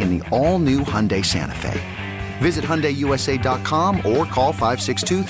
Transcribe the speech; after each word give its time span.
in 0.00 0.18
the 0.18 0.28
all-new 0.30 0.80
Hyundai 0.80 1.24
Santa 1.24 1.54
Fe. 1.54 1.80
Visit 2.38 2.64
HyundaiUSA.com 2.64 3.96
or 3.98 4.24
call 4.26 4.52
562 4.52 5.24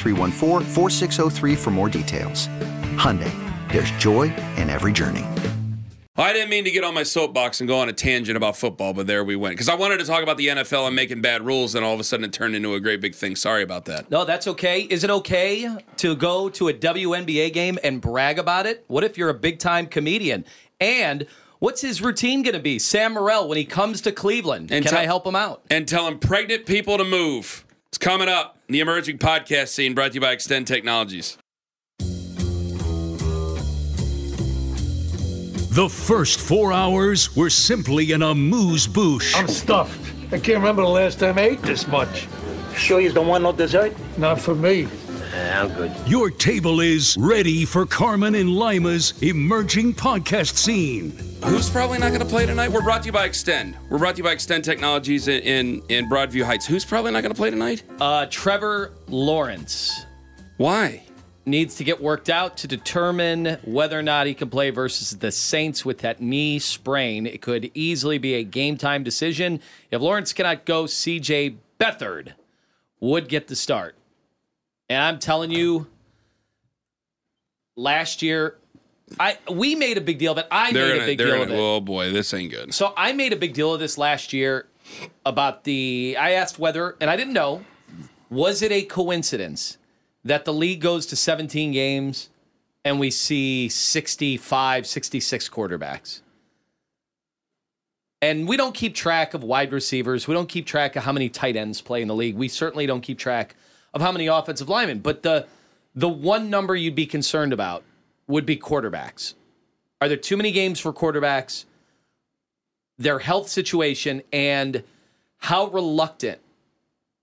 for 1.56 1.70
more 1.70 1.88
details. 1.88 2.48
Hyundai, 2.96 3.32
there's 3.72 3.90
joy 3.92 4.24
in 4.56 4.68
every 4.70 4.92
journey. 4.92 5.24
Oh, 6.18 6.22
I 6.22 6.32
didn't 6.32 6.48
mean 6.48 6.64
to 6.64 6.70
get 6.70 6.82
on 6.82 6.94
my 6.94 7.02
soapbox 7.02 7.60
and 7.60 7.68
go 7.68 7.78
on 7.78 7.90
a 7.90 7.92
tangent 7.92 8.38
about 8.38 8.56
football, 8.56 8.94
but 8.94 9.06
there 9.06 9.22
we 9.22 9.36
went. 9.36 9.52
Because 9.52 9.68
I 9.68 9.74
wanted 9.74 9.98
to 9.98 10.04
talk 10.06 10.22
about 10.22 10.38
the 10.38 10.46
NFL 10.46 10.86
and 10.86 10.96
making 10.96 11.20
bad 11.20 11.44
rules, 11.44 11.74
and 11.74 11.84
all 11.84 11.92
of 11.92 12.00
a 12.00 12.04
sudden 12.04 12.24
it 12.24 12.32
turned 12.32 12.56
into 12.56 12.72
a 12.72 12.80
great 12.80 13.02
big 13.02 13.14
thing. 13.14 13.36
Sorry 13.36 13.62
about 13.62 13.84
that. 13.84 14.10
No, 14.10 14.24
that's 14.24 14.46
okay. 14.46 14.80
Is 14.80 15.04
it 15.04 15.10
okay 15.10 15.76
to 15.98 16.16
go 16.16 16.48
to 16.48 16.68
a 16.68 16.72
WNBA 16.72 17.52
game 17.52 17.78
and 17.84 18.00
brag 18.00 18.38
about 18.38 18.64
it? 18.64 18.82
What 18.88 19.04
if 19.04 19.18
you're 19.18 19.28
a 19.28 19.34
big 19.34 19.58
time 19.58 19.86
comedian? 19.88 20.46
And 20.80 21.26
what's 21.66 21.80
his 21.80 22.00
routine 22.00 22.44
going 22.44 22.54
to 22.54 22.60
be? 22.60 22.78
Sam 22.78 23.14
Morril, 23.14 23.48
when 23.48 23.58
he 23.58 23.64
comes 23.64 24.00
to 24.02 24.12
Cleveland, 24.12 24.70
and 24.70 24.84
can 24.86 24.94
I 24.94 25.02
help 25.02 25.26
him 25.26 25.34
out? 25.34 25.64
And 25.68 25.88
tell 25.88 26.06
him 26.06 26.20
pregnant 26.20 26.64
people 26.64 26.96
to 26.96 27.02
move. 27.02 27.66
It's 27.88 27.98
coming 27.98 28.28
up. 28.28 28.56
The 28.68 28.78
emerging 28.78 29.18
podcast 29.18 29.68
scene 29.68 29.92
brought 29.92 30.12
to 30.12 30.14
you 30.14 30.20
by 30.20 30.30
Extend 30.30 30.68
Technologies. 30.68 31.36
The 35.74 35.88
first 35.90 36.38
four 36.38 36.72
hours 36.72 37.34
were 37.34 37.50
simply 37.50 38.12
an 38.12 38.22
amuse 38.22 38.86
bouche. 38.86 39.34
I'm 39.36 39.48
stuffed. 39.48 40.12
I 40.26 40.38
can't 40.38 40.58
remember 40.58 40.82
the 40.82 40.88
last 40.88 41.18
time 41.18 41.36
I 41.36 41.42
ate 41.42 41.62
this 41.62 41.88
much. 41.88 42.28
Sure 42.76 43.00
you 43.00 43.12
don't 43.12 43.26
want 43.26 43.42
no 43.42 43.50
dessert? 43.50 43.92
Not 44.18 44.40
for 44.40 44.54
me. 44.54 44.86
I'm 45.36 45.72
good. 45.74 45.92
Your 46.06 46.30
table 46.30 46.80
is 46.80 47.16
ready 47.18 47.64
for 47.64 47.86
Carman 47.86 48.34
and 48.34 48.50
Lima's 48.56 49.14
emerging 49.22 49.94
podcast 49.94 50.56
scene. 50.56 51.10
Who's 51.44 51.68
probably 51.68 51.98
not 51.98 52.08
going 52.08 52.20
to 52.20 52.26
play 52.26 52.46
tonight? 52.46 52.70
We're 52.72 52.82
brought 52.82 53.02
to 53.02 53.06
you 53.06 53.12
by 53.12 53.24
Extend. 53.26 53.76
We're 53.90 53.98
brought 53.98 54.16
to 54.16 54.18
you 54.18 54.24
by 54.24 54.32
Extend 54.32 54.64
Technologies 54.64 55.28
in, 55.28 55.42
in, 55.42 55.82
in 55.88 56.10
Broadview 56.10 56.42
Heights. 56.44 56.66
Who's 56.66 56.84
probably 56.84 57.12
not 57.12 57.22
going 57.22 57.32
to 57.32 57.36
play 57.36 57.50
tonight? 57.50 57.82
Uh, 58.00 58.26
Trevor 58.30 58.92
Lawrence. 59.08 60.06
Why? 60.56 61.02
needs 61.46 61.76
to 61.76 61.84
get 61.84 62.02
worked 62.02 62.28
out 62.28 62.56
to 62.58 62.66
determine 62.66 63.56
whether 63.64 63.96
or 63.96 64.02
not 64.02 64.26
he 64.26 64.34
can 64.34 64.50
play 64.50 64.70
versus 64.70 65.16
the 65.18 65.30
Saints 65.30 65.84
with 65.84 65.98
that 65.98 66.20
knee 66.20 66.58
sprain. 66.58 67.24
It 67.24 67.40
could 67.40 67.70
easily 67.72 68.18
be 68.18 68.34
a 68.34 68.42
game 68.42 68.76
time 68.76 69.04
decision. 69.04 69.60
If 69.90 70.00
Lawrence 70.00 70.32
cannot 70.32 70.64
go, 70.64 70.84
CJ 70.84 71.56
Beathard 71.78 72.32
would 72.98 73.28
get 73.28 73.46
the 73.46 73.54
start. 73.54 73.94
And 74.88 75.02
I'm 75.02 75.18
telling 75.18 75.50
you, 75.50 75.86
last 77.76 78.22
year, 78.22 78.56
I 79.18 79.38
we 79.50 79.74
made 79.74 79.98
a 79.98 80.00
big 80.00 80.18
deal 80.18 80.32
of 80.32 80.38
it. 80.38 80.46
I 80.50 80.72
they're 80.72 80.94
made 80.94 81.02
a 81.02 81.06
big 81.06 81.18
deal 81.18 81.42
of 81.42 81.50
it. 81.50 81.54
Oh 81.54 81.80
boy, 81.80 82.12
this 82.12 82.32
ain't 82.34 82.50
good. 82.50 82.74
So 82.74 82.92
I 82.96 83.12
made 83.12 83.32
a 83.32 83.36
big 83.36 83.54
deal 83.54 83.72
of 83.72 83.80
this 83.80 83.98
last 83.98 84.32
year 84.32 84.66
about 85.24 85.64
the. 85.64 86.16
I 86.18 86.32
asked 86.32 86.58
whether, 86.58 86.96
and 87.00 87.10
I 87.10 87.16
didn't 87.16 87.34
know, 87.34 87.64
was 88.30 88.62
it 88.62 88.72
a 88.72 88.82
coincidence 88.82 89.78
that 90.24 90.44
the 90.44 90.52
league 90.52 90.80
goes 90.80 91.06
to 91.06 91.16
17 91.16 91.70
games 91.70 92.30
and 92.84 93.00
we 93.00 93.10
see 93.10 93.68
65, 93.68 94.86
66 94.86 95.48
quarterbacks. 95.48 96.20
And 98.22 98.48
we 98.48 98.56
don't 98.56 98.74
keep 98.74 98.94
track 98.94 99.34
of 99.34 99.44
wide 99.44 99.72
receivers. 99.72 100.26
We 100.26 100.34
don't 100.34 100.48
keep 100.48 100.66
track 100.66 100.96
of 100.96 101.04
how 101.04 101.12
many 101.12 101.28
tight 101.28 101.56
ends 101.56 101.80
play 101.80 102.02
in 102.02 102.08
the 102.08 102.14
league. 102.14 102.36
We 102.36 102.48
certainly 102.48 102.86
don't 102.86 103.02
keep 103.02 103.18
track 103.18 103.54
of 103.96 104.02
how 104.02 104.12
many 104.12 104.26
offensive 104.26 104.68
linemen. 104.68 104.98
But 104.98 105.22
the 105.22 105.46
the 105.94 106.08
one 106.08 106.50
number 106.50 106.76
you'd 106.76 106.94
be 106.94 107.06
concerned 107.06 107.54
about 107.54 107.82
would 108.28 108.44
be 108.44 108.58
quarterbacks. 108.58 109.32
Are 110.02 110.08
there 110.08 110.18
too 110.18 110.36
many 110.36 110.52
games 110.52 110.78
for 110.78 110.92
quarterbacks? 110.92 111.64
Their 112.98 113.18
health 113.18 113.48
situation 113.48 114.22
and 114.30 114.84
how 115.38 115.68
reluctant 115.68 116.40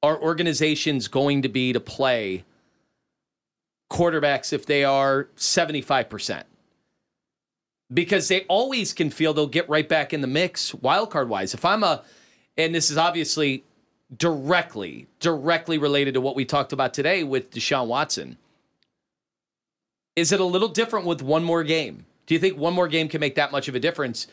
are 0.01 0.19
organizations 0.19 1.07
going 1.07 1.43
to 1.43 1.49
be 1.49 1.73
to 1.73 1.79
play 1.79 2.43
quarterbacks 3.91 4.51
if 4.51 4.65
they 4.65 4.83
are 4.83 5.29
75%. 5.37 6.43
Because 7.93 8.27
they 8.27 8.41
always 8.45 8.93
can 8.93 9.11
feel 9.11 9.35
they'll 9.35 9.45
get 9.45 9.69
right 9.69 9.87
back 9.87 10.11
in 10.11 10.21
the 10.21 10.27
mix 10.27 10.73
wild 10.73 11.11
card 11.11 11.29
wise. 11.29 11.53
If 11.53 11.63
I'm 11.63 11.83
a 11.83 12.03
and 12.57 12.73
this 12.73 12.89
is 12.89 12.97
obviously 12.97 13.63
directly 14.17 15.07
directly 15.19 15.77
related 15.77 16.13
to 16.13 16.21
what 16.21 16.35
we 16.35 16.45
talked 16.45 16.73
about 16.73 16.93
today 16.93 17.23
with 17.23 17.51
Deshaun 17.51 17.87
Watson. 17.87 18.37
Is 20.15 20.31
it 20.31 20.39
a 20.39 20.45
little 20.45 20.67
different 20.67 21.05
with 21.05 21.21
one 21.21 21.43
more 21.43 21.63
game? 21.63 22.05
Do 22.25 22.33
you 22.33 22.39
think 22.39 22.57
one 22.57 22.73
more 22.73 22.87
game 22.87 23.07
can 23.07 23.19
make 23.19 23.35
that 23.35 23.51
much 23.51 23.67
of 23.67 23.75
a 23.75 23.79
difference 23.79 24.27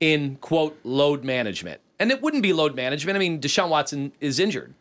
in 0.00 0.36
quote 0.36 0.78
load 0.84 1.24
management? 1.24 1.80
And 1.98 2.10
it 2.10 2.20
wouldn't 2.20 2.42
be 2.42 2.52
load 2.52 2.74
management. 2.74 3.16
I 3.16 3.18
mean, 3.18 3.40
Deshaun 3.40 3.68
Watson 3.68 4.12
is 4.20 4.38
injured. 4.38 4.74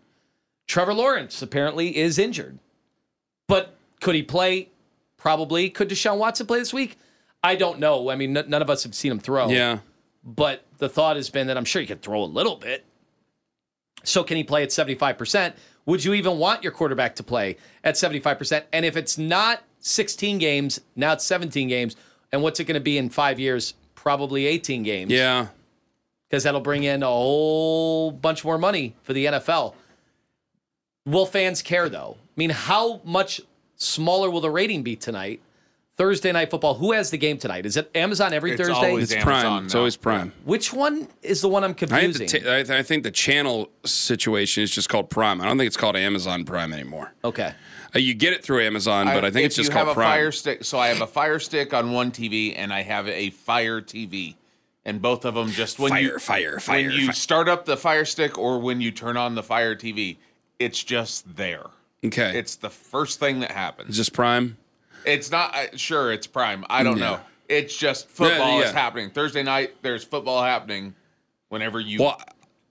Trevor 0.68 0.94
Lawrence 0.94 1.42
apparently 1.42 1.96
is 1.98 2.18
injured. 2.18 2.60
But 3.48 3.76
could 4.00 4.16
he 4.16 4.24
play? 4.24 4.70
Probably. 5.18 5.70
Could 5.70 5.90
Deshaun 5.90 6.18
Watson 6.18 6.48
play 6.48 6.60
this 6.60 6.74
week? 6.74 6.98
I 7.44 7.56
don't 7.56 7.80
know. 7.80 8.10
I 8.10 8.16
mean, 8.16 8.36
n- 8.36 8.50
none 8.50 8.62
of 8.62 8.70
us 8.70 8.84
have 8.84 8.96
seen 8.96 9.12
him 9.12 9.20
throw. 9.20 9.50
Yeah. 9.50 9.80
But 10.24 10.64
the 10.78 10.90
thought 10.90 11.16
has 11.16 11.30
been 11.30 11.48
that 11.48 11.58
I'm 11.58 11.66
sure 11.66 11.82
he 11.82 11.88
could 11.88 12.02
throw 12.02 12.24
a 12.24 12.26
little 12.26 12.56
bit. 12.56 12.86
So 14.04 14.24
can 14.24 14.38
he 14.38 14.44
play 14.44 14.64
at 14.64 14.70
75%? 14.70 15.54
Would 15.86 16.04
you 16.06 16.14
even 16.14 16.38
want 16.38 16.64
your 16.64 16.72
quarterback 16.72 17.16
to 17.16 17.24
play 17.24 17.58
at 17.84 17.96
75%? 17.96 18.64
And 18.72 18.86
if 18.86 18.96
it's 18.96 19.18
not 19.18 19.64
16 19.80 20.38
games, 20.38 20.80
now 20.96 21.14
it's 21.14 21.26
17 21.26 21.68
games. 21.68 21.96
And 22.32 22.42
what's 22.44 22.60
it 22.60 22.66
going 22.66 22.76
to 22.76 22.80
be 22.80 22.98
in 22.98 23.10
five 23.10 23.40
years? 23.40 23.74
Probably 23.96 24.46
18 24.46 24.84
games. 24.84 25.12
Yeah. 25.12 25.48
Because 26.30 26.44
that'll 26.44 26.62
bring 26.62 26.84
in 26.84 27.04
a 27.04 27.08
whole 27.08 28.12
bunch 28.12 28.46
more 28.46 28.58
money 28.58 28.96
for 29.04 29.14
the 29.14 29.26
NFL. 29.26 29.76
Will 31.06 31.26
fans 31.26 31.62
care, 31.62 31.90
though? 31.90 32.18
I 32.20 32.34
mean, 32.38 32.52
how 32.52 33.02
much 33.04 33.42
smaller 33.76 34.30
will 34.30 34.42
the 34.42 34.50
rating 34.50 34.84
be 34.84 34.96
tonight? 34.96 35.42
Thursday 35.98 36.32
night 36.32 36.50
football. 36.50 36.74
Who 36.76 36.94
has 36.94 37.12
the 37.12 37.18
game 37.18 37.38
tonight? 37.38 37.66
Is 37.66 37.78
it 37.78 37.92
Amazon 37.94 38.34
every 38.34 38.52
It's 38.52 38.62
Thursday? 38.62 38.74
always 38.90 39.12
It's 39.12 39.14
Amazon 39.24 39.42
prime. 39.44 39.66
It's 39.66 39.76
always 39.76 39.98
prime. 39.98 40.34
Which 40.46 40.74
one 40.74 41.08
is 41.22 41.42
the 41.42 41.50
one 41.50 41.64
I'm 41.64 41.72
I, 41.72 41.74
confusing? 41.74 42.28
to 42.28 42.38
I, 42.40 42.64
th- 42.64 42.70
I 42.70 42.82
think 42.82 43.04
the 43.04 43.12
channel 43.12 43.70
situation 43.86 44.64
is 44.64 44.72
just 44.72 44.90
called 44.90 45.10
Prime. 45.10 45.42
I 45.42 45.46
don't 45.46 45.58
think 45.58 45.68
it's 45.68 45.78
called 45.78 45.96
Amazon 45.98 46.46
Prime 46.46 46.74
anymore. 46.74 47.14
okay. 47.24 47.54
Uh, 47.94 48.00
you 48.00 48.14
get 48.14 48.32
it 48.32 48.42
through 48.42 48.62
Amazon, 48.66 49.06
but 49.08 49.26
I, 49.26 49.32
think 49.32 49.46
it's 49.46 49.56
just 49.58 49.68
you 49.70 49.74
called 49.74 49.88
have 49.90 49.98
a 49.98 50.00
Prime. 50.00 50.10
Fire 50.12 50.32
Stick. 50.32 50.64
So 50.64 50.80
I 50.80 50.88
have 50.88 51.02
a 51.02 51.08
Fire 51.08 51.40
Stick 51.40 51.74
on 51.74 51.92
one 51.92 52.12
TV, 52.12 52.54
and 52.56 52.72
I 52.72 52.84
have 52.84 53.06
a 53.10 53.32
Fire 53.32 53.82
TV, 53.82 54.36
and 54.86 55.02
both 55.02 55.26
of 55.26 55.34
them 55.36 55.50
just 55.52 55.78
when 55.78 55.90
Fire, 55.92 56.00
you 56.02 56.18
fire, 56.18 56.60
fire, 56.62 56.88
when 56.88 56.92
you 56.92 57.06
fire. 57.08 57.14
start 57.14 57.50
up 57.50 57.66
the 57.66 57.76
Fire 57.76 58.06
Stick 58.06 58.38
or 58.38 58.60
when 58.60 58.80
you 58.80 58.92
turn 58.92 59.18
on 59.18 59.36
the 59.36 59.44
Fire 59.44 59.76
TV, 59.76 60.16
it's 60.58 60.82
just 60.82 61.36
there. 61.36 61.66
Okay. 62.06 62.40
It's 62.40 62.56
the 62.56 62.70
first 62.70 63.20
thing 63.20 63.42
that 63.42 63.50
It's 63.50 63.58
happens. 63.58 63.98
just 63.98 64.14
prime. 64.14 64.56
It's 65.06 65.32
not 65.32 65.56
uh, 65.56 65.78
sure 65.78 66.12
it's 66.12 66.28
prime. 66.28 66.66
I 66.70 66.84
don't 66.84 66.98
Yeah. 66.98 67.04
know. 67.12 67.20
It's 67.50 67.76
just 67.76 68.08
football 68.10 68.60
Yeah, 68.60 68.68
is 68.68 68.72
happening. 68.72 69.10
Thursday 69.10 69.44
night 69.44 69.74
there's 69.82 70.04
football 70.04 70.42
happening 70.44 70.96
whenever 71.50 71.80
you 71.80 72.00
Well, 72.02 72.22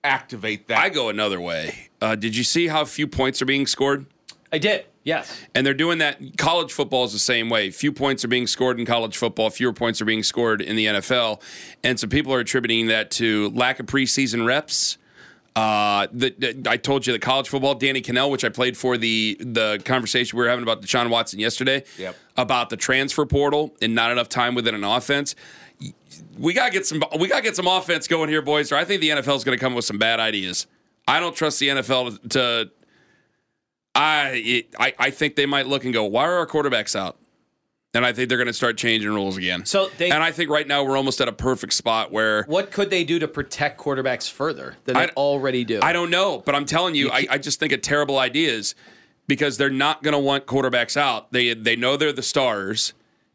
activate 0.03 0.69
that. 0.69 0.79
I 0.79 0.89
go 0.89 1.09
another 1.11 1.41
way. 1.41 1.89
Uh, 2.01 2.15
did 2.17 2.35
you 2.35 2.45
see 2.45 2.69
how 2.69 2.85
few 2.87 3.07
points 3.07 3.43
are 3.43 3.47
being 3.47 3.67
scored? 3.67 4.07
I 4.53 4.59
did. 4.59 4.87
Yes. 5.05 5.39
And 5.55 5.67
they're 5.67 5.75
doing 5.75 5.99
that. 5.99 6.19
College 6.37 6.73
football 6.73 7.05
is 7.05 7.13
the 7.13 7.19
same 7.19 7.49
way. 7.49 7.71
Few 7.71 7.93
points 7.93 8.25
are 8.25 8.29
being 8.29 8.47
scored 8.47 8.79
in 8.79 8.85
college 8.87 9.17
football. 9.17 9.49
Fewer 9.51 9.73
points 9.73 10.01
are 10.01 10.05
being 10.05 10.23
scored 10.23 10.61
in 10.61 10.77
the 10.77 10.87
NFL. 10.87 11.41
And 11.83 11.99
so 12.01 12.07
people 12.07 12.33
are 12.35 12.41
attributing 12.41 12.87
that 12.89 13.11
to 13.13 13.51
lack 13.51 13.81
of 13.81 13.87
preseason 13.87 14.47
reps. 14.47 14.99
Uh, 15.61 16.07
the, 16.13 16.35
the- 16.39 16.71
I 16.71 16.77
told 16.77 17.07
you 17.07 17.13
the 17.13 17.19
college 17.19 17.49
football, 17.49 17.75
Danny 17.75 18.01
Kanell, 18.01 18.31
which 18.31 18.45
I 18.45 18.49
played 18.49 18.77
for 18.77 18.97
the 18.97 19.37
the 19.41 19.81
conversation 19.85 20.39
we 20.39 20.45
were 20.45 20.49
having 20.49 20.63
about 20.63 20.81
Deshaun 20.83 21.11
Watson 21.11 21.39
yesterday, 21.39 21.85
Yep. 21.99 22.17
about 22.37 22.71
the 22.71 22.77
transfer 22.77 23.27
portal 23.27 23.75
and 23.83 23.95
not 23.95 24.11
enough 24.11 24.29
time 24.29 24.55
within 24.55 24.75
an 24.75 24.85
offense. 24.85 25.35
We 26.39 26.53
gotta 26.55 26.71
get 26.73 26.87
some 26.87 27.03
we 27.19 27.29
gotta 27.29 27.43
get 27.43 27.57
some 27.57 27.67
offense 27.67 28.07
going 28.09 28.29
here, 28.31 28.43
boys. 28.43 28.73
Or 28.73 28.77
I 28.77 28.85
think 28.85 29.01
the 29.01 29.11
NFL 29.11 29.37
is 29.37 29.45
going 29.45 29.57
to 29.59 29.63
come 29.63 29.75
with 29.75 29.85
some 29.85 29.99
bad 29.99 30.19
ideas. 30.21 30.67
I 31.09 31.19
don't 31.21 31.35
trust 31.37 31.59
the 31.61 31.69
NFL 31.69 32.21
to, 32.23 32.29
to 32.29 32.71
I, 33.95 34.31
it, 34.45 34.75
I 34.79 34.95
I 34.99 35.11
think 35.11 35.37
they 35.37 35.47
might 35.47 35.67
look 35.67 35.85
and 35.85 35.93
go, 35.93 36.05
why 36.05 36.25
are 36.25 36.37
our 36.39 36.47
quarterbacks 36.47 36.95
out? 36.95 37.19
And 37.93 38.07
I 38.07 38.13
think 38.13 38.29
they're 38.29 38.39
going 38.39 38.47
to 38.47 38.53
start 38.53 38.77
changing 38.77 39.11
rules 39.11 39.37
again. 39.37 39.65
So 39.67 39.91
they- 39.99 40.11
and 40.11 40.23
I 40.23 40.31
think 40.31 40.49
right 40.49 40.67
now 40.67 40.85
we're 40.85 40.97
almost 40.97 41.21
at 41.21 41.27
a 41.27 41.33
perfect 41.33 41.73
spot 41.73 42.13
where 42.13 42.45
What 42.45 42.71
could 42.71 42.89
they 42.89 43.03
do 43.03 43.19
to 43.19 43.27
protect 43.27 43.81
quarterbacks 43.81 44.31
further 44.31 44.77
than 44.85 44.95
they 44.95 45.03
I- 45.05 45.09
already 45.17 45.65
do? 45.65 45.81
I 45.83 45.93
don't 45.93 46.11
know, 46.11 46.41
but 46.47 46.55
I'm 46.55 46.67
telling 46.67 46.95
you, 46.95 47.11
I, 47.11 47.27
I 47.31 47.39
just 47.39 47.59
think 47.59 47.73
of 47.73 47.83
terrible 47.83 48.19
ideas 48.19 48.77
because 49.27 49.57
they're 49.57 49.71
not 49.71 50.05
going 50.05 50.13
to 50.13 50.21
want 50.21 50.47
quarterbacks 50.47 50.97
out. 50.97 51.33
They 51.33 51.53
they 51.55 51.75
know 51.77 51.97
they're 51.97 52.13
the 52.13 52.23
stars. 52.23 52.93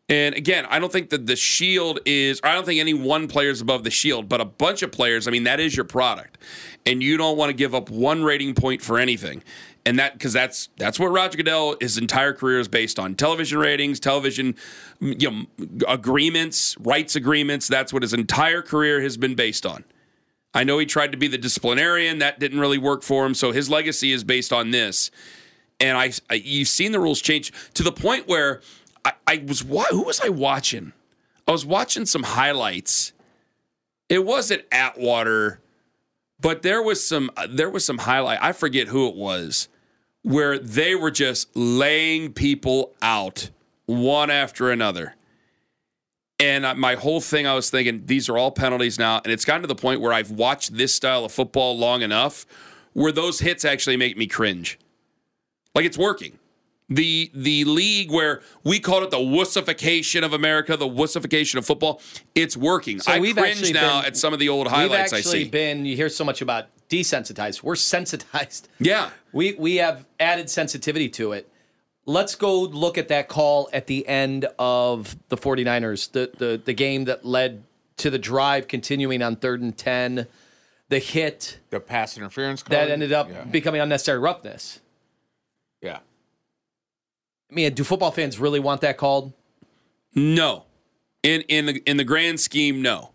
And 0.08 0.36
again, 0.36 0.66
I 0.70 0.78
don't 0.80 0.92
think 0.92 1.10
that 1.10 1.26
the 1.26 1.36
shield 1.36 2.00
is, 2.06 2.40
or 2.44 2.50
I 2.50 2.54
don't 2.54 2.64
think 2.66 2.80
any 2.80 2.94
one 2.94 3.28
player 3.28 3.50
is 3.50 3.60
above 3.60 3.84
the 3.84 3.90
shield, 3.90 4.30
but 4.30 4.40
a 4.40 4.46
bunch 4.46 4.84
of 4.84 4.92
players, 4.92 5.28
I 5.28 5.32
mean, 5.32 5.46
that 5.46 5.60
is 5.60 5.76
your 5.76 5.84
product. 5.84 6.38
And 6.86 7.02
you 7.02 7.18
don't 7.18 7.38
want 7.38 7.50
to 7.50 7.54
give 7.56 7.74
up 7.74 7.90
one 7.90 8.24
rating 8.24 8.54
point 8.54 8.84
for 8.84 9.00
anything. 9.00 9.44
And 9.88 10.00
that, 10.00 10.14
because 10.14 10.34
that's 10.34 10.70
that's 10.78 11.00
what 11.00 11.12
Roger 11.12 11.38
Goodell, 11.38 11.76
his 11.80 12.00
entire 12.00 12.34
career 12.34 12.60
is 12.60 12.68
based 12.68 12.98
on 12.98 13.14
television 13.14 13.60
ratings, 13.60 14.00
television, 14.00 14.56
you 15.00 15.30
know, 15.30 15.46
agreements, 15.88 16.76
rights 16.80 17.16
agreements. 17.16 17.68
That's 17.68 17.94
what 17.94 18.02
his 18.02 18.14
entire 18.14 18.64
career 18.64 19.02
has 19.02 19.16
been 19.16 19.36
based 19.36 19.64
on. 19.66 19.84
I 20.56 20.64
know 20.64 20.80
he 20.80 20.86
tried 20.86 21.12
to 21.12 21.18
be 21.18 21.28
the 21.28 21.38
disciplinarian. 21.38 22.20
That 22.20 22.40
didn't 22.40 22.60
really 22.60 22.78
work 22.78 23.04
for 23.04 23.26
him. 23.26 23.36
So 23.36 23.52
his 23.52 23.70
legacy 23.70 24.12
is 24.12 24.24
based 24.24 24.52
on 24.52 24.72
this. 24.72 25.12
And 25.80 25.98
I, 25.98 26.12
I 26.30 26.36
you've 26.36 26.70
seen 26.70 26.92
the 26.92 27.00
rules 27.00 27.22
change 27.22 27.52
to 27.74 27.84
the 27.84 27.92
point 27.92 28.28
where 28.28 28.62
I, 29.04 29.14
I 29.28 29.44
was 29.46 29.64
wa- 29.64 29.86
who 29.92 30.04
was 30.04 30.22
I 30.22 30.30
watching? 30.30 30.94
I 31.48 31.52
was 31.52 31.66
watching 31.66 32.06
some 32.06 32.24
highlights. 32.24 33.14
It 34.10 34.26
wasn't 34.26 34.64
Atwater, 34.72 35.60
but 36.40 36.62
there 36.62 36.82
was 36.82 37.06
some 37.06 37.30
uh, 37.38 37.48
there 37.50 37.70
was 37.70 37.86
some 37.86 38.00
highlight. 38.00 38.40
I 38.42 38.52
forget 38.52 38.88
who 38.88 39.08
it 39.10 39.16
was, 39.16 39.68
where 40.26 40.58
they 40.58 40.96
were 40.96 41.12
just 41.12 41.56
laying 41.56 42.34
people 42.34 42.92
out 43.00 43.52
one 43.86 44.32
after 44.32 44.72
another. 44.72 45.14
And 46.40 46.80
my 46.80 46.96
whole 46.96 47.22
thing, 47.22 47.46
I 47.46 47.54
was 47.54 47.70
thinking, 47.70 48.08
these 48.08 48.28
are 48.28 48.36
all 48.36 48.50
penalties 48.50 48.98
now. 48.98 49.22
And 49.24 49.32
it's 49.32 49.46
gotten 49.46 49.62
to 49.62 49.68
the 49.68 49.76
point 49.76 50.02
where 50.02 50.12
I've 50.12 50.32
watched 50.32 50.76
this 50.76 50.96
style 50.96 51.26
of 51.26 51.32
football 51.32 51.78
long 51.78 52.02
enough 52.02 52.48
where 52.94 53.12
those 53.12 53.40
hits 53.40 53.64
actually 53.64 53.98
make 53.98 54.18
me 54.18 54.26
cringe. 54.26 54.80
Like 55.76 55.86
it's 55.86 55.98
working. 55.98 56.40
The 56.90 57.32
the 57.34 57.64
league 57.66 58.12
where 58.12 58.42
we 58.64 58.80
called 58.80 59.04
it 59.04 59.12
the 59.12 59.18
wussification 59.18 60.24
of 60.24 60.34
America, 60.34 60.76
the 60.76 60.88
wussification 60.88 61.56
of 61.56 61.66
football, 61.66 62.02
it's 62.34 62.58
working. 62.58 63.00
So 63.00 63.12
I 63.12 63.20
we've 63.20 63.36
cringe 63.36 63.72
now 63.74 64.02
been- 64.02 64.08
at 64.08 64.18
some 64.18 64.34
of 64.34 64.40
the 64.40 64.50
old 64.50 64.68
highlights 64.68 65.14
I 65.14 65.22
see. 65.22 65.46
been. 65.48 65.86
You 65.86 65.96
hear 65.96 66.10
so 66.10 66.24
much 66.24 66.42
about 66.42 66.68
desensitized. 66.90 67.64
We're 67.64 67.76
sensitized. 67.76 68.68
yeah. 68.80 69.10
We 69.32 69.54
we 69.54 69.76
have 69.78 70.06
added 70.20 70.50
sensitivity 70.50 71.10
to 71.10 71.32
it. 71.34 71.50
Let's 72.06 72.36
go 72.36 72.62
look 72.62 72.98
at 72.98 73.08
that 73.08 73.28
call 73.28 73.70
at 73.74 73.88
the 73.88 74.08
end 74.08 74.46
of 74.60 75.16
the 75.30 75.38
49ers, 75.38 76.12
the 76.12 76.32
the 76.38 76.62
the 76.64 76.74
game 76.74 77.06
that 77.06 77.26
led 77.26 77.64
to 77.98 78.10
the 78.10 78.20
drive 78.20 78.68
continuing 78.68 79.22
on 79.22 79.38
third 79.38 79.62
and 79.62 79.76
10, 79.78 80.28
the 80.90 81.00
hit 81.00 81.60
the 81.70 81.80
pass 81.80 82.18
interference 82.18 82.62
call 82.62 82.78
that 82.78 82.90
ended 82.92 83.12
up 83.14 83.30
Yeah. 83.30 83.44
becoming 83.46 83.82
unnecessary 83.82 84.20
roughness. 84.20 84.80
yeah. 85.82 86.00
I 87.50 87.54
mean, 87.54 87.74
do 87.74 87.84
football 87.84 88.12
fans 88.12 88.40
really 88.40 88.60
want 88.60 88.82
that 88.82 88.98
called? 88.98 89.32
No. 90.14 90.66
In 91.24 91.42
in 91.42 91.66
the 91.68 91.78
in 91.90 91.98
the 91.98 92.04
grand 92.04 92.40
scheme, 92.40 92.82
no. 92.82 93.12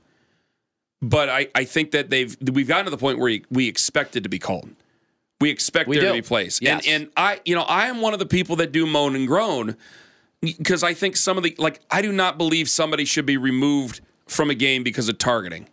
But 1.02 1.28
I, 1.28 1.48
I 1.54 1.64
think 1.64 1.92
that 1.92 2.10
they've 2.10 2.36
we've 2.52 2.68
gotten 2.68 2.84
to 2.84 2.90
the 2.90 2.98
point 2.98 3.18
where 3.18 3.38
we 3.50 3.68
expect 3.68 4.16
it 4.16 4.22
to 4.22 4.28
be 4.28 4.38
called. 4.38 4.68
We 5.40 5.48
expect 5.48 5.88
We 5.88 5.96
there 5.96 6.06
do. 6.06 6.08
to 6.16 6.22
be 6.22 6.26
plays. 6.26 6.58
Yes. 6.60 6.86
And 6.86 7.02
and 7.02 7.12
I 7.16 7.40
you 7.44 7.54
know, 7.54 7.62
I 7.62 7.86
am 7.86 8.00
one 8.02 8.12
of 8.12 8.18
the 8.18 8.26
people 8.26 8.56
that 8.56 8.72
do 8.72 8.86
moan 8.86 9.16
and 9.16 9.26
groan 9.26 9.76
because 10.42 10.82
I 10.82 10.92
think 10.94 11.16
some 11.16 11.38
of 11.38 11.42
the 11.42 11.54
like 11.58 11.80
I 11.90 12.02
do 12.02 12.12
not 12.12 12.36
believe 12.36 12.68
somebody 12.68 13.04
should 13.06 13.24
be 13.26 13.38
removed 13.38 14.00
from 14.26 14.50
a 14.50 14.54
game 14.54 14.82
because 14.82 15.08
of 15.08 15.16
targeting. 15.18 15.68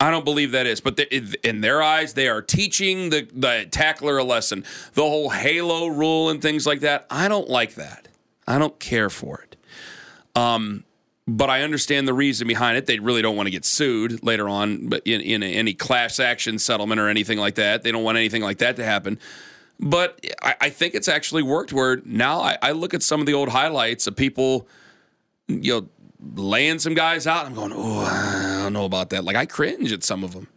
I 0.00 0.10
don't 0.10 0.24
believe 0.24 0.50
that 0.50 0.66
is, 0.66 0.80
but 0.80 0.96
the, 0.96 1.38
in 1.48 1.60
their 1.60 1.80
eyes, 1.80 2.14
they 2.14 2.26
are 2.28 2.42
teaching 2.42 3.10
the 3.10 3.28
the 3.32 3.68
tackler 3.70 4.18
a 4.18 4.24
lesson. 4.24 4.64
The 4.94 5.02
whole 5.02 5.28
halo 5.30 5.86
rule 5.86 6.28
and 6.30 6.40
things 6.42 6.66
like 6.66 6.80
that. 6.80 7.06
I 7.08 7.28
don't 7.28 7.48
like 7.48 7.74
that. 7.76 8.08
I 8.48 8.58
don't 8.58 8.78
care 8.80 9.08
for 9.10 9.42
it. 9.42 9.56
Um, 10.34 10.84
but 11.26 11.48
I 11.50 11.62
understand 11.62 12.08
the 12.08 12.14
reason 12.14 12.48
behind 12.48 12.76
it. 12.76 12.86
They 12.86 12.98
really 12.98 13.22
don't 13.22 13.36
want 13.36 13.46
to 13.46 13.50
get 13.50 13.64
sued 13.64 14.24
later 14.24 14.48
on, 14.48 14.88
but 14.88 15.02
in, 15.06 15.20
in 15.20 15.42
any 15.42 15.72
class 15.72 16.18
action 16.18 16.58
settlement 16.58 17.00
or 17.00 17.08
anything 17.08 17.38
like 17.38 17.54
that, 17.56 17.82
they 17.82 17.92
don't 17.92 18.02
want 18.02 18.18
anything 18.18 18.42
like 18.42 18.58
that 18.58 18.76
to 18.76 18.84
happen. 18.84 19.18
But 19.78 20.24
I, 20.42 20.54
I 20.62 20.70
think 20.70 20.94
it's 20.94 21.08
actually 21.08 21.42
worked. 21.42 21.72
Where 21.72 22.00
now 22.04 22.40
I, 22.40 22.58
I 22.60 22.72
look 22.72 22.94
at 22.94 23.02
some 23.02 23.20
of 23.20 23.26
the 23.26 23.34
old 23.34 23.50
highlights 23.50 24.06
of 24.06 24.16
people, 24.16 24.68
you 25.46 25.80
know, 25.80 25.88
laying 26.34 26.78
some 26.78 26.94
guys 26.94 27.26
out. 27.26 27.46
I'm 27.46 27.54
going, 27.54 27.72
oh, 27.74 28.00
I 28.00 28.62
don't 28.62 28.72
know 28.72 28.84
about 28.84 29.10
that. 29.10 29.24
Like 29.24 29.36
I 29.36 29.46
cringe 29.46 29.92
at 29.92 30.02
some 30.02 30.24
of 30.24 30.32
them. 30.32 30.48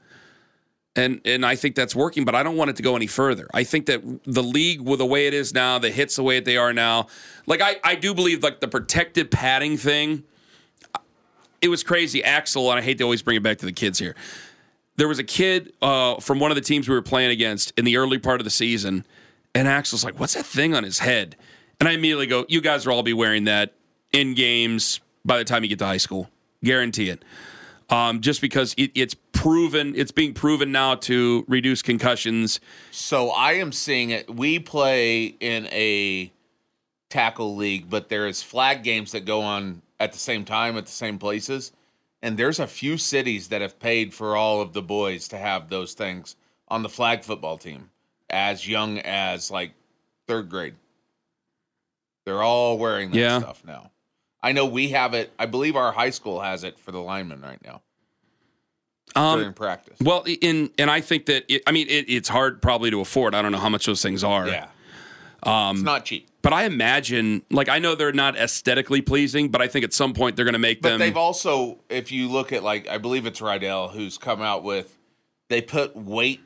And 0.95 1.19
and 1.25 1.45
I 1.45 1.55
think 1.57 1.75
that's 1.75 1.93
working, 1.93 2.23
but 2.23 2.35
I 2.35 2.43
don't 2.43 2.55
want 2.55 2.69
it 2.69 2.77
to 2.77 2.83
go 2.83 2.95
any 2.95 3.07
further. 3.07 3.47
I 3.53 3.65
think 3.65 3.85
that 3.87 4.01
the 4.23 4.43
league, 4.43 4.79
with 4.79 4.99
the 4.99 5.05
way 5.05 5.27
it 5.27 5.33
is 5.33 5.53
now, 5.53 5.77
the 5.77 5.91
hits 5.91 6.15
the 6.15 6.23
way 6.23 6.39
they 6.39 6.55
are 6.55 6.71
now, 6.71 7.07
like 7.45 7.61
I, 7.61 7.75
I 7.83 7.95
do 7.95 8.13
believe 8.13 8.43
like 8.43 8.61
the 8.61 8.67
protected 8.69 9.29
padding 9.29 9.75
thing. 9.75 10.23
It 11.61 11.69
was 11.69 11.83
crazy. 11.83 12.23
Axel, 12.23 12.69
and 12.69 12.79
I 12.79 12.81
hate 12.81 12.97
to 12.99 13.03
always 13.03 13.21
bring 13.21 13.37
it 13.37 13.43
back 13.43 13.57
to 13.59 13.65
the 13.65 13.71
kids 13.71 13.99
here. 13.99 14.15
There 14.97 15.07
was 15.07 15.19
a 15.19 15.23
kid 15.23 15.73
uh, 15.81 16.19
from 16.19 16.39
one 16.39 16.51
of 16.51 16.55
the 16.55 16.61
teams 16.61 16.87
we 16.87 16.95
were 16.95 17.01
playing 17.01 17.31
against 17.31 17.73
in 17.77 17.85
the 17.85 17.97
early 17.97 18.17
part 18.17 18.39
of 18.39 18.45
the 18.45 18.51
season, 18.51 19.05
and 19.53 19.67
Axel's 19.67 20.03
like, 20.03 20.19
"What's 20.19 20.35
that 20.35 20.45
thing 20.45 20.73
on 20.73 20.83
his 20.83 20.99
head?" 20.99 21.35
And 21.79 21.89
I 21.89 21.93
immediately 21.93 22.27
go, 22.27 22.45
"You 22.47 22.61
guys 22.61 22.85
will 22.85 22.93
all 22.93 23.03
be 23.03 23.13
wearing 23.13 23.45
that 23.45 23.73
in 24.11 24.33
games 24.35 25.01
by 25.25 25.37
the 25.37 25.43
time 25.43 25.63
you 25.63 25.69
get 25.69 25.79
to 25.79 25.85
high 25.85 25.97
school, 25.97 26.29
guarantee 26.63 27.09
it." 27.09 27.23
Um, 27.89 28.21
just 28.21 28.41
because 28.41 28.73
it, 28.77 28.91
it's 28.95 29.15
proven, 29.31 29.93
it's 29.95 30.11
being 30.11 30.33
proven 30.33 30.71
now 30.71 30.95
to 30.95 31.45
reduce 31.47 31.81
concussions. 31.81 32.59
So 32.91 33.29
I 33.29 33.53
am 33.53 33.71
seeing 33.71 34.09
it. 34.09 34.33
We 34.33 34.57
play 34.59 35.25
in 35.25 35.67
a 35.67 36.31
tackle 37.09 37.55
league, 37.55 37.89
but 37.89 38.09
there 38.09 38.27
is 38.27 38.41
flag 38.41 38.83
games 38.83 39.11
that 39.11 39.25
go 39.25 39.41
on 39.41 39.83
at 39.99 40.11
the 40.13 40.19
same 40.19 40.45
time 40.45 40.77
at 40.77 40.85
the 40.85 40.91
same 40.91 41.17
places. 41.17 41.71
And 42.21 42.37
there's 42.37 42.59
a 42.59 42.67
few 42.67 42.97
cities 42.97 43.49
that 43.49 43.61
have 43.61 43.79
paid 43.79 44.13
for 44.13 44.35
all 44.35 44.61
of 44.61 44.73
the 44.73 44.81
boys 44.81 45.27
to 45.29 45.37
have 45.37 45.69
those 45.69 45.93
things 45.93 46.35
on 46.67 46.81
the 46.83 46.89
flag 46.89 47.23
football 47.23 47.57
team 47.57 47.89
as 48.29 48.67
young 48.67 48.97
as 48.99 49.51
like 49.51 49.73
third 50.27 50.49
grade. 50.49 50.75
They're 52.25 52.41
all 52.41 52.77
wearing 52.77 53.11
that 53.11 53.17
Yeah. 53.17 53.39
stuff 53.39 53.63
now. 53.65 53.91
I 54.41 54.51
know 54.51 54.65
we 54.65 54.89
have 54.89 55.13
it. 55.13 55.31
I 55.39 55.45
believe 55.45 55.75
our 55.75 55.91
high 55.91 56.09
school 56.09 56.41
has 56.41 56.63
it 56.63 56.79
for 56.79 56.91
the 56.91 56.99
linemen 57.01 57.41
right 57.41 57.59
now 57.63 57.81
during 59.15 59.47
Um, 59.49 59.53
practice. 59.53 59.97
well, 60.01 60.23
in 60.25 60.71
and 60.77 60.89
I 60.91 61.01
think 61.01 61.27
that 61.27 61.45
it, 61.47 61.63
I 61.67 61.71
mean 61.71 61.87
it, 61.87 62.05
it's 62.09 62.29
hard 62.29 62.61
probably 62.61 62.89
to 62.91 62.99
afford. 63.01 63.33
I 63.35 63.41
don't 63.41 63.51
know 63.51 63.59
how 63.59 63.69
much 63.69 63.85
those 63.85 64.01
things 64.01 64.23
are. 64.23 64.47
Yeah. 64.47 64.67
Um, 65.43 65.77
it's 65.77 65.85
not 65.85 66.05
cheap. 66.05 66.27
But 66.45 66.53
I 66.53 66.65
imagine, 66.65 67.41
like, 67.49 67.69
I 67.69 67.79
know 67.79 67.95
they're 67.95 68.11
not 68.11 68.37
aesthetically 68.37 69.01
pleasing, 69.01 69.49
but 69.49 69.63
I 69.63 69.67
think 69.67 69.83
at 69.83 69.93
some 69.93 70.13
point 70.13 70.35
they're 70.35 70.45
going 70.45 70.53
to 70.53 70.59
make 70.59 70.79
them 70.79 70.83
But 70.83 70.89
them. 70.91 70.99
they've 70.99 71.17
also, 71.17 71.79
if 71.89 72.11
you 72.11 72.29
look 72.29 72.53
at 72.53 72.61
like, 72.61 72.87
I 72.87 72.99
believe 72.99 73.25
it's 73.25 73.41
Riddell 73.41 73.87
who's 73.87 74.19
come 74.19 74.43
out 74.43 74.63
with, 74.63 74.95
they 75.49 75.59
put 75.59 75.95
weight, 75.95 76.41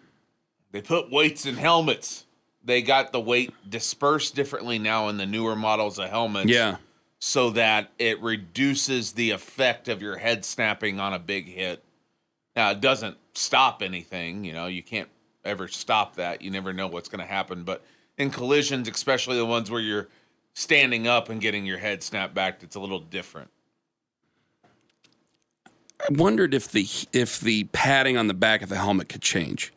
they 0.72 0.82
put 0.82 1.12
weights 1.12 1.46
in 1.46 1.56
helmets. 1.56 2.26
They 2.64 2.82
got 2.82 3.12
the 3.12 3.20
weight 3.20 3.54
dispersed 3.70 4.36
differently 4.36 4.80
now 4.80 5.10
in 5.10 5.18
the 5.18 5.26
newer 5.26 5.58
models 5.58 6.00
of 6.00 6.10
helmets. 6.10 6.50
yeah. 6.50 6.78
So 7.20 7.50
that 7.50 7.92
it 8.00 8.22
reduces 8.22 9.12
the 9.12 9.32
effect 9.32 9.90
of 9.90 10.02
your 10.02 10.16
head 10.16 10.46
snapping 10.46 11.02
on 11.02 11.14
a 11.14 11.20
big 11.20 11.50
hit. 11.50 11.84
Now 12.56 12.72
it 12.72 12.80
doesn't 12.80 13.18
stop 13.34 13.82
anything, 13.82 14.46
you 14.46 14.54
know, 14.54 14.68
you 14.68 14.82
can't 14.82 15.10
ever 15.44 15.68
stop 15.68 16.16
that. 16.16 16.42
You 16.42 16.52
never 16.52 16.72
know 16.72 16.88
what's 16.88 17.10
going 17.10 17.20
to 17.20 17.26
happen, 17.30 17.64
but 17.64 17.84
in 18.20 18.30
collisions, 18.30 18.88
especially 18.88 19.38
the 19.38 19.46
ones 19.46 19.72
where 19.72 19.82
you're 19.82 20.10
standing 20.54 21.08
up 21.08 21.30
and 21.30 21.40
getting 21.42 21.66
your 21.66 21.78
head 21.80 22.04
snapped 22.04 22.36
back, 22.36 22.62
it's 22.62 22.76
a 22.76 22.80
little 22.80 23.00
different. 23.00 23.50
I 26.02 26.08
wondered 26.12 26.54
if 26.54 26.72
the 26.72 26.86
if 27.14 27.40
the 27.40 27.64
padding 27.66 28.18
on 28.18 28.28
the 28.28 28.34
back 28.34 28.62
of 28.62 28.70
the 28.70 28.76
helmet 28.78 29.10
could 29.10 29.22
change. 29.22 29.74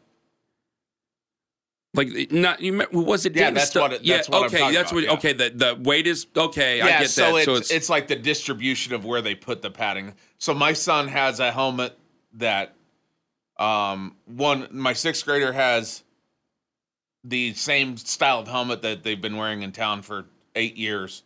Like 1.95 2.33
not 2.33 2.61
you 2.63 2.87
was 2.91 3.27
it 3.27 3.37
Yeah, 3.37 3.51
that's 3.51 3.75
what 3.75 3.93
it- 3.93 4.05
that's 4.07 4.29
yeah 4.29 4.35
what 4.39 4.47
okay 4.47 4.73
that's 4.73 4.93
about, 4.93 4.95
what 4.95 5.05
yeah. 5.05 5.13
okay 5.13 5.33
the 5.35 5.51
the 5.51 5.79
weight 5.83 6.07
is 6.07 6.27
okay 6.35 6.81
I 6.81 6.89
yeah, 6.89 7.01
get 7.01 7.11
so 7.11 7.33
that 7.35 7.37
It's, 7.39 7.45
so 7.45 7.55
it's 7.57 7.71
it's, 7.71 7.89
like 7.91 8.09
the 8.09 8.17
distribution 8.17 8.95
of 8.95 9.05
where 9.05 9.21
they 9.21 9.35
put 9.35 9.61
the 9.63 9.71
padding. 9.71 10.15
So 10.39 10.55
my 10.55 10.73
son 10.73 11.09
has 11.09 11.39
a 11.39 11.53
helmet 11.53 11.99
that 12.35 12.75
um 13.59 14.17
one 14.27 14.69
my 14.71 14.95
sixth 14.95 15.25
grader 15.27 15.53
has 15.53 16.03
the 17.25 17.55
same 17.55 17.97
style 17.97 18.41
of 18.41 18.49
helmet 18.49 18.83
that 18.83 19.03
they've 19.03 19.21
been 19.21 19.37
wearing 19.37 19.63
in 19.63 19.73
town 19.73 20.03
for 20.03 20.27
eight 20.55 20.77
years. 20.77 21.23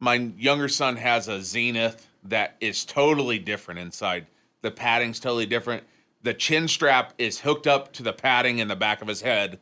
My 0.00 0.14
younger 0.14 0.68
son 0.68 0.96
has 0.96 1.28
a 1.28 1.38
Xenith 1.38 2.06
that 2.24 2.56
is 2.60 2.84
totally 2.84 3.38
different 3.38 3.80
inside. 3.80 4.26
The 4.60 4.70
padding's 4.70 5.20
totally 5.20 5.46
different. 5.46 5.84
The 6.22 6.34
chin 6.34 6.68
strap 6.68 7.14
is 7.18 7.40
hooked 7.40 7.66
up 7.66 7.92
to 7.94 8.02
the 8.02 8.12
padding 8.12 8.58
in 8.58 8.68
the 8.68 8.76
back 8.76 9.02
of 9.02 9.08
his 9.08 9.22
head 9.22 9.58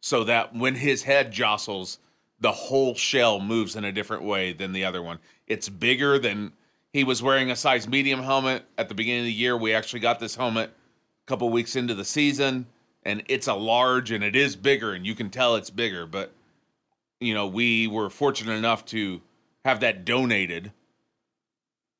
so 0.00 0.24
that 0.24 0.54
when 0.54 0.74
his 0.74 1.04
head 1.04 1.32
jostles, 1.32 1.98
the 2.40 2.52
whole 2.52 2.94
shell 2.94 3.38
moves 3.38 3.76
in 3.76 3.84
a 3.84 3.92
different 3.92 4.24
way 4.24 4.52
than 4.52 4.72
the 4.72 4.84
other 4.84 5.02
one. 5.02 5.18
It's 5.46 5.68
bigger 5.68 6.18
than 6.18 6.52
he 6.92 7.04
was 7.04 7.22
wearing 7.22 7.50
a 7.50 7.56
size 7.56 7.88
medium 7.88 8.22
helmet 8.22 8.64
at 8.76 8.88
the 8.88 8.94
beginning 8.94 9.20
of 9.20 9.26
the 9.26 9.32
year. 9.32 9.56
We 9.56 9.72
actually 9.72 10.00
got 10.00 10.18
this 10.18 10.34
helmet 10.34 10.70
a 10.70 11.26
couple 11.26 11.48
weeks 11.50 11.76
into 11.76 11.94
the 11.94 12.04
season, 12.04 12.66
and 13.04 13.22
it's 13.28 13.46
a 13.46 13.54
large 13.54 14.10
and 14.10 14.22
it 14.22 14.36
is 14.36 14.56
bigger, 14.56 14.92
and 14.92 15.06
you 15.06 15.14
can 15.14 15.30
tell 15.30 15.56
it's 15.56 15.70
bigger. 15.70 16.06
But 16.06 16.32
you 17.20 17.34
know, 17.34 17.46
we 17.46 17.86
were 17.86 18.10
fortunate 18.10 18.54
enough 18.54 18.84
to 18.86 19.20
have 19.64 19.80
that 19.80 20.04
donated. 20.04 20.72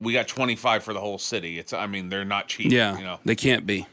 We 0.01 0.13
got 0.13 0.27
25 0.27 0.83
for 0.83 0.93
the 0.93 1.01
whole 1.01 1.19
city. 1.19 1.59
It's 1.59 1.73
I 1.73 1.87
mean, 1.87 2.09
they're 2.09 2.25
not 2.25 2.49
cheap, 2.49 2.73
yeah 2.73 2.99
you 2.99 3.05
know. 3.05 3.21
they 3.25 3.37
can't 3.37 3.67
be. 3.67 3.87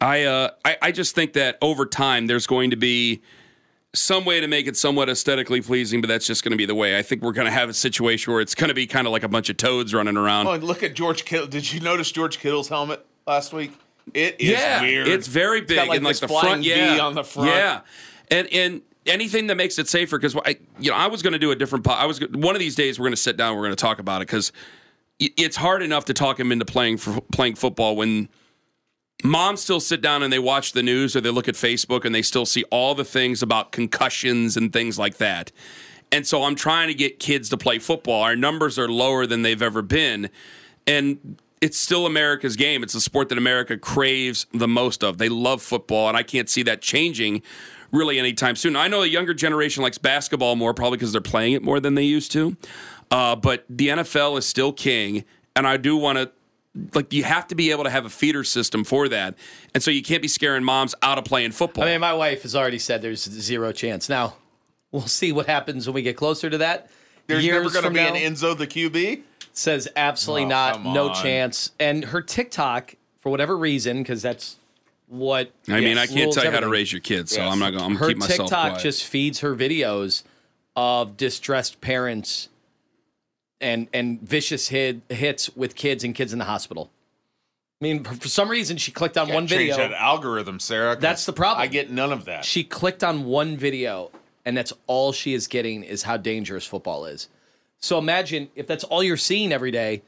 I 0.00 0.24
uh 0.24 0.50
I, 0.64 0.76
I 0.82 0.92
just 0.92 1.14
think 1.14 1.32
that 1.34 1.58
over 1.60 1.84
time 1.84 2.26
there's 2.26 2.46
going 2.46 2.70
to 2.70 2.76
be 2.76 3.20
some 3.94 4.24
way 4.24 4.40
to 4.40 4.46
make 4.46 4.66
it 4.66 4.76
somewhat 4.76 5.08
aesthetically 5.08 5.60
pleasing, 5.60 6.00
but 6.00 6.08
that's 6.08 6.26
just 6.26 6.44
going 6.44 6.52
to 6.52 6.56
be 6.58 6.66
the 6.66 6.74
way. 6.74 6.98
I 6.98 7.02
think 7.02 7.22
we're 7.22 7.32
going 7.32 7.46
to 7.46 7.52
have 7.52 7.68
a 7.68 7.74
situation 7.74 8.32
where 8.32 8.42
it's 8.42 8.54
going 8.54 8.68
to 8.68 8.74
be 8.74 8.86
kind 8.86 9.06
of 9.06 9.12
like 9.12 9.22
a 9.22 9.28
bunch 9.28 9.48
of 9.48 9.56
toads 9.56 9.94
running 9.94 10.16
around. 10.16 10.46
Oh, 10.46 10.52
and 10.52 10.62
look 10.64 10.82
at 10.82 10.94
George 10.94 11.24
Kittle. 11.24 11.46
Did 11.46 11.72
you 11.72 11.80
notice 11.80 12.12
George 12.12 12.38
Kittle's 12.38 12.68
helmet 12.68 13.04
last 13.26 13.52
week? 13.52 13.72
It 14.14 14.40
is 14.40 14.50
yeah, 14.50 14.82
weird. 14.82 15.08
it's 15.08 15.26
very 15.26 15.60
big 15.60 15.78
like, 15.78 15.96
and 15.96 16.04
like 16.04 16.18
the 16.18 16.28
front. 16.28 16.62
V 16.62 16.70
Yeah, 16.70 16.98
on 17.00 17.14
the 17.14 17.24
front. 17.24 17.50
Yeah, 17.50 17.80
and 18.30 18.48
and 18.52 18.82
anything 19.06 19.46
that 19.48 19.56
makes 19.56 19.78
it 19.78 19.88
safer 19.88 20.18
because 20.18 20.36
I 20.36 20.58
you 20.78 20.90
know 20.90 20.96
I 20.96 21.06
was 21.06 21.22
going 21.22 21.32
to 21.32 21.38
do 21.38 21.50
a 21.50 21.56
different. 21.56 21.84
Po- 21.84 21.92
I 21.92 22.06
was 22.06 22.20
one 22.20 22.54
of 22.54 22.60
these 22.60 22.74
days 22.74 22.98
we're 22.98 23.04
going 23.04 23.12
to 23.12 23.16
sit 23.16 23.36
down. 23.36 23.56
We're 23.56 23.64
going 23.64 23.76
to 23.76 23.76
talk 23.76 23.98
about 23.98 24.22
it 24.22 24.28
because 24.28 24.52
it's 25.18 25.56
hard 25.56 25.82
enough 25.82 26.04
to 26.06 26.14
talk 26.14 26.38
him 26.38 26.52
into 26.52 26.64
playing 26.64 26.98
for 26.98 27.20
playing 27.32 27.56
football 27.56 27.96
when 27.96 28.28
moms 29.24 29.60
still 29.60 29.80
sit 29.80 30.00
down 30.00 30.22
and 30.22 30.32
they 30.32 30.38
watch 30.38 30.72
the 30.72 30.82
news 30.82 31.16
or 31.16 31.20
they 31.20 31.30
look 31.30 31.48
at 31.48 31.54
Facebook 31.54 32.04
and 32.04 32.14
they 32.14 32.22
still 32.22 32.46
see 32.46 32.64
all 32.70 32.94
the 32.94 33.04
things 33.04 33.42
about 33.42 33.72
concussions 33.72 34.56
and 34.56 34.72
things 34.72 34.98
like 34.98 35.16
that. 35.16 35.50
And 36.12 36.26
so 36.26 36.44
I'm 36.44 36.54
trying 36.54 36.88
to 36.88 36.94
get 36.94 37.18
kids 37.18 37.48
to 37.50 37.56
play 37.56 37.78
football. 37.78 38.22
Our 38.22 38.36
numbers 38.36 38.78
are 38.78 38.88
lower 38.88 39.26
than 39.26 39.42
they've 39.42 39.60
ever 39.60 39.82
been. 39.82 40.30
And 40.86 41.40
it's 41.60 41.78
still 41.78 42.06
America's 42.06 42.56
game. 42.56 42.82
It's 42.82 42.92
the 42.92 43.00
sport 43.00 43.28
that 43.30 43.38
America 43.38 43.76
craves 43.76 44.46
the 44.52 44.68
most 44.68 45.02
of. 45.02 45.18
They 45.18 45.28
love 45.28 45.62
football, 45.62 46.08
and 46.08 46.16
I 46.16 46.22
can't 46.22 46.48
see 46.48 46.62
that 46.64 46.80
changing 46.80 47.42
really 47.90 48.18
anytime 48.18 48.56
soon. 48.56 48.76
I 48.76 48.88
know 48.88 49.00
the 49.00 49.08
younger 49.08 49.34
generation 49.34 49.82
likes 49.82 49.98
basketball 49.98 50.56
more, 50.56 50.74
probably 50.74 50.98
because 50.98 51.12
they're 51.12 51.20
playing 51.20 51.54
it 51.54 51.62
more 51.62 51.80
than 51.80 51.94
they 51.94 52.04
used 52.04 52.32
to. 52.32 52.56
Uh, 53.10 53.34
but 53.36 53.64
the 53.68 53.88
NFL 53.88 54.38
is 54.38 54.46
still 54.46 54.72
king, 54.72 55.24
and 55.56 55.66
I 55.66 55.76
do 55.76 55.96
want 55.96 56.18
to 56.18 56.30
like 56.94 57.12
you 57.12 57.24
have 57.24 57.48
to 57.48 57.54
be 57.54 57.72
able 57.72 57.82
to 57.84 57.90
have 57.90 58.04
a 58.04 58.10
feeder 58.10 58.44
system 58.44 58.84
for 58.84 59.08
that, 59.08 59.34
and 59.74 59.82
so 59.82 59.90
you 59.90 60.02
can't 60.02 60.22
be 60.22 60.28
scaring 60.28 60.62
moms 60.62 60.94
out 61.02 61.18
of 61.18 61.24
playing 61.24 61.52
football. 61.52 61.84
I 61.84 61.88
mean, 61.88 62.00
my 62.00 62.12
wife 62.12 62.42
has 62.42 62.54
already 62.54 62.78
said 62.78 63.02
there's 63.02 63.22
zero 63.22 63.72
chance. 63.72 64.08
Now, 64.08 64.34
we'll 64.92 65.02
see 65.02 65.32
what 65.32 65.46
happens 65.46 65.86
when 65.86 65.94
we 65.94 66.02
get 66.02 66.16
closer 66.16 66.50
to 66.50 66.58
that. 66.58 66.90
There's 67.26 67.44
Years 67.44 67.64
never 67.64 67.72
going 67.72 67.84
to 67.84 67.90
be 67.90 68.04
now, 68.04 68.14
an 68.14 68.34
Enzo 68.34 68.56
the 68.56 68.66
QB. 68.66 69.22
Says 69.58 69.88
absolutely 69.96 70.44
Oh, 70.44 70.48
not, 70.50 70.84
no 70.84 71.08
on. 71.08 71.20
chance. 71.20 71.72
And 71.80 72.04
her 72.04 72.22
TikTok, 72.22 72.94
for 73.18 73.30
whatever 73.30 73.56
reason, 73.56 73.98
because 74.04 74.22
that's 74.22 74.54
what 75.08 75.50
I 75.68 75.80
mean, 75.80 75.98
I 75.98 76.06
can't 76.06 76.32
tell 76.32 76.44
you 76.44 76.52
how 76.52 76.60
to 76.60 76.68
raise 76.68 76.92
your 76.92 77.00
kids, 77.00 77.32
so 77.32 77.40
Yes. 77.42 77.52
I'm 77.52 77.58
not 77.58 77.70
going. 77.72 77.82
I'm 77.84 77.96
her 77.96 78.06
keep 78.06 78.18
myself 78.18 78.50
TikTok 78.50 78.68
quiet. 78.74 78.82
just 78.84 79.02
feeds 79.04 79.40
her 79.40 79.56
videos 79.56 80.22
of 80.76 81.16
distressed 81.16 81.80
parents 81.80 82.50
and 83.60 83.88
and 83.92 84.20
vicious 84.20 84.68
hit, 84.68 85.00
hits 85.08 85.50
with 85.56 85.74
kids 85.74 86.04
and 86.04 86.14
kids 86.14 86.32
in 86.32 86.38
the 86.38 86.44
hospital. 86.44 86.88
I 87.80 87.84
mean, 87.84 88.04
for, 88.04 88.14
for 88.14 88.28
some 88.28 88.48
reason, 88.48 88.76
she 88.76 88.92
clicked 88.92 89.18
on 89.18 89.26
Can't 89.26 89.34
one 89.34 89.46
change 89.48 89.72
video. 89.72 89.88
that 89.88 89.92
algorithm, 89.92 90.60
Sarah. 90.60 90.94
'cause 90.94 91.02
That's 91.02 91.26
the 91.26 91.32
problem. 91.32 91.62
I 91.62 91.66
get 91.66 91.90
none 91.90 92.12
of 92.12 92.26
that. 92.26 92.44
She 92.44 92.62
clicked 92.62 93.02
on 93.02 93.24
one 93.24 93.56
video, 93.56 94.12
and 94.44 94.56
that's 94.56 94.72
all 94.86 95.10
she 95.10 95.34
is 95.34 95.48
getting 95.48 95.82
is 95.82 96.04
how 96.04 96.16
dangerous 96.16 96.64
football 96.64 97.06
is. 97.06 97.28
So 97.80 97.98
imagine 97.98 98.48
if 98.54 98.66
that's 98.66 98.84
all 98.84 99.02
you're 99.02 99.16
seeing 99.16 99.52
every 99.52 99.70
day, 99.70 100.02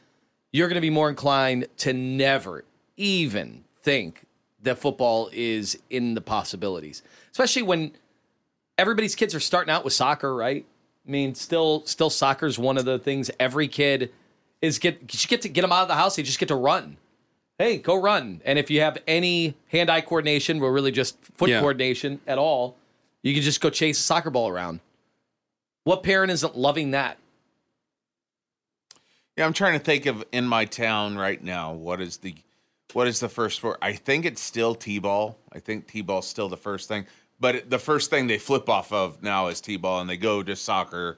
you're 0.52 0.68
going 0.68 0.74
to 0.76 0.80
be 0.80 0.90
more 0.90 1.08
inclined 1.08 1.66
to 1.78 1.92
never 1.92 2.64
even 2.96 3.64
think 3.82 4.24
that 4.62 4.78
football 4.78 5.30
is 5.32 5.78
in 5.88 6.14
the 6.14 6.20
possibilities, 6.20 7.02
especially 7.30 7.62
when 7.62 7.92
everybody's 8.76 9.14
kids 9.14 9.34
are 9.34 9.40
starting 9.40 9.70
out 9.72 9.84
with 9.84 9.92
soccer, 9.92 10.34
right? 10.34 10.66
I 11.06 11.10
mean, 11.10 11.34
still, 11.34 11.84
still, 11.86 12.10
soccer 12.10 12.46
is 12.46 12.58
one 12.58 12.76
of 12.76 12.84
the 12.84 12.98
things 12.98 13.30
every 13.40 13.68
kid 13.68 14.12
is 14.60 14.78
get. 14.78 15.00
You 15.00 15.28
get 15.28 15.42
to 15.42 15.48
get 15.48 15.62
them 15.62 15.72
out 15.72 15.82
of 15.82 15.88
the 15.88 15.94
house. 15.94 16.16
They 16.16 16.22
just 16.22 16.38
get 16.38 16.48
to 16.48 16.56
run. 16.56 16.98
Hey, 17.58 17.78
go 17.78 17.94
run. 18.00 18.42
And 18.44 18.58
if 18.58 18.70
you 18.70 18.80
have 18.80 18.98
any 19.06 19.54
hand-eye 19.68 20.02
coordination, 20.02 20.60
or 20.60 20.72
really 20.72 20.92
just 20.92 21.16
foot 21.36 21.50
Yeah. 21.50 21.60
coordination 21.60 22.20
at 22.26 22.36
all, 22.38 22.76
you 23.22 23.32
can 23.32 23.42
just 23.42 23.60
go 23.60 23.70
chase 23.70 23.98
a 23.98 24.02
soccer 24.02 24.30
ball 24.30 24.48
around. 24.48 24.80
What 25.84 26.02
parent 26.02 26.30
isn't 26.32 26.56
loving 26.56 26.90
that? 26.90 27.16
Yeah, 29.40 29.46
I'm 29.46 29.54
trying 29.54 29.72
to 29.72 29.82
think 29.82 30.04
of 30.04 30.22
in 30.32 30.46
my 30.46 30.66
town 30.66 31.16
right 31.16 31.42
now. 31.42 31.72
What 31.72 32.02
is 32.02 32.18
the 32.18 32.34
what 32.92 33.06
is 33.06 33.20
the 33.20 33.28
first 33.30 33.56
sport? 33.56 33.78
I 33.80 33.94
think 33.94 34.26
it's 34.26 34.42
still 34.42 34.74
t-ball. 34.74 35.38
I 35.50 35.60
think 35.60 35.86
t-ball's 35.88 36.28
still 36.28 36.50
the 36.50 36.58
first 36.58 36.88
thing. 36.88 37.06
But 37.40 37.70
the 37.70 37.78
first 37.78 38.10
thing 38.10 38.26
they 38.26 38.36
flip 38.36 38.68
off 38.68 38.92
of 38.92 39.22
now 39.22 39.46
is 39.46 39.62
t-ball, 39.62 40.02
and 40.02 40.10
they 40.10 40.18
go 40.18 40.42
to 40.42 40.54
soccer, 40.54 41.16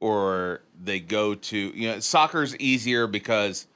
or 0.00 0.62
they 0.82 0.98
go 0.98 1.36
to 1.36 1.56
you 1.56 1.90
know 1.90 2.00
soccer's 2.00 2.56
easier 2.56 3.06
because 3.06 3.68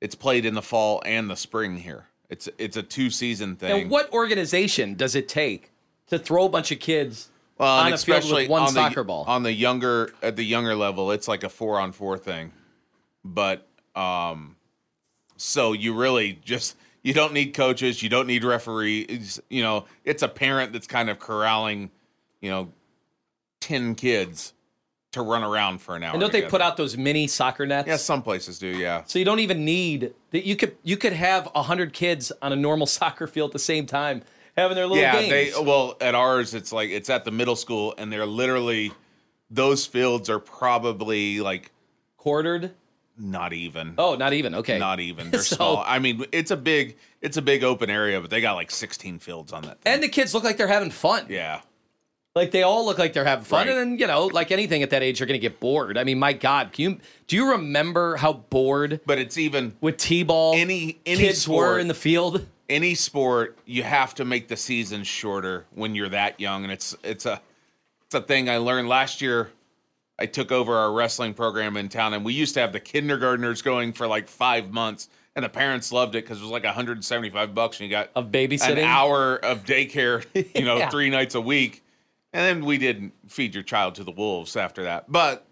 it's 0.00 0.14
played 0.14 0.46
in 0.46 0.54
the 0.54 0.62
fall 0.62 1.02
and 1.04 1.28
the 1.28 1.34
spring 1.34 1.78
here. 1.78 2.06
It's 2.30 2.48
it's 2.58 2.76
a 2.76 2.82
two 2.84 3.10
season 3.10 3.56
thing. 3.56 3.80
And 3.82 3.90
what 3.90 4.12
organization 4.12 4.94
does 4.94 5.16
it 5.16 5.28
take 5.28 5.72
to 6.06 6.18
throw 6.20 6.44
a 6.44 6.48
bunch 6.48 6.70
of 6.70 6.78
kids 6.78 7.28
Well, 7.58 7.76
on 7.76 7.92
a 7.92 7.98
field 7.98 8.32
with 8.32 8.48
one 8.48 8.62
on 8.62 8.72
the, 8.72 8.82
soccer 8.82 9.02
ball? 9.02 9.24
on 9.26 9.42
the 9.42 9.52
younger 9.52 10.12
at 10.22 10.36
the 10.36 10.44
younger 10.44 10.76
level, 10.76 11.10
it's 11.10 11.26
like 11.26 11.42
a 11.42 11.48
four 11.48 11.80
on 11.80 11.90
four 11.90 12.18
thing. 12.18 12.52
But 13.26 13.66
um, 13.94 14.56
so 15.36 15.72
you 15.72 15.94
really 15.94 16.38
just 16.44 16.76
you 17.02 17.14
don't 17.14 17.32
need 17.32 17.54
coaches, 17.54 18.02
you 18.02 18.08
don't 18.08 18.26
need 18.26 18.44
referees. 18.44 19.40
You 19.50 19.62
know, 19.62 19.86
it's 20.04 20.22
a 20.22 20.28
parent 20.28 20.72
that's 20.72 20.86
kind 20.86 21.10
of 21.10 21.18
corralling, 21.18 21.90
you 22.40 22.50
know, 22.50 22.72
ten 23.60 23.94
kids 23.94 24.52
to 25.12 25.22
run 25.22 25.42
around 25.42 25.80
for 25.80 25.96
an 25.96 26.02
hour. 26.02 26.12
and 26.12 26.20
don't 26.20 26.32
they 26.32 26.42
put 26.42 26.60
out 26.60 26.76
those 26.76 26.96
mini 26.96 27.26
soccer 27.26 27.66
nets? 27.66 27.88
Yeah, 27.88 27.96
some 27.96 28.22
places 28.22 28.58
do. 28.58 28.68
Yeah. 28.68 29.02
So 29.06 29.18
you 29.18 29.24
don't 29.24 29.40
even 29.40 29.64
need 29.64 30.12
that. 30.30 30.44
You 30.44 30.56
could 30.56 30.76
you 30.82 30.96
could 30.96 31.12
have 31.12 31.46
hundred 31.54 31.92
kids 31.92 32.32
on 32.42 32.52
a 32.52 32.56
normal 32.56 32.86
soccer 32.98 33.26
field 33.26 33.50
at 33.50 33.52
the 33.52 33.58
same 33.58 33.86
time 33.86 34.22
having 34.56 34.74
their 34.74 34.86
little 34.86 35.02
yeah, 35.02 35.20
games. 35.20 35.54
they 35.54 35.60
well 35.60 35.96
at 36.00 36.14
ours 36.14 36.54
it's 36.54 36.72
like 36.72 36.90
it's 36.90 37.10
at 37.10 37.24
the 37.24 37.30
middle 37.30 37.56
school 37.56 37.94
and 37.98 38.10
they're 38.10 38.24
literally 38.26 38.90
those 39.50 39.86
fields 39.86 40.28
are 40.28 40.38
probably 40.38 41.40
like 41.40 41.70
quartered. 42.16 42.72
Not 43.18 43.52
even. 43.52 43.94
Oh, 43.98 44.14
not 44.14 44.32
even 44.32 44.54
okay. 44.56 44.78
Not 44.78 45.00
even. 45.00 45.30
They're 45.32 45.40
So- 45.42 45.56
small. 45.56 45.84
I 45.86 45.98
mean, 45.98 46.24
it's 46.32 46.50
a 46.50 46.56
big, 46.56 46.96
it's 47.20 47.36
a 47.36 47.42
big 47.42 47.64
open 47.64 47.90
area, 47.90 48.20
but 48.20 48.30
they 48.30 48.40
got 48.40 48.54
like 48.54 48.70
16 48.70 49.18
fields 49.18 49.52
on 49.52 49.62
that. 49.62 49.80
Thing. 49.80 49.94
and 49.94 50.02
the 50.02 50.08
kids 50.08 50.34
look 50.34 50.44
like 50.44 50.56
they're 50.56 50.66
having 50.68 50.90
fun. 50.90 51.26
yeah, 51.28 51.60
Like 52.34 52.50
they 52.50 52.62
all 52.62 52.84
look 52.84 52.98
like 52.98 53.12
they're 53.14 53.24
having 53.24 53.44
fun, 53.44 53.66
Right. 53.66 53.76
and 53.76 53.92
then 53.92 53.98
you 53.98 54.06
know, 54.06 54.26
like 54.26 54.50
anything 54.52 54.82
at 54.82 54.90
that 54.90 55.02
age, 55.02 55.20
you're 55.20 55.26
going 55.26 55.40
to 55.40 55.48
get 55.48 55.58
bored. 55.60 55.96
I 55.96 56.04
mean, 56.04 56.18
my 56.18 56.32
God, 56.34 56.72
can 56.72 56.82
you 56.82 56.98
do 57.26 57.36
you 57.36 57.50
remember 57.52 58.16
how 58.16 58.32
bored 58.34 59.00
but 59.06 59.18
it's 59.18 59.38
even 59.38 59.76
with 59.80 59.96
t-ball 59.96 60.54
Any- 60.54 60.98
any 61.06 61.18
kids 61.20 61.48
were 61.48 61.54
sport- 61.64 61.80
in 61.80 61.88
the 61.88 61.94
field? 61.94 62.46
any 62.68 62.94
sport. 62.96 63.56
You 63.64 63.84
have 63.84 64.12
to 64.16 64.24
make 64.24 64.48
the 64.48 64.56
season 64.56 65.04
shorter 65.04 65.66
when 65.74 65.94
you're 65.94 66.08
that 66.10 66.40
young, 66.40 66.64
and 66.64 66.72
it's 66.72 66.96
it's 67.04 67.24
a 67.24 67.40
it's 68.06 68.14
a 68.14 68.20
thing 68.20 68.48
I 68.50 68.58
learned 68.58 68.88
last 68.88 69.22
year. 69.22 69.50
I 70.18 70.26
took 70.26 70.50
over 70.50 70.74
our 70.74 70.92
wrestling 70.92 71.34
program 71.34 71.76
in 71.76 71.88
town, 71.88 72.14
and 72.14 72.24
we 72.24 72.32
used 72.32 72.54
to 72.54 72.60
have 72.60 72.72
the 72.72 72.80
kindergartners 72.80 73.60
going 73.62 73.92
for 73.92 74.06
like 74.06 74.28
five 74.28 74.70
months, 74.72 75.08
and 75.34 75.44
the 75.44 75.48
parents 75.48 75.92
loved 75.92 76.14
it 76.14 76.24
because 76.24 76.38
it 76.38 76.42
was 76.42 76.50
like 76.50 76.64
175 76.64 77.54
bucks, 77.54 77.78
and 77.80 77.88
you 77.88 77.90
got 77.94 78.10
Of 78.14 78.26
babysitting? 78.30 78.72
an 78.72 78.78
hour 78.78 79.36
of 79.36 79.64
daycare, 79.64 80.24
you 80.58 80.64
know, 80.64 80.78
Yeah. 80.78 80.90
three 80.90 81.10
nights 81.10 81.34
a 81.34 81.40
week. 81.40 81.82
And 82.32 82.42
then 82.44 82.66
we 82.66 82.78
didn't 82.78 83.12
feed 83.28 83.54
your 83.54 83.62
child 83.62 83.94
to 83.96 84.04
the 84.04 84.10
wolves 84.10 84.56
after 84.56 84.82
that. 84.84 85.10
But 85.10 85.46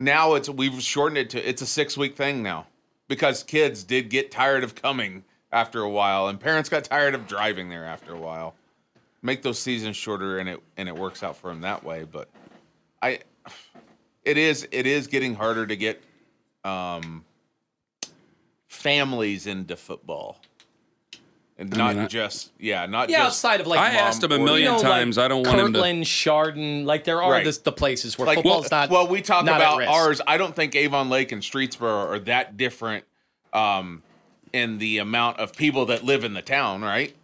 now 0.00 0.34
it's 0.34 0.48
we've 0.50 0.82
shortened 0.82 1.16
it 1.18 1.30
to 1.30 1.48
it's 1.48 1.62
a 1.62 1.66
six 1.66 1.96
week 1.96 2.14
thing 2.16 2.42
now 2.42 2.66
because 3.08 3.42
kids 3.42 3.84
did 3.84 4.10
get 4.10 4.30
tired 4.30 4.62
of 4.64 4.74
coming 4.74 5.24
after 5.52 5.80
a 5.80 5.88
while, 5.88 6.28
and 6.28 6.38
parents 6.40 6.68
got 6.68 6.84
tired 6.84 7.14
of 7.14 7.26
driving 7.26 7.68
there 7.70 7.84
after 7.84 8.12
a 8.12 8.18
while. 8.18 8.54
Make 9.22 9.42
those 9.42 9.58
seasons 9.58 9.96
shorter, 9.96 10.38
and 10.38 10.48
it 10.48 10.60
and 10.76 10.88
it 10.88 10.96
works 10.96 11.22
out 11.22 11.36
for 11.36 11.48
them 11.48 11.62
that 11.62 11.82
way. 11.84 12.04
But 12.04 12.28
I, 13.00 13.20
it 14.26 14.36
is 14.36 14.68
it 14.72 14.86
is 14.86 15.06
getting 15.06 15.34
harder 15.34 15.66
to 15.66 15.76
get 15.76 16.02
um, 16.64 17.24
families 18.68 19.46
into 19.46 19.76
football, 19.76 20.38
and 21.58 21.72
I 21.74 21.76
not 21.76 21.94
mean, 21.94 22.04
I- 22.04 22.08
just 22.08 22.50
yeah, 22.58 22.86
not 22.86 23.08
Yeah, 23.08 23.18
just 23.24 23.44
outside 23.44 23.60
of 23.60 23.66
like 23.66 23.78
I 23.80 23.88
mom 23.88 23.96
asked 23.96 24.22
him 24.22 24.32
a 24.32 24.36
or- 24.36 24.38
million 24.44 24.72
you 24.72 24.76
know, 24.76 24.82
times. 24.82 25.16
Like 25.16 25.24
I 25.24 25.28
don't 25.28 25.46
want 25.46 25.58
him 25.60 25.66
to- 25.72 25.72
Kirtland, 25.78 26.06
Chardon, 26.06 26.84
like 26.84 27.04
there 27.04 27.22
are 27.22 27.30
Right. 27.32 27.44
this, 27.44 27.58
the 27.58 27.72
places 27.72 28.18
where 28.18 28.26
like 28.26 28.36
football's 28.38 28.68
well, 28.70 28.80
not. 28.82 28.90
well 28.90 29.06
we 29.08 29.22
talk 29.22 29.42
about 29.44 29.82
ours 29.82 30.20
i 30.26 30.36
don't 30.36 30.54
think 30.56 30.74
avon 30.74 31.08
lake 31.08 31.32
and 31.32 31.42
streetsboro 31.42 32.08
are 32.08 32.18
that 32.20 32.56
different 32.56 33.04
um 33.52 34.02
in 34.52 34.78
the 34.78 34.98
amount 34.98 35.38
of 35.38 35.54
people 35.54 35.86
that 35.86 36.04
live 36.04 36.24
in 36.24 36.34
the 36.34 36.42
town 36.42 36.82
right 36.82 37.14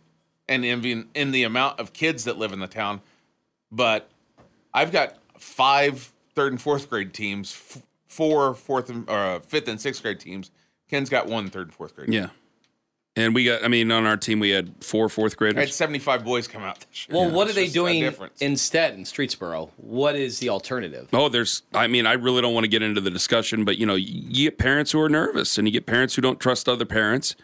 and 0.49 0.64
in, 0.64 1.09
in 1.14 1.30
the 1.30 1.42
amount 1.44 1.78
of 1.80 1.92
kids 1.92 2.25
that 2.25 2.38
live 2.38 2.52
in 2.52 2.61
the 2.61 2.66
town 2.66 3.00
but 3.71 4.09
i've 4.75 4.92
got 4.92 5.16
five 5.38 6.12
third 6.34 6.52
and 6.52 6.60
fourth 6.60 6.88
grade 6.90 7.12
teams 7.12 7.52
f- 7.52 7.82
four 8.06 8.54
fourth 8.54 8.90
and 8.90 9.08
uh, 9.08 9.40
fifth 9.40 9.68
and 9.68 9.80
sixth 9.80 10.02
grade 10.02 10.20
teams 10.20 10.50
ken's 10.88 11.08
got 11.08 11.26
one 11.26 11.48
third 11.48 11.68
and 11.68 11.74
fourth 11.74 11.94
grade 11.94 12.12
Yeah. 12.12 12.28
And 13.14 13.34
we 13.34 13.44
got, 13.44 13.62
I 13.62 13.68
mean, 13.68 13.92
on 13.92 14.06
our 14.06 14.16
team, 14.16 14.40
we 14.40 14.50
had 14.50 14.72
four 14.82 15.06
fourth 15.10 15.36
i 15.42 15.52
had 15.60 15.70
75 15.70 16.24
boys 16.24 16.48
come 16.48 16.62
out 16.62 16.80
this 16.80 17.06
year 17.06 17.18
Well, 17.18 17.30
what 17.30 17.46
are 17.46 17.52
they 17.52 17.68
doing 17.68 18.10
instead 18.40 18.94
in 18.94 19.04
Streetsboro? 19.04 19.68
What 19.76 20.16
is 20.16 20.38
the 20.38 20.48
alternative? 20.48 21.08
Oh, 21.12 21.28
there's, 21.28 21.62
I 21.74 21.88
mean, 21.88 22.06
I 22.06 22.14
really 22.14 22.40
don't 22.40 22.54
want 22.54 22.64
to 22.64 22.68
get 22.68 22.82
into 22.82 23.02
the 23.02 23.10
discussion, 23.10 23.66
but, 23.66 23.76
you 23.76 23.84
know, 23.84 23.96
you 23.96 24.44
get 24.46 24.56
parents 24.56 24.92
who 24.92 25.00
are 25.02 25.10
nervous 25.10 25.58
and 25.58 25.68
you 25.68 25.72
get 25.72 25.84
parents 25.84 26.14
who 26.14 26.22
don't 26.22 26.40
trust 26.40 26.70
other 26.70 26.86
parents. 26.86 27.36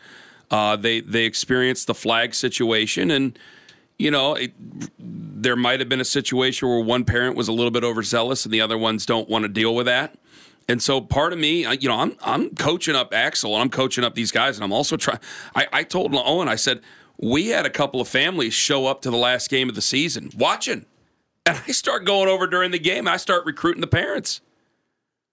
Uh, 0.50 0.74
they, 0.74 1.02
they 1.02 1.24
experience 1.24 1.84
the 1.84 1.94
flag 1.94 2.34
situation 2.34 3.10
and, 3.10 3.38
you 3.98 4.10
know, 4.10 4.36
it, 4.36 4.54
there 5.42 5.56
might 5.56 5.80
have 5.80 5.88
been 5.88 6.00
a 6.00 6.04
situation 6.04 6.68
where 6.68 6.80
one 6.80 7.04
parent 7.04 7.36
was 7.36 7.48
a 7.48 7.52
little 7.52 7.70
bit 7.70 7.84
overzealous 7.84 8.44
and 8.44 8.52
the 8.52 8.60
other 8.60 8.78
ones 8.78 9.06
don't 9.06 9.28
want 9.28 9.44
to 9.44 9.48
deal 9.48 9.74
with 9.74 9.86
that. 9.86 10.16
And 10.68 10.82
so 10.82 11.00
part 11.00 11.32
of 11.32 11.38
me, 11.38 11.66
you 11.76 11.88
know, 11.88 11.96
I'm 11.96 12.16
I'm 12.22 12.54
coaching 12.54 12.94
up 12.94 13.14
Axel 13.14 13.54
and 13.54 13.62
I'm 13.62 13.70
coaching 13.70 14.04
up 14.04 14.14
these 14.14 14.30
guys, 14.30 14.56
and 14.56 14.64
I'm 14.64 14.72
also 14.72 14.96
trying. 14.96 15.18
I, 15.54 15.66
I 15.72 15.82
told 15.82 16.14
Owen, 16.14 16.48
I 16.48 16.56
said, 16.56 16.82
we 17.16 17.48
had 17.48 17.64
a 17.64 17.70
couple 17.70 18.00
of 18.00 18.08
families 18.08 18.52
show 18.52 18.86
up 18.86 19.00
to 19.02 19.10
the 19.10 19.16
last 19.16 19.48
game 19.48 19.68
of 19.70 19.74
the 19.74 19.80
season 19.80 20.30
watching, 20.36 20.84
and 21.46 21.60
I 21.66 21.72
start 21.72 22.04
going 22.04 22.28
over 22.28 22.46
during 22.46 22.70
the 22.70 22.78
game. 22.78 23.08
I 23.08 23.16
start 23.16 23.46
recruiting 23.46 23.80
the 23.80 23.86
parents. 23.86 24.42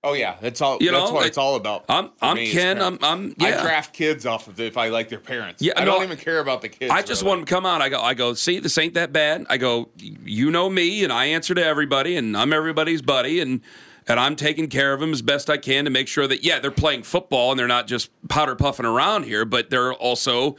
Oh 0.06 0.14
yeah 0.14 0.38
that's 0.40 0.62
all 0.62 0.78
You 0.80 0.92
that's 0.92 1.10
know, 1.10 1.14
what 1.14 1.22
like, 1.22 1.28
it's 1.28 1.38
all 1.38 1.56
about 1.56 1.86
I'm 1.90 2.12
I'm 2.22 2.38
Ken. 2.38 2.82
I'm. 2.82 2.98
I'm 3.02 3.36
yeah. 3.38 3.48
I 3.48 3.62
draft 3.62 3.94
kids 3.94 4.26
off 4.26 4.48
of 4.48 4.60
if 4.60 4.78
I 4.78 4.90
like 4.90 5.10
their 5.10 5.20
parents. 5.20 5.62
Yeah, 5.62 5.74
I 5.76 5.84
no, 5.86 5.94
don't 5.94 6.04
even 6.04 6.18
care 6.18 6.40
about 6.40 6.62
the 6.62 6.70
kids. 6.70 6.92
I 6.92 7.02
just 7.02 7.22
really. 7.22 7.30
want 7.30 7.40
them 7.42 7.46
to 7.48 7.54
come 7.54 7.66
out. 7.66 7.82
I 7.82 7.90
go, 7.90 8.00
I 8.00 8.14
go, 8.14 8.34
see, 8.34 8.60
this 8.60 8.78
ain't 8.78 8.94
that 8.94 9.12
bad. 9.12 9.46
I 9.50 9.58
go, 9.58 9.90
you 9.98 10.52
know 10.52 10.70
me, 10.70 11.04
and 11.04 11.12
I 11.12 11.26
answer 11.26 11.54
to 11.54 11.64
everybody, 11.64 12.16
and 12.16 12.38
I'm 12.38 12.54
everybody's 12.54 13.02
buddy, 13.02 13.40
and 13.42 13.62
and 14.08 14.20
I'm 14.20 14.36
taking 14.36 14.68
care 14.68 14.94
of 14.94 15.00
them 15.00 15.12
as 15.12 15.22
best 15.22 15.50
I 15.50 15.58
can 15.58 15.86
to 15.86 15.92
make 15.92 16.08
sure 16.08 16.28
that 16.28 16.44
yeah, 16.44 16.60
they're 16.60 16.72
playing 16.72 17.04
football 17.04 17.52
and 17.52 17.60
they're 17.60 17.68
not 17.68 17.88
just 17.88 18.10
powder 18.28 18.56
puffing 18.56 18.86
around 18.86 19.24
here, 19.24 19.46
but 19.46 19.70
they're 19.70 19.94
also 19.94 20.56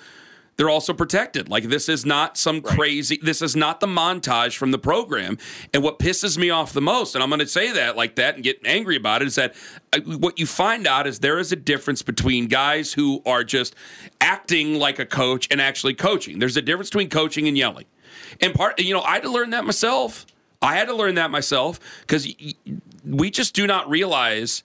they're 0.56 0.70
also 0.70 0.94
protected. 0.94 1.48
Like 1.48 1.64
this 1.64 1.88
is 1.88 2.06
not 2.06 2.36
some 2.36 2.60
crazy. 2.62 3.18
This 3.22 3.42
is 3.42 3.54
not 3.54 3.80
the 3.80 3.86
montage 3.86 4.56
from 4.56 4.70
the 4.70 4.78
program. 4.78 5.38
And 5.74 5.82
what 5.82 5.98
pisses 5.98 6.38
me 6.38 6.50
off 6.50 6.72
the 6.72 6.80
most, 6.80 7.14
and 7.14 7.22
I'm 7.22 7.28
going 7.28 7.40
to 7.40 7.46
say 7.46 7.72
that 7.72 7.96
like 7.96 8.16
that 8.16 8.36
and 8.36 8.44
get 8.44 8.60
angry 8.64 8.96
about 8.96 9.22
it, 9.22 9.28
is 9.28 9.34
that 9.34 9.54
uh, 9.92 10.00
what 10.00 10.38
you 10.38 10.46
find 10.46 10.86
out 10.86 11.06
is 11.06 11.18
there 11.18 11.38
is 11.38 11.52
a 11.52 11.56
difference 11.56 12.02
between 12.02 12.46
guys 12.46 12.94
who 12.94 13.22
are 13.26 13.44
just 13.44 13.74
acting 14.20 14.78
like 14.78 14.98
a 14.98 15.06
coach 15.06 15.46
and 15.50 15.60
actually 15.60 15.94
coaching. 15.94 16.38
There's 16.38 16.56
a 16.56 16.62
difference 16.62 16.88
between 16.88 17.10
coaching 17.10 17.46
and 17.46 17.56
yelling. 17.56 17.86
And 18.40 18.54
part, 18.54 18.80
you 18.80 18.94
know, 18.94 19.02
I 19.02 19.14
had 19.14 19.22
to 19.24 19.30
learn 19.30 19.50
that 19.50 19.64
myself. 19.64 20.26
I 20.62 20.74
had 20.76 20.88
to 20.88 20.94
learn 20.94 21.16
that 21.16 21.30
myself 21.30 21.78
because 22.00 22.26
we 23.04 23.30
just 23.30 23.54
do 23.54 23.66
not 23.66 23.88
realize 23.90 24.64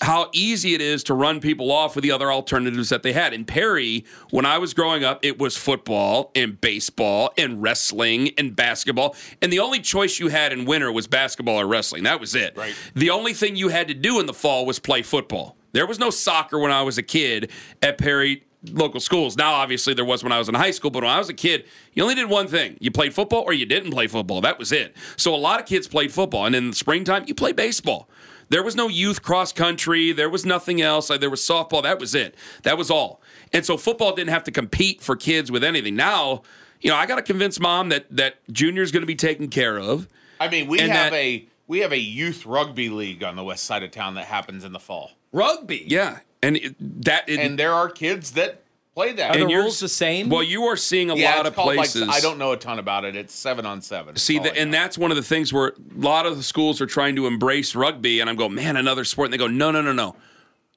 how 0.00 0.30
easy 0.32 0.74
it 0.74 0.80
is 0.80 1.02
to 1.04 1.14
run 1.14 1.40
people 1.40 1.70
off 1.72 1.94
with 1.94 2.02
the 2.02 2.12
other 2.12 2.30
alternatives 2.30 2.88
that 2.88 3.02
they 3.02 3.12
had. 3.12 3.32
In 3.32 3.44
Perry, 3.44 4.04
when 4.30 4.46
I 4.46 4.58
was 4.58 4.74
growing 4.74 5.04
up, 5.04 5.24
it 5.24 5.38
was 5.38 5.56
football 5.56 6.30
and 6.34 6.60
baseball 6.60 7.32
and 7.36 7.60
wrestling 7.60 8.30
and 8.38 8.54
basketball. 8.54 9.16
And 9.42 9.52
the 9.52 9.58
only 9.58 9.80
choice 9.80 10.18
you 10.18 10.28
had 10.28 10.52
in 10.52 10.64
winter 10.64 10.92
was 10.92 11.06
basketball 11.06 11.60
or 11.60 11.66
wrestling. 11.66 12.04
That 12.04 12.20
was 12.20 12.34
it. 12.34 12.56
Right. 12.56 12.74
The 12.94 13.10
only 13.10 13.34
thing 13.34 13.56
you 13.56 13.68
had 13.68 13.88
to 13.88 13.94
do 13.94 14.20
in 14.20 14.26
the 14.26 14.34
fall 14.34 14.66
was 14.66 14.78
play 14.78 15.02
football. 15.02 15.56
There 15.72 15.86
was 15.86 15.98
no 15.98 16.10
soccer 16.10 16.58
when 16.58 16.70
I 16.70 16.82
was 16.82 16.98
a 16.98 17.02
kid 17.02 17.50
at 17.82 17.98
Perry 17.98 18.44
local 18.72 19.00
schools. 19.00 19.36
Now, 19.36 19.54
obviously, 19.54 19.94
there 19.94 20.04
was 20.04 20.22
when 20.22 20.32
I 20.32 20.38
was 20.38 20.48
in 20.48 20.54
high 20.54 20.70
school, 20.70 20.90
but 20.90 21.02
when 21.02 21.12
I 21.12 21.18
was 21.18 21.28
a 21.28 21.34
kid, 21.34 21.64
you 21.92 22.02
only 22.02 22.14
did 22.14 22.28
one 22.28 22.48
thing. 22.48 22.76
You 22.80 22.90
played 22.90 23.14
football 23.14 23.42
or 23.42 23.52
you 23.52 23.66
didn't 23.66 23.92
play 23.92 24.06
football. 24.06 24.40
That 24.40 24.58
was 24.58 24.72
it. 24.72 24.96
So 25.16 25.34
a 25.34 25.36
lot 25.36 25.60
of 25.60 25.66
kids 25.66 25.86
played 25.86 26.12
football. 26.12 26.46
And 26.46 26.54
in 26.54 26.70
the 26.70 26.76
springtime, 26.76 27.24
you 27.26 27.34
play 27.34 27.52
baseball. 27.52 28.08
There 28.50 28.62
was 28.62 28.74
no 28.74 28.88
youth 28.88 29.22
cross 29.22 29.52
country. 29.52 30.12
There 30.12 30.30
was 30.30 30.46
nothing 30.46 30.80
else. 30.80 31.08
There 31.08 31.30
was 31.30 31.40
softball. 31.40 31.82
That 31.82 31.98
was 31.98 32.14
it. 32.14 32.34
That 32.62 32.78
was 32.78 32.90
all. 32.90 33.20
And 33.52 33.64
so 33.64 33.76
football 33.76 34.14
didn't 34.14 34.30
have 34.30 34.44
to 34.44 34.50
compete 34.50 35.02
for 35.02 35.16
kids 35.16 35.50
with 35.50 35.62
anything. 35.64 35.96
Now, 35.96 36.42
you 36.80 36.90
know, 36.90 36.96
I 36.96 37.06
got 37.06 37.16
to 37.16 37.22
convince 37.22 37.58
mom 37.60 37.88
that 37.90 38.06
that 38.10 38.36
junior's 38.52 38.90
going 38.92 39.02
to 39.02 39.06
be 39.06 39.14
taken 39.16 39.48
care 39.48 39.78
of. 39.78 40.08
I 40.40 40.48
mean, 40.48 40.68
we 40.68 40.78
have 40.80 40.88
that- 40.88 41.12
a 41.12 41.46
we 41.66 41.80
have 41.80 41.92
a 41.92 41.98
youth 41.98 42.46
rugby 42.46 42.88
league 42.88 43.22
on 43.22 43.36
the 43.36 43.44
west 43.44 43.64
side 43.64 43.82
of 43.82 43.90
town 43.90 44.14
that 44.14 44.24
happens 44.24 44.64
in 44.64 44.72
the 44.72 44.78
fall, 44.78 45.10
Rugby. 45.32 45.84
Yeah, 45.86 46.20
and 46.42 46.56
it, 46.56 46.76
that 47.04 47.28
it, 47.28 47.38
and 47.40 47.58
there 47.58 47.74
are 47.74 47.90
kids 47.90 48.30
that 48.32 48.62
play 48.98 49.12
that. 49.12 49.30
Are 49.30 49.34
the 49.34 49.40
and 49.42 49.50
you're- 49.50 49.62
rules 49.62 49.80
the 49.80 49.88
same? 49.88 50.28
Well, 50.28 50.42
you 50.42 50.64
are 50.64 50.76
seeing 50.76 51.10
a 51.10 51.16
yeah, 51.16 51.30
lot 51.30 51.38
it's 51.40 51.48
of 51.50 51.54
called, 51.54 51.66
like, 51.68 51.76
places. 51.76 52.08
I 52.10 52.20
don't 52.20 52.38
know 52.38 52.52
a 52.52 52.56
ton 52.56 52.78
about 52.78 53.04
it. 53.04 53.14
It's 53.16 53.34
seven 53.34 53.64
on 53.66 53.80
seven. 53.80 54.16
See, 54.16 54.38
all 54.38 54.44
the, 54.44 54.56
and 54.56 54.70
know. 54.70 54.78
that's 54.78 54.98
one 54.98 55.10
of 55.10 55.16
the 55.16 55.22
things 55.22 55.52
where 55.52 55.68
a 55.68 55.74
lot 55.96 56.26
of 56.26 56.36
the 56.36 56.42
schools 56.42 56.80
are 56.80 56.86
trying 56.86 57.14
to 57.16 57.26
embrace 57.26 57.74
rugby, 57.74 58.20
and 58.20 58.28
I'm 58.28 58.36
going, 58.36 58.54
man, 58.54 58.76
another 58.76 59.04
sport. 59.04 59.26
And 59.26 59.32
they 59.32 59.38
go, 59.38 59.46
no, 59.46 59.70
no, 59.70 59.80
no, 59.82 59.92
no. 59.92 60.16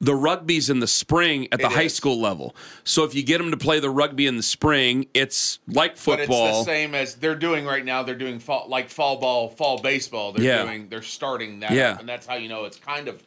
The 0.03 0.15
rugby's 0.15 0.67
in 0.71 0.79
the 0.79 0.88
spring 0.88 1.47
at 1.51 1.60
the 1.60 1.67
It 1.67 1.71
high 1.73 1.81
is. 1.84 1.93
school 1.93 2.19
level. 2.19 2.55
So 2.84 3.03
if 3.03 3.13
you 3.13 3.21
get 3.21 3.38
them 3.38 3.51
to 3.51 3.57
play 3.57 3.79
the 3.79 3.91
rugby 3.91 4.25
in 4.25 4.36
the 4.36 4.41
spring, 4.41 5.05
it's 5.13 5.60
like 5.67 5.91
But 6.03 6.19
it's 6.21 6.27
football. 6.27 6.60
the 6.60 6.65
same 6.65 6.95
as 6.95 7.15
they're 7.15 7.36
doing 7.36 7.65
right 7.65 7.86
now. 7.86 8.01
They're 8.01 8.15
doing 8.15 8.39
fall, 8.39 8.65
like 8.67 8.89
fall 8.89 9.17
ball, 9.17 9.49
fall 9.49 9.77
baseball. 9.79 10.31
They're 10.31 10.43
Yeah. 10.43 10.63
doing. 10.63 10.89
They're 10.89 11.03
starting 11.03 11.60
that. 11.60 11.71
Yeah. 11.73 11.91
up, 11.91 11.99
and 11.99 12.10
that's 12.10 12.25
how 12.25 12.34
you 12.34 12.49
know 12.49 12.65
it's 12.65 12.77
kind 12.77 13.07
of 13.07 13.21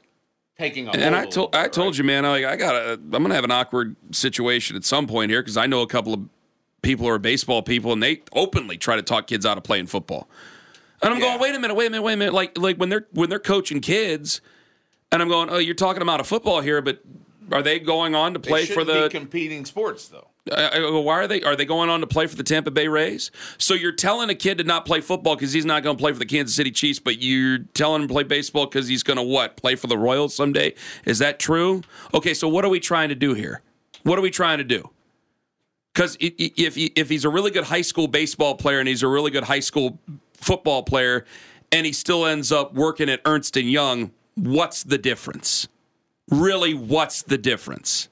taking 0.58 0.88
a. 0.88 0.92
and 0.92 1.14
I 1.14 1.26
told 1.26 1.54
I 1.54 1.64
bit, 1.64 1.72
told 1.72 1.96
you, 1.96 2.04
man, 2.04 2.24
I 2.24 2.30
like 2.30 2.44
I 2.44 2.56
got 2.56 2.74
I'm 2.92 3.10
gonna 3.10 3.34
have 3.34 3.44
an 3.44 3.50
awkward 3.50 3.96
situation 4.12 4.76
at 4.76 4.84
some 4.84 5.06
point 5.06 5.30
here 5.30 5.42
because 5.42 5.56
I 5.56 5.66
know 5.66 5.82
a 5.82 5.86
couple 5.86 6.14
of 6.14 6.20
people 6.82 7.06
who 7.06 7.10
are 7.12 7.18
baseball 7.18 7.62
people, 7.62 7.92
and 7.92 8.02
they 8.02 8.22
openly 8.32 8.76
try 8.76 8.96
to 8.96 9.02
talk 9.02 9.26
kids 9.26 9.46
out 9.46 9.56
of 9.56 9.64
playing 9.64 9.86
football. 9.86 10.28
And 11.02 11.12
I'm 11.12 11.20
Yeah. 11.20 11.28
going, 11.30 11.40
wait 11.40 11.54
a 11.54 11.58
minute, 11.58 11.74
wait 11.74 11.86
a 11.86 11.90
minute, 11.90 12.02
wait 12.02 12.12
a 12.14 12.16
minute. 12.16 12.34
Like 12.34 12.56
like 12.58 12.76
when 12.76 12.88
they're 12.88 13.06
when 13.12 13.28
they're 13.30 13.38
coaching 13.38 13.80
kids, 13.80 14.40
and 15.12 15.20
I'm 15.22 15.28
going, 15.28 15.50
oh, 15.50 15.58
you're 15.58 15.74
talking 15.74 16.02
about 16.02 16.20
a 16.20 16.24
football 16.24 16.60
here, 16.60 16.80
but 16.82 17.00
are 17.52 17.62
they 17.62 17.78
going 17.78 18.14
on 18.14 18.34
to 18.34 18.40
play 18.40 18.66
for 18.66 18.84
the 18.84 19.04
be 19.04 19.08
competing 19.08 19.64
sports 19.64 20.08
though. 20.08 20.28
Uh, 20.50 20.54
uh, 20.54 20.70
I, 20.72 20.78
I 20.78 20.98
why 20.98 21.14
are 21.14 21.26
they? 21.26 21.42
Are 21.42 21.56
they 21.56 21.64
going 21.64 21.90
on 21.90 22.00
to 22.00 22.06
play 22.06 22.26
for 22.26 22.36
the 22.36 22.42
Tampa 22.42 22.70
Bay 22.70 22.88
Rays? 22.88 23.30
So 23.58 23.74
you're 23.74 23.92
telling 23.92 24.30
a 24.30 24.34
kid 24.34 24.58
to 24.58 24.64
not 24.64 24.84
play 24.84 25.00
football 25.00 25.36
because 25.36 25.52
he's 25.52 25.64
not 25.64 25.82
going 25.82 25.96
to 25.96 26.00
play 26.00 26.12
for 26.12 26.18
the 26.18 26.26
Kansas 26.26 26.54
City 26.54 26.70
Chiefs, 26.70 26.98
but 26.98 27.22
you're 27.22 27.58
telling 27.74 28.02
him 28.02 28.08
to 28.08 28.14
play 28.14 28.24
baseball 28.24 28.66
because 28.66 28.88
he's 28.88 29.02
going 29.02 29.16
to 29.16 29.22
what? 29.22 29.56
Play 29.56 29.74
for 29.74 29.86
the 29.86 29.98
Royals 29.98 30.34
someday? 30.34 30.74
Is 31.04 31.18
that 31.20 31.38
true? 31.38 31.82
Okay, 32.12 32.34
so 32.34 32.48
what 32.48 32.64
are 32.64 32.70
we 32.70 32.80
trying 32.80 33.08
to 33.08 33.14
do 33.14 33.34
here? 33.34 33.62
What 34.02 34.18
are 34.18 34.22
we 34.22 34.30
trying 34.30 34.58
to 34.58 34.64
do? 34.64 34.90
Because 35.94 36.16
if 36.20 36.74
he, 36.74 36.86
if 36.96 37.08
he's 37.08 37.24
a 37.24 37.28
really 37.28 37.52
good 37.52 37.64
high 37.64 37.82
school 37.82 38.08
baseball 38.08 38.56
player 38.56 38.80
and 38.80 38.88
he's 38.88 39.02
a 39.02 39.08
really 39.08 39.30
good 39.30 39.44
high 39.44 39.60
school 39.60 40.00
football 40.34 40.82
player, 40.82 41.24
and 41.70 41.86
he 41.86 41.92
still 41.92 42.26
ends 42.26 42.52
up 42.52 42.74
working 42.74 43.08
at 43.08 43.20
Ernst 43.24 43.56
and 43.56 43.70
Young, 43.70 44.10
what's 44.34 44.82
the 44.82 44.98
difference? 44.98 45.68
Really, 46.30 46.74
what's 46.74 47.22
the 47.22 47.38
difference? 47.38 48.08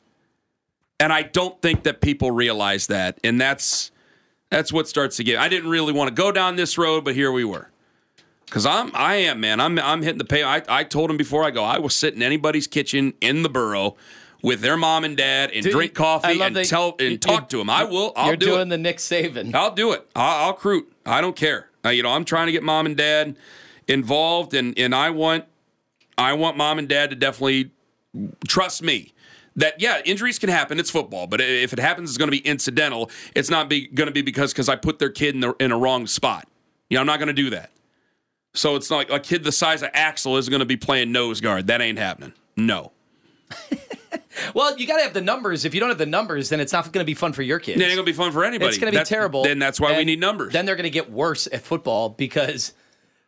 And 1.00 1.12
I 1.12 1.22
don't 1.22 1.60
think 1.62 1.82
that 1.84 2.00
people 2.00 2.30
realize 2.30 2.86
that. 2.88 3.18
And 3.24 3.40
that's 3.40 3.90
that's 4.50 4.72
what 4.72 4.86
starts 4.88 5.16
to 5.16 5.24
get. 5.24 5.38
I 5.38 5.48
didn't 5.48 5.70
really 5.70 5.92
want 5.92 6.08
to 6.08 6.14
go 6.14 6.30
down 6.30 6.56
this 6.56 6.76
road, 6.78 7.04
but 7.04 7.14
here 7.14 7.32
we 7.32 7.44
were. 7.44 7.68
Cause 8.50 8.66
I'm 8.66 8.90
I 8.94 9.14
am, 9.14 9.40
man. 9.40 9.60
I'm 9.60 9.78
I'm 9.78 10.02
hitting 10.02 10.18
the 10.18 10.26
pay. 10.26 10.42
I, 10.42 10.62
I 10.68 10.84
told 10.84 11.10
him 11.10 11.16
before 11.16 11.42
I 11.42 11.50
go, 11.50 11.64
I 11.64 11.78
will 11.78 11.88
sit 11.88 12.14
in 12.14 12.22
anybody's 12.22 12.66
kitchen 12.66 13.14
in 13.22 13.42
the 13.42 13.48
borough 13.48 13.96
with 14.42 14.60
their 14.60 14.76
mom 14.76 15.04
and 15.04 15.16
dad 15.16 15.50
and 15.54 15.62
Dude, 15.64 15.72
drink 15.72 15.94
coffee 15.94 16.38
and 16.42 16.54
that 16.54 16.66
tell 16.66 16.94
you- 17.00 17.06
and 17.06 17.22
talk 17.22 17.48
to 17.48 17.56
them. 17.56 17.70
I 17.70 17.84
will. 17.84 18.12
I'll 18.14 18.26
You're 18.26 18.36
do 18.36 18.46
doing 18.46 18.60
it. 18.66 18.70
the 18.70 18.78
Nick 18.78 18.98
Saban. 18.98 19.54
I'll 19.54 19.74
do 19.74 19.92
it. 19.92 20.06
I'll, 20.14 20.44
I'll 20.48 20.52
recruit. 20.52 20.92
I 21.06 21.22
don't 21.22 21.34
care. 21.36 21.70
Uh, 21.84 21.88
you 21.88 22.02
know, 22.02 22.10
I'm 22.10 22.26
trying 22.26 22.46
to 22.46 22.52
get 22.52 22.62
mom 22.62 22.84
and 22.84 22.94
dad 22.96 23.36
involved, 23.88 24.52
and 24.52 24.78
and 24.78 24.94
I 24.94 25.08
want 25.10 25.46
I 26.18 26.34
want 26.34 26.58
mom 26.58 26.78
and 26.78 26.86
dad 26.88 27.08
to 27.10 27.16
definitely 27.16 27.70
trust 28.46 28.82
me. 28.82 29.12
That 29.56 29.80
yeah, 29.80 30.00
injuries 30.04 30.38
can 30.38 30.48
happen. 30.48 30.80
It's 30.80 30.90
football, 30.90 31.26
but 31.26 31.40
if 31.42 31.74
it 31.74 31.78
happens, 31.78 32.08
it's 32.08 32.16
going 32.16 32.30
to 32.30 32.36
be 32.36 32.46
incidental. 32.46 33.10
It's 33.34 33.50
not 33.50 33.68
be, 33.68 33.86
going 33.86 34.06
to 34.06 34.12
be 34.12 34.22
because 34.22 34.52
because 34.52 34.68
I 34.68 34.76
put 34.76 34.98
their 34.98 35.10
kid 35.10 35.34
in 35.34 35.40
the 35.40 35.54
in 35.60 35.72
a 35.72 35.76
wrong 35.76 36.06
spot. 36.06 36.48
You 36.88 36.96
know, 36.96 37.02
I'm 37.02 37.06
not 37.06 37.18
going 37.18 37.28
to 37.28 37.34
do 37.34 37.50
that. 37.50 37.70
So 38.54 38.76
it's 38.76 38.90
not 38.90 38.96
like 38.96 39.10
a 39.10 39.20
kid 39.20 39.44
the 39.44 39.52
size 39.52 39.82
of 39.82 39.90
Axel 39.92 40.38
is 40.38 40.48
going 40.48 40.60
to 40.60 40.66
be 40.66 40.76
playing 40.76 41.12
nose 41.12 41.40
guard. 41.40 41.66
That 41.66 41.82
ain't 41.82 41.98
happening. 41.98 42.32
No. 42.56 42.92
Well, 44.54 44.76
you 44.78 44.86
got 44.86 44.96
to 44.96 45.02
have 45.02 45.14
the 45.14 45.20
numbers. 45.20 45.64
If 45.64 45.74
you 45.74 45.80
don't 45.80 45.88
have 45.88 45.98
the 45.98 46.06
numbers, 46.06 46.48
then 46.48 46.60
it's 46.60 46.72
not 46.72 46.84
going 46.92 47.04
to 47.04 47.06
be 47.06 47.14
fun 47.14 47.32
for 47.32 47.42
your 47.42 47.58
kids. 47.58 47.80
It 47.80 47.84
ain't 47.84 47.94
going 47.94 48.06
to 48.06 48.10
be 48.10 48.16
fun 48.16 48.32
for 48.32 48.44
anybody. 48.44 48.70
It's 48.70 48.78
going 48.78 48.90
to 48.90 48.92
be 48.92 48.96
That's- 48.96 49.08
terrible. 49.08 49.44
Then 49.44 49.58
that's 49.58 49.80
why 49.80 49.96
we 49.96 50.04
need 50.04 50.20
numbers. 50.20 50.52
Then 50.52 50.66
they're 50.66 50.76
going 50.76 50.84
to 50.84 50.90
get 50.90 51.10
worse 51.10 51.46
at 51.52 51.62
football 51.62 52.08
because, 52.08 52.72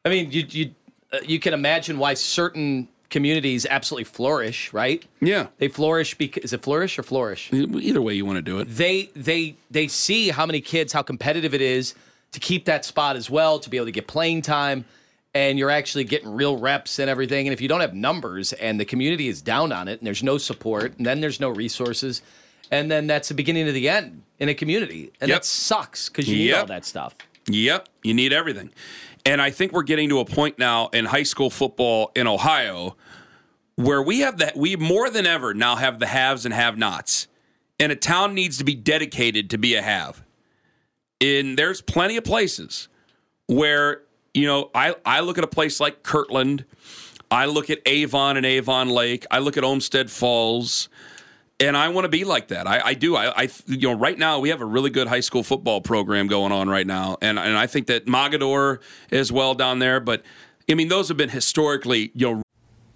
I 0.05 0.09
mean, 0.09 0.31
you 0.33 0.45
you 0.49 0.75
uh, 1.13 1.19
you 1.25 1.39
can 1.39 1.55
imagine 1.55 1.99
why 1.99 2.15
certain 2.15 2.89
communities 3.15 3.65
absolutely 3.71 4.05
flourish, 4.05 4.73
right? 4.73 5.05
yeah. 5.21 5.47
They 5.59 5.69
flourish 5.69 6.15
because 6.17 6.43
is 6.45 6.53
it 6.53 6.63
flourish 6.63 6.99
or 6.99 7.03
flourish? 7.05 7.49
Either 7.53 8.03
way 8.03 8.15
you 8.15 8.27
want 8.27 8.37
to 8.39 8.43
do 8.43 8.59
it. 8.59 8.65
They 8.69 9.09
they 9.15 9.55
they 9.71 9.87
see 9.89 10.31
how 10.31 10.45
many 10.47 10.61
kids, 10.61 10.93
how 10.93 11.03
competitive 11.03 11.55
it 11.55 11.61
is 11.63 11.95
to 12.33 12.41
keep 12.41 12.65
that 12.65 12.85
spot 12.85 13.15
as 13.17 13.31
well, 13.31 13.61
to 13.61 13.71
be 13.71 13.77
able 13.77 13.87
to 13.87 13.93
get 13.93 14.09
playing 14.09 14.43
time, 14.43 14.85
and 15.33 15.59
you're 15.59 15.71
actually 15.71 16.03
getting 16.05 16.29
real 16.35 16.57
reps 16.59 16.99
and 16.99 17.09
everything. 17.09 17.47
And 17.47 17.53
if 17.53 17.61
you 17.61 17.69
don't 17.69 17.81
have 17.81 17.95
numbers 17.95 18.53
and 18.55 18.81
the 18.81 18.85
community 18.85 19.29
is 19.29 19.41
down 19.41 19.71
on 19.71 19.87
it, 19.87 20.01
and 20.01 20.07
there's 20.07 20.23
no 20.25 20.37
support, 20.37 20.97
and 20.99 21.07
then 21.07 21.21
there's 21.21 21.39
no 21.39 21.51
resources, 21.51 22.21
and 22.73 22.91
then 22.91 23.07
that's 23.07 23.29
the 23.29 23.35
beginning 23.35 23.69
of 23.69 23.75
the 23.75 23.89
end 23.89 24.23
in 24.41 24.49
a 24.49 24.55
community, 24.55 25.13
and 25.21 25.29
Yep. 25.29 25.37
that 25.43 25.45
sucks 25.45 26.09
because 26.09 26.29
you 26.29 26.37
need 26.37 26.49
Yep. 26.49 26.61
all 26.61 26.67
that 26.67 26.85
stuff. 26.85 27.15
Yep, 27.47 27.89
you 28.03 28.15
need 28.15 28.33
everything. 28.33 28.71
And 29.27 29.41
I 29.41 29.51
think 29.51 29.73
we're 29.73 29.85
getting 29.85 30.09
to 30.11 30.19
a 30.19 30.25
point 30.25 30.59
now 30.59 30.89
in 30.93 31.05
high 31.07 31.23
school 31.23 31.49
football 31.51 32.11
in 32.17 32.27
Ohio 32.27 32.97
where 33.77 34.03
we 34.03 34.21
have 34.21 34.39
that 34.39 34.57
we 34.57 34.77
more 34.77 35.11
than 35.11 35.27
ever 35.27 35.55
now 35.55 35.77
have 35.77 35.99
the 35.99 36.07
haves 36.07 36.45
and 36.45 36.55
have-nots. 36.55 37.29
And 37.81 37.91
a 37.91 37.97
town 37.97 38.35
needs 38.35 38.59
to 38.59 38.65
be 38.65 38.75
dedicated 38.75 39.51
to 39.51 39.59
be 39.59 39.75
a 39.75 39.83
have. 39.83 40.23
And 41.21 41.59
there's 41.59 41.81
plenty 41.81 42.17
of 42.17 42.25
places 42.25 42.89
where, 43.47 44.03
you 44.33 44.47
know, 44.47 44.71
I, 44.75 44.95
I 45.05 45.21
look 45.21 45.39
at 45.39 45.45
a 45.45 45.49
place 45.49 45.81
like 45.81 46.03
Kirtland, 46.03 46.65
I 47.31 47.47
look 47.47 47.71
at 47.71 47.81
Avon 47.87 48.37
and 48.37 48.47
Avon 48.47 48.91
Lake, 48.91 49.27
I 49.31 49.41
look 49.41 49.57
at 49.57 49.65
Olmsted 49.65 50.11
Falls, 50.11 50.89
and 51.61 51.77
I 51.77 51.89
want 51.89 52.05
to 52.05 52.09
be 52.09 52.25
like 52.25 52.49
that. 52.49 52.67
I, 52.67 52.81
I 52.85 52.95
do. 52.95 53.17
I, 53.17 53.43
I, 53.45 53.49
you 53.67 53.89
know, 53.89 53.95
right 53.95 54.19
now 54.19 54.39
we 54.39 54.51
have 54.51 54.61
a 54.61 54.65
really 54.65 54.91
good 54.91 55.09
high 55.09 55.21
school 55.21 55.43
football 55.43 55.81
program 55.81 56.27
going 56.27 56.53
on 56.53 56.69
right 56.69 56.87
now, 56.87 57.17
and 57.23 57.39
and 57.39 57.57
I 57.57 57.67
think 57.67 57.87
that 57.87 58.07
Mogadore 58.07 58.81
is 59.11 59.31
well 59.31 59.55
down 59.55 59.79
there. 59.79 60.01
But 60.01 60.25
I 60.69 60.75
mean, 60.75 60.89
those 60.89 61.09
have 61.09 61.17
been 61.17 61.29
historically, 61.29 62.11
you 62.15 62.35
know, 62.35 62.43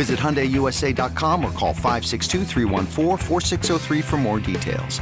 Visit 0.00 0.18
HyundaiUSA.com 0.18 1.44
or 1.44 1.52
call 1.52 1.74
562-314-4603 1.74 4.02
for 4.02 4.16
more 4.16 4.40
details. 4.40 4.98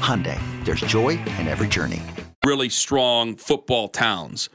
Hyundai, 0.00 0.40
there's 0.64 0.80
joy 0.80 1.18
in 1.38 1.46
every 1.46 1.68
journey. 1.68 2.00
really 2.46 2.70
strong 2.70 3.36
football 3.36 3.88
towns. 3.88 4.48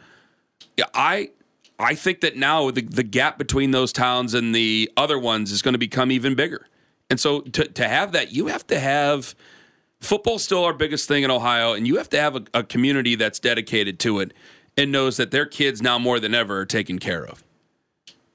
Yeah, 0.77 0.85
I 0.95 1.29
I 1.77 1.93
think 1.93 2.21
that 2.21 2.35
now 2.35 2.71
the, 2.71 2.81
the 2.81 3.03
gap 3.03 3.37
between 3.37 3.69
those 3.69 3.93
towns 3.93 4.33
and 4.33 4.55
the 4.55 4.91
other 4.97 5.19
ones 5.19 5.51
is 5.51 5.61
going 5.61 5.75
to 5.75 5.79
become 5.79 6.11
even 6.11 6.33
bigger. 6.33 6.65
And 7.11 7.19
so 7.19 7.41
to, 7.41 7.65
to 7.65 7.87
have 7.87 8.13
that, 8.13 8.31
you 8.31 8.47
have 8.47 8.65
to 8.67 8.79
have 8.79 9.35
football's 10.01 10.43
still 10.43 10.65
our 10.65 10.73
biggest 10.73 11.07
thing 11.07 11.21
in 11.21 11.29
Ohio, 11.29 11.73
and 11.73 11.85
you 11.85 11.97
have 11.97 12.09
to 12.09 12.19
have 12.19 12.35
a, 12.35 12.43
a 12.55 12.63
community 12.63 13.13
that's 13.13 13.37
dedicated 13.37 13.99
to 13.99 14.21
it 14.21 14.33
and 14.75 14.91
knows 14.91 15.17
that 15.17 15.29
their 15.29 15.45
kids 15.45 15.83
now 15.83 15.99
more 15.99 16.19
than 16.19 16.33
ever 16.33 16.61
are 16.61 16.65
taken 16.65 16.97
care 16.97 17.23
of. 17.23 17.43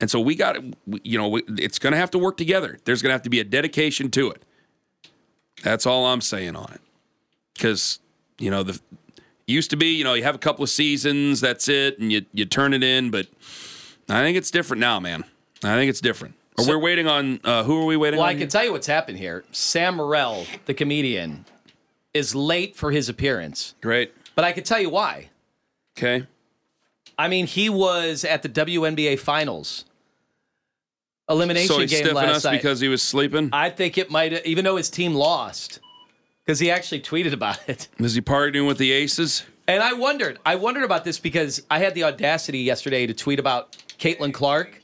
And 0.00 0.10
so 0.10 0.20
we 0.20 0.34
got 0.34 0.56
you 1.02 1.18
know, 1.18 1.40
it's 1.56 1.78
going 1.78 1.92
to 1.92 1.98
have 1.98 2.10
to 2.12 2.18
work 2.18 2.36
together. 2.36 2.78
There's 2.84 3.02
going 3.02 3.10
to 3.10 3.14
have 3.14 3.22
to 3.22 3.30
be 3.30 3.40
a 3.40 3.44
dedication 3.44 4.10
to 4.12 4.30
it. 4.30 4.42
That's 5.62 5.86
all 5.86 6.06
I'm 6.06 6.20
saying 6.20 6.54
on 6.54 6.70
it. 6.72 6.80
Because, 7.54 7.98
you 8.38 8.50
know, 8.50 8.62
the 8.62 8.80
used 9.46 9.70
to 9.70 9.76
be, 9.76 9.86
you 9.88 10.04
know, 10.04 10.14
you 10.14 10.22
have 10.22 10.34
a 10.36 10.38
couple 10.38 10.62
of 10.62 10.70
seasons, 10.70 11.40
that's 11.40 11.68
it, 11.68 11.98
and 11.98 12.12
you 12.12 12.24
you 12.32 12.44
turn 12.44 12.72
it 12.74 12.84
in. 12.84 13.10
But 13.10 13.26
I 14.08 14.20
think 14.22 14.36
it's 14.36 14.50
different 14.50 14.80
now, 14.80 15.00
man. 15.00 15.24
I 15.64 15.74
think 15.74 15.90
it's 15.90 16.00
different. 16.00 16.34
Or 16.56 16.66
we're 16.66 16.78
waiting 16.78 17.06
on 17.06 17.40
uh, 17.44 17.64
who 17.64 17.80
are 17.80 17.84
we 17.84 17.96
waiting 17.96 18.18
Well, 18.18 18.24
on? 18.24 18.28
Well, 18.28 18.30
I 18.30 18.32
here? 18.34 18.40
can 18.40 18.48
tell 18.48 18.64
you 18.64 18.72
what's 18.72 18.86
happened 18.86 19.18
here. 19.18 19.44
Sam 19.52 19.96
Morril, 19.96 20.46
the 20.66 20.74
comedian, 20.74 21.44
is 22.14 22.34
late 22.34 22.76
for 22.76 22.90
his 22.90 23.08
appearance. 23.08 23.74
Great. 23.80 24.12
But 24.34 24.44
I 24.44 24.52
can 24.52 24.64
tell 24.64 24.80
you 24.80 24.90
why. 24.90 25.30
Okay. 25.96 26.26
I 27.18 27.28
mean, 27.28 27.46
he 27.46 27.68
was 27.68 28.24
at 28.24 28.42
the 28.42 28.48
WNBA 28.48 29.18
Finals 29.18 29.84
elimination 31.28 31.68
So 31.68 31.86
game 31.86 32.14
last 32.14 32.36
us 32.36 32.44
night. 32.44 32.52
because 32.56 32.80
he 32.80 32.88
was 32.88 33.02
sleeping. 33.02 33.50
I 33.52 33.70
think 33.70 33.98
it 33.98 34.10
might, 34.10 34.46
even 34.46 34.64
though 34.64 34.76
his 34.76 34.88
team 34.88 35.14
lost, 35.14 35.80
because 36.44 36.58
he 36.58 36.70
actually 36.70 37.00
tweeted 37.00 37.32
about 37.32 37.58
it. 37.68 37.88
Is 37.98 38.14
he 38.14 38.20
partying 38.20 38.66
with 38.66 38.78
the 38.78 38.92
Aces? 38.92 39.44
And 39.66 39.82
I 39.82 39.92
wondered, 39.92 40.38
I 40.46 40.54
wondered 40.54 40.84
about 40.84 41.04
this 41.04 41.18
because 41.18 41.62
I 41.70 41.80
had 41.80 41.94
the 41.94 42.04
audacity 42.04 42.60
yesterday 42.60 43.06
to 43.06 43.12
tweet 43.12 43.38
about 43.38 43.72
Caitlin 43.98 44.32
Clark, 44.32 44.80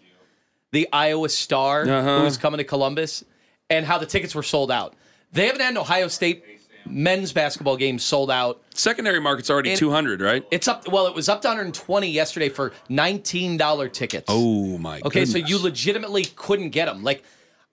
the 0.72 0.88
Iowa 0.92 1.28
star 1.30 1.82
Uh-huh. 1.88 2.18
who 2.18 2.24
was 2.24 2.36
coming 2.36 2.58
to 2.58 2.64
Columbus, 2.64 3.24
and 3.70 3.86
how 3.86 3.96
the 3.96 4.04
tickets 4.06 4.34
were 4.34 4.42
sold 4.42 4.70
out. 4.70 4.94
They 5.32 5.46
haven't 5.46 5.62
had 5.62 5.70
an 5.70 5.78
Ohio 5.78 6.08
State 6.08 6.44
men's 6.86 7.32
basketball 7.32 7.76
game 7.76 7.98
sold 7.98 8.30
out. 8.30 8.62
Secondary 8.74 9.20
market's 9.20 9.50
already 9.50 9.70
And- 9.70 9.78
200, 9.78 10.20
right? 10.20 10.44
It's 10.50 10.68
up. 10.68 10.88
Well, 10.88 11.06
it 11.06 11.14
was 11.14 11.28
up 11.28 11.42
to 11.42 11.48
120 11.48 12.08
yesterday 12.10 12.48
for 12.48 12.72
$19 12.90 13.88
tickets. 13.88 14.26
Oh 14.28 14.78
my 14.78 15.00
Okay, 15.04 15.24
so 15.24 15.38
you 15.38 15.58
legitimately 15.58 16.24
couldn't 16.36 16.70
get 16.70 16.86
them. 16.86 17.02
Like, 17.02 17.22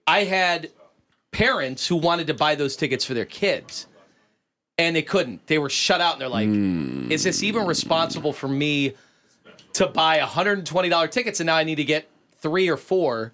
I 0.06 0.24
had 0.24 0.70
parents 1.30 1.86
who 1.86 1.96
wanted 1.96 2.26
to 2.28 2.34
buy 2.34 2.54
those 2.54 2.76
tickets 2.76 3.04
for 3.04 3.14
their 3.14 3.24
kids, 3.24 3.86
and 4.78 4.94
they 4.96 5.02
couldn't. 5.02 5.46
They 5.46 5.58
were 5.58 5.70
shut 5.70 6.00
out, 6.00 6.14
and 6.14 6.20
they're 6.22 6.28
like, 6.28 6.48
Hmm. 6.48 7.10
"Is 7.10 7.24
this 7.24 7.42
even 7.42 7.66
responsible 7.66 8.32
for 8.32 8.48
me 8.48 8.92
to 9.74 9.86
buy 9.86 10.18
$120 10.18 11.08
tickets, 11.10 11.40
and 11.40 11.46
now 11.46 11.56
I 11.56 11.64
need 11.64 11.76
to 11.76 11.84
get 11.84 12.08
three 12.40 12.68
or 12.68 12.76
four 12.76 13.32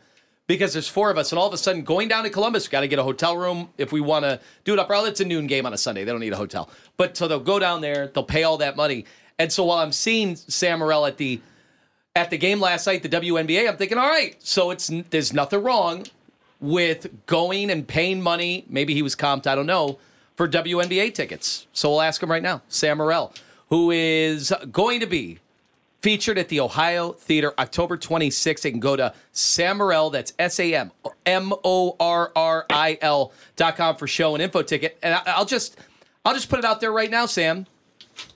because 0.49 0.73
there's 0.73 0.89
four 0.89 1.11
of 1.11 1.19
us, 1.19 1.31
and 1.31 1.39
all 1.39 1.47
of 1.47 1.55
a 1.55 1.59
sudden 1.59 1.83
going 1.83 2.09
down 2.09 2.25
to 2.25 2.31
Columbus, 2.31 2.67
got 2.67 2.81
to 2.81 2.89
get 2.89 2.99
a 2.99 3.05
hotel 3.05 3.37
room 3.37 3.69
if 3.79 3.93
we 3.93 4.01
want 4.01 4.25
to 4.25 4.41
do 4.65 4.73
it 4.73 4.81
up. 4.81 4.89
Well, 4.89 5.05
it's 5.05 5.21
a 5.21 5.25
noon 5.25 5.47
game 5.47 5.65
on 5.65 5.73
a 5.73 5.79
Sunday; 5.79 6.03
they 6.03 6.11
don't 6.11 6.21
need 6.21 6.33
a 6.33 6.37
hotel. 6.37 6.69
But 6.97 7.17
so 7.17 7.29
they'll 7.29 7.39
go 7.39 7.61
down 7.61 7.83
there, 7.83 8.09
they'll 8.09 8.25
pay 8.25 8.43
all 8.43 8.57
that 8.57 8.75
money, 8.75 9.05
and 9.39 9.53
so 9.53 9.65
while 9.65 9.79
I'm 9.79 9.93
seeing 9.93 10.35
Sam 10.35 10.81
Morril 10.81 11.07
at 11.07 11.19
the 11.19 11.41
at 12.17 12.31
the 12.31 12.39
game 12.39 12.61
last 12.61 12.87
night, 12.87 13.05
the 13.05 13.09
WNBA, 13.09 13.69
I'm 13.69 13.77
thinking, 13.77 13.99
all 13.99 14.09
right, 14.09 14.35
so 14.43 14.71
it's 14.71 14.91
there's 15.11 15.33
nothing 15.33 15.63
wrong 15.63 16.07
with 16.61 17.27
going 17.27 17.71
and 17.71 17.87
paying 17.87 18.21
money. 18.21 18.65
Maybe 18.69 18.95
he 18.95 19.03
was 19.03 19.15
comped, 19.15 19.47
I 19.47 19.55
don't 19.55 19.67
know, 19.67 19.99
for 20.35 20.49
WNBA 20.49 21.15
tickets. 21.15 21.67
So 21.73 21.91
we'll 21.91 22.03
ask 22.03 22.21
him 22.23 22.31
right 22.31 22.43
now, 22.43 22.63
Sam 22.69 22.99
Morril, 22.99 23.33
who 23.69 23.91
is 23.91 24.53
going 24.73 25.01
to 25.01 25.07
be 25.07 25.39
featured 26.09 26.39
at 26.39 26.49
the 26.49 26.59
Ohio 26.59 27.13
Theatre 27.13 27.53
October 27.59 27.99
26th. 27.99 28.63
They 28.63 28.71
can 28.71 28.81
go 28.81 28.97
to 28.97 29.13
Sam 29.33 29.77
Morril, 29.77 30.11
that's 30.11 30.33
S 30.39 30.59
A 30.59 30.75
M 30.75 30.91
M 31.27 31.53
O 31.65 31.97
R 32.01 32.33
R 32.35 32.65
I 32.71 32.97
L 33.03 33.31
dot 33.57 33.77
com 33.77 33.95
for 33.95 34.07
show 34.07 34.35
and 34.35 34.43
info 34.43 34.63
ticket. 34.63 34.97
And 35.03 35.15
I, 35.15 35.21
I'll 35.27 35.45
just 35.45 35.79
I'll 36.25 36.33
just 36.33 36.49
put 36.49 36.61
it 36.61 36.65
out 36.65 36.81
there 36.81 36.93
right 36.93 37.11
now, 37.11 37.27
Sam. 37.27 37.67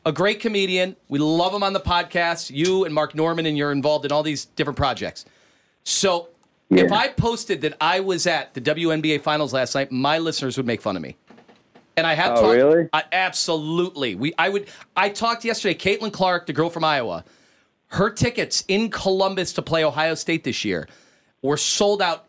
A 0.04 0.12
great 0.12 0.38
comedian. 0.40 0.96
We 1.08 1.18
love 1.18 1.54
him 1.54 1.62
on 1.62 1.72
the 1.72 1.80
podcast. 1.80 2.50
You 2.54 2.84
and 2.84 2.92
Mark 2.94 3.14
Normand, 3.14 3.48
and 3.48 3.56
you're 3.56 3.72
involved 3.72 4.04
in 4.04 4.12
all 4.12 4.22
these 4.22 4.44
different 4.44 4.76
projects. 4.76 5.24
So 5.84 6.28
if 6.68 6.92
I 6.92 7.08
posted 7.08 7.62
that 7.62 7.78
I 7.80 8.00
was 8.00 8.26
at 8.26 8.52
the 8.52 8.60
WNBA 8.60 9.22
finals 9.22 9.54
last 9.54 9.74
night, 9.74 9.90
my 9.90 10.18
listeners 10.18 10.58
would 10.58 10.66
make 10.66 10.82
fun 10.82 10.94
of 10.94 11.00
me. 11.02 11.16
And 11.96 12.06
I 12.06 12.12
have 12.12 12.32
Oh, 12.32 12.42
talked, 12.42 12.54
really? 12.54 12.88
I, 12.92 13.04
absolutely. 13.12 14.14
We 14.14 14.34
I 14.36 14.50
would 14.50 14.68
I 14.94 15.08
talked 15.08 15.42
yesterday, 15.46 15.74
Caitlin 15.74 16.12
Clark, 16.12 16.44
the 16.44 16.52
girl 16.52 16.68
from 16.68 16.84
Iowa. 16.84 17.24
Her 17.92 18.08
tickets 18.08 18.64
in 18.68 18.88
Columbus 18.88 19.52
to 19.52 19.62
play 19.62 19.84
Ohio 19.84 20.14
State 20.14 20.44
this 20.44 20.64
year 20.64 20.88
were 21.42 21.58
sold 21.58 22.00
out 22.00 22.24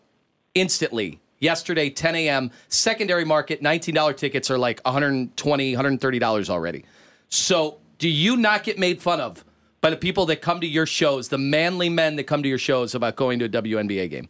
instantly. 0.54 1.22
Yesterday, 1.40 1.90
10 1.90 2.16
a.m. 2.16 2.52
Secondary 2.68 3.24
market, 3.24 3.64
$19 3.64 4.18
tickets 4.18 4.52
are 4.52 4.58
like 4.58 4.84
$120, 4.84 5.32
$130 5.34 6.50
already. 6.50 6.84
So 7.30 7.78
do 7.98 8.10
you 8.10 8.36
not 8.36 8.64
get 8.64 8.78
made 8.78 9.02
fun 9.02 9.22
of 9.22 9.46
by 9.80 9.90
the 9.90 9.96
people 9.96 10.26
that 10.26 10.42
come 10.42 10.60
to 10.60 10.68
your 10.68 10.86
shows, 10.86 11.30
the 11.30 11.38
manly 11.38 11.88
men 11.88 12.18
that 12.18 12.26
come 12.26 12.44
to 12.44 12.50
your 12.50 12.58
shows 12.58 12.94
about 12.94 13.16
going 13.16 13.40
to 13.40 13.46
a 13.46 13.50
WNBA 13.50 14.10
game? 14.10 14.28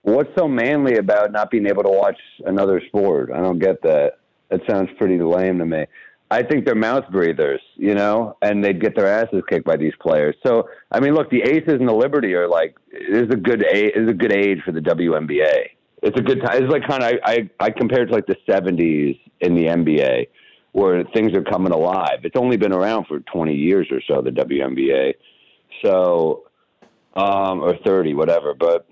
What's 0.00 0.30
so 0.34 0.48
manly 0.48 0.96
about 0.96 1.30
not 1.30 1.50
being 1.50 1.66
able 1.66 1.82
to 1.82 1.90
watch 1.90 2.18
another 2.46 2.80
sport? 2.86 3.30
I 3.30 3.42
don't 3.42 3.58
get 3.58 3.82
that. 3.82 4.18
That 4.48 4.60
sounds 4.66 4.88
pretty 4.96 5.18
lame 5.18 5.58
to 5.58 5.66
me. 5.66 5.84
I 6.30 6.42
think 6.42 6.64
they're 6.64 6.74
mouth 6.74 7.04
breathers, 7.10 7.60
you 7.76 7.94
know, 7.94 8.36
and 8.42 8.62
they'd 8.62 8.80
get 8.80 8.96
their 8.96 9.06
asses 9.06 9.42
kicked 9.48 9.64
by 9.64 9.76
these 9.76 9.92
players. 10.00 10.34
So, 10.44 10.68
I 10.90 10.98
mean, 10.98 11.14
look, 11.14 11.30
the 11.30 11.42
Aces 11.42 11.74
and 11.74 11.88
the 11.88 11.94
Liberty 11.94 12.34
are 12.34 12.48
like 12.48 12.76
this 12.90 13.22
is 13.22 13.30
a 13.30 13.36
good 13.36 13.64
age, 13.64 13.92
is 13.94 14.08
a 14.08 14.14
good 14.14 14.32
age 14.32 14.58
for 14.64 14.72
the 14.72 14.80
WNBA. 14.80 15.70
It's 16.02 16.18
a 16.18 16.22
good 16.22 16.42
time. 16.42 16.62
It's 16.62 16.72
like 16.72 16.86
kind 16.86 17.02
of 17.02 17.20
I, 17.24 17.32
I 17.32 17.50
I 17.66 17.70
compare 17.70 18.02
it 18.02 18.06
to 18.06 18.12
like 18.12 18.26
the 18.26 18.36
'70s 18.48 19.20
in 19.40 19.54
the 19.54 19.66
NBA, 19.66 20.28
where 20.72 21.04
things 21.14 21.32
are 21.34 21.42
coming 21.42 21.72
alive. 21.72 22.20
It's 22.24 22.36
only 22.36 22.56
been 22.56 22.72
around 22.72 23.06
for 23.06 23.20
20 23.20 23.54
years 23.54 23.88
or 23.90 24.00
so, 24.08 24.20
the 24.20 24.30
WNBA. 24.30 25.14
So, 25.84 26.44
um, 27.14 27.62
or 27.62 27.76
30, 27.84 28.14
whatever. 28.14 28.54
But 28.54 28.86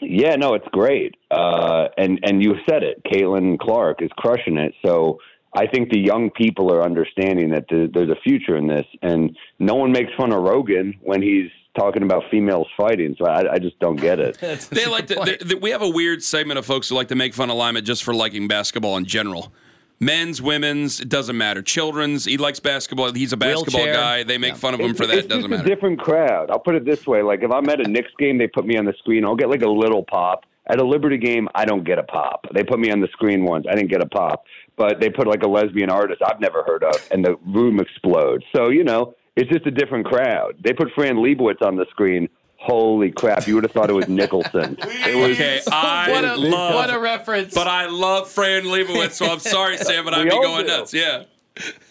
yeah, 0.00 0.36
no, 0.36 0.54
it's 0.54 0.68
great. 0.72 1.14
Uh, 1.30 1.88
and 1.96 2.20
and 2.22 2.42
you 2.42 2.54
said 2.68 2.82
it, 2.82 3.02
Caitlin 3.04 3.58
Clark 3.58 4.02
is 4.02 4.10
crushing 4.16 4.58
it. 4.58 4.74
So 4.84 5.18
I 5.56 5.66
think 5.66 5.90
the 5.90 5.98
young 5.98 6.30
people 6.30 6.72
are 6.72 6.82
understanding 6.82 7.50
that 7.50 7.66
the, 7.68 7.90
there's 7.92 8.10
a 8.10 8.16
future 8.22 8.56
in 8.56 8.66
this, 8.66 8.86
and 9.02 9.36
no 9.58 9.74
one 9.74 9.90
makes 9.92 10.12
fun 10.16 10.32
of 10.32 10.42
Rogan 10.42 10.94
when 11.02 11.22
he's 11.22 11.50
talking 11.78 12.02
about 12.02 12.22
females 12.30 12.66
fighting. 12.76 13.14
So 13.18 13.26
I, 13.26 13.54
I 13.54 13.58
just 13.58 13.78
don't 13.80 13.96
get 13.96 14.18
it. 14.20 14.38
they 14.70 14.86
like 14.86 15.06
to, 15.08 15.14
they- 15.24 15.36
they- 15.44 15.54
we 15.54 15.70
have 15.70 15.82
a 15.82 15.88
weird 15.88 16.22
segment 16.22 16.58
of 16.58 16.66
folks 16.66 16.88
who 16.88 16.94
like 16.94 17.08
to 17.08 17.14
make 17.14 17.34
fun 17.34 17.50
of 17.50 17.56
Lyman 17.56 17.84
just 17.84 18.04
for 18.04 18.14
liking 18.14 18.48
basketball 18.48 18.96
in 18.96 19.04
general. 19.04 19.52
Men's, 19.98 20.42
women's, 20.42 21.00
it 21.00 21.08
doesn't 21.08 21.38
matter. 21.38 21.62
Children's, 21.62 22.26
he 22.26 22.36
likes 22.36 22.60
basketball. 22.60 23.12
He's 23.14 23.32
a 23.32 23.36
basketball 23.38 23.80
Wheelchair. 23.80 23.94
guy. 23.94 24.22
They 24.24 24.36
make 24.36 24.56
fun 24.56 24.74
of 24.74 24.80
him 24.80 24.90
It's- 24.90 24.98
for 24.98 25.06
that. 25.06 25.16
It's 25.16 25.24
It 25.24 25.28
doesn't 25.28 25.42
just 25.44 25.50
matter. 25.50 25.62
a 25.62 25.74
different 25.74 25.98
crowd. 26.00 26.50
I'll 26.50 26.58
put 26.58 26.74
it 26.74 26.84
this 26.84 27.06
way: 27.06 27.22
like 27.22 27.42
if 27.42 27.50
I'm 27.50 27.66
at 27.70 27.80
a 27.80 27.88
Knicks 27.88 28.10
game, 28.18 28.36
they 28.36 28.46
put 28.46 28.66
me 28.66 28.76
on 28.76 28.84
the 28.84 28.92
screen. 28.98 29.24
I'll 29.24 29.36
get 29.36 29.48
like 29.48 29.62
a 29.62 29.68
little 29.70 30.02
pop. 30.04 30.44
At 30.68 30.80
a 30.80 30.84
Liberty 30.84 31.16
game, 31.16 31.48
I 31.54 31.64
don't 31.64 31.84
get 31.84 31.96
a 31.98 32.02
pop. 32.02 32.44
They 32.52 32.64
put 32.64 32.80
me 32.80 32.90
on 32.90 33.00
the 33.00 33.06
screen 33.12 33.44
once. 33.44 33.66
I 33.70 33.76
didn't 33.76 33.88
get 33.88 34.02
a 34.02 34.06
pop, 34.06 34.44
but 34.76 35.00
they 35.00 35.10
put 35.10 35.26
like 35.26 35.42
a 35.42 35.48
lesbian 35.48 35.90
artist 35.90 36.22
I've 36.26 36.40
never 36.40 36.62
heard 36.62 36.84
of, 36.84 36.94
and 37.10 37.24
the 37.24 37.36
room 37.46 37.80
explodes. 37.80 38.44
So 38.54 38.68
you 38.68 38.84
know, 38.84 39.14
it's 39.36 39.50
just 39.50 39.66
a 39.66 39.70
different 39.70 40.06
crowd. 40.06 40.56
They 40.62 40.72
put 40.72 40.90
Fran 40.94 41.16
Lebowitz 41.16 41.62
on 41.62 41.76
the 41.76 41.86
screen. 41.90 42.28
Holy 42.58 43.10
crap! 43.10 43.46
You 43.46 43.54
would 43.56 43.64
have 43.64 43.72
thought 43.72 43.90
it 43.90 43.94
was 43.94 44.08
Nicholson. 44.08 44.76
it 44.82 45.14
was 45.16 45.36
Okay, 45.36 45.60
I 45.70 46.10
What 46.10 46.24
a, 46.24 46.36
love, 46.36 46.74
what 46.74 46.90
a 46.94 46.98
reference. 46.98 47.54
but 47.54 47.68
I 47.68 47.86
love 47.86 48.28
Fran 48.30 48.64
Lebowitz, 48.64 49.12
so 49.12 49.26
I'm 49.26 49.38
sorry, 49.38 49.76
Sam, 49.78 50.04
but 50.04 50.14
I'd 50.14 50.24
be 50.24 50.30
going 50.30 50.66
do. 50.66 50.72
nuts. 50.72 50.92
Yeah. 50.94 51.24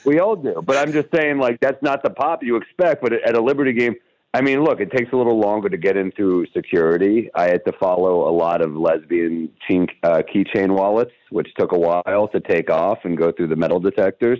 We 0.05 0.19
all 0.19 0.35
do, 0.35 0.61
but 0.65 0.77
I'm 0.77 0.91
just 0.91 1.07
saying, 1.15 1.37
like 1.39 1.59
that's 1.59 1.81
not 1.81 2.03
the 2.03 2.09
pop 2.09 2.43
you 2.43 2.55
expect. 2.55 3.01
But 3.01 3.13
at 3.13 3.35
a 3.35 3.41
Liberty 3.41 3.73
game, 3.73 3.95
I 4.35 4.41
mean, 4.41 4.65
look, 4.65 4.81
it 4.81 4.91
takes 4.91 5.13
a 5.13 5.15
little 5.15 5.39
longer 5.39 5.69
to 5.69 5.77
get 5.77 5.95
into 5.95 6.45
security. 6.53 7.29
I 7.35 7.43
had 7.43 7.63
to 7.63 7.71
follow 7.79 8.27
a 8.27 8.33
lot 8.35 8.61
of 8.61 8.75
lesbian 8.75 9.49
chain, 9.65 9.87
uh, 10.03 10.23
keychain 10.23 10.71
wallets, 10.71 11.13
which 11.29 11.47
took 11.57 11.71
a 11.71 11.79
while 11.79 12.27
to 12.33 12.41
take 12.41 12.69
off 12.69 12.97
and 13.05 13.17
go 13.17 13.31
through 13.31 13.47
the 13.47 13.55
metal 13.55 13.79
detectors. 13.79 14.39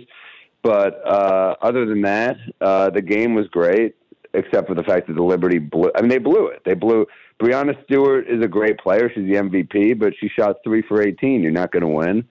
But 0.62 1.00
uh, 1.02 1.54
other 1.62 1.86
than 1.86 2.02
that, 2.02 2.36
uh, 2.60 2.90
the 2.90 3.00
game 3.00 3.34
was 3.34 3.46
great, 3.48 3.96
except 4.34 4.68
for 4.68 4.74
the 4.74 4.82
fact 4.82 5.06
that 5.06 5.14
the 5.14 5.22
Liberty 5.22 5.58
blew. 5.58 5.90
I 5.96 6.02
mean, 6.02 6.10
they 6.10 6.18
blew 6.18 6.48
it. 6.48 6.60
They 6.66 6.74
blew. 6.74 7.06
Breanna 7.40 7.82
Stewart 7.84 8.28
is 8.28 8.44
a 8.44 8.48
great 8.48 8.76
player. 8.76 9.10
She's 9.14 9.24
the 9.24 9.36
MVP, 9.36 9.98
but 9.98 10.12
she 10.20 10.28
shot 10.28 10.56
three 10.62 10.82
for 10.82 11.00
18. 11.00 11.42
You're 11.42 11.52
not 11.52 11.72
going 11.72 11.80
to 11.84 11.88
win. 11.88 12.28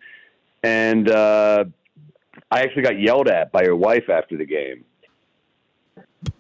And 0.61 1.09
uh, 1.09 1.65
I 2.51 2.61
actually 2.61 2.83
got 2.83 2.99
yelled 2.99 3.27
at 3.27 3.51
by 3.51 3.63
her 3.63 3.75
wife 3.75 4.07
after 4.07 4.37
the 4.37 4.45
game. 4.45 4.85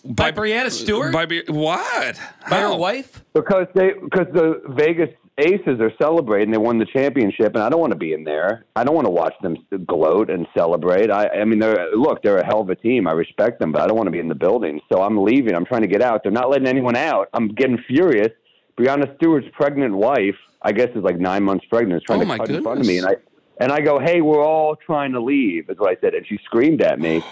By 0.03 0.31
Breanna 0.31 0.71
Stewart? 0.71 1.13
By 1.13 1.25
what? 1.47 2.19
By 2.49 2.59
her 2.61 2.75
wife? 2.75 3.23
Because 3.33 3.67
they 3.75 3.93
because 3.93 4.27
the 4.33 4.61
Vegas 4.69 5.09
Aces 5.37 5.81
are 5.81 5.91
celebrating. 6.01 6.51
They 6.51 6.57
won 6.57 6.77
the 6.77 6.85
championship, 6.85 7.55
and 7.55 7.63
I 7.63 7.67
don't 7.69 7.81
want 7.81 7.91
to 7.91 7.97
be 7.99 8.13
in 8.13 8.23
there. 8.23 8.65
I 8.75 8.83
don't 8.85 8.95
want 8.95 9.05
to 9.05 9.11
watch 9.11 9.33
them 9.41 9.57
gloat 9.85 10.29
and 10.29 10.47
celebrate. 10.57 11.11
I, 11.11 11.27
I 11.27 11.43
mean, 11.45 11.59
they're 11.59 11.89
look, 11.95 12.23
they're 12.23 12.37
a 12.37 12.45
hell 12.45 12.61
of 12.61 12.69
a 12.69 12.75
team. 12.75 13.05
I 13.07 13.11
respect 13.11 13.59
them, 13.59 13.71
but 13.73 13.81
I 13.81 13.87
don't 13.87 13.97
want 13.97 14.07
to 14.07 14.11
be 14.11 14.19
in 14.19 14.29
the 14.29 14.35
building. 14.35 14.79
So 14.91 15.01
I'm 15.01 15.17
leaving. 15.21 15.53
I'm 15.55 15.65
trying 15.65 15.81
to 15.81 15.87
get 15.89 16.01
out. 16.01 16.23
They're 16.23 16.31
not 16.31 16.49
letting 16.49 16.67
anyone 16.67 16.95
out. 16.95 17.27
I'm 17.33 17.49
getting 17.49 17.77
furious. 17.87 18.29
Breanna 18.77 19.13
Stewart's 19.17 19.47
pregnant 19.53 19.95
wife, 19.95 20.35
I 20.61 20.71
guess, 20.71 20.89
is 20.95 21.03
like 21.03 21.17
nine 21.19 21.43
months 21.43 21.65
pregnant, 21.69 22.01
is 22.01 22.05
trying 22.05 22.19
Oh, 22.19 22.23
to 22.23 22.27
my 22.27 22.37
cut 22.37 22.49
in 22.49 22.63
front 22.63 22.79
of 22.81 22.85
me, 22.87 22.97
and. 22.99 23.07
I 23.07 23.15
and 23.57 23.71
I 23.71 23.79
go, 23.79 23.99
"Hey, 23.99 24.19
we're 24.19 24.43
all 24.45 24.75
trying 24.75 25.13
to 25.13 25.21
leave," 25.21 25.69
is 25.69 25.77
what 25.77 25.89
I 25.89 26.01
said, 26.01 26.13
and 26.13 26.27
she 26.27 26.37
screamed 26.43 26.81
at 26.81 26.99
me, 26.99 27.23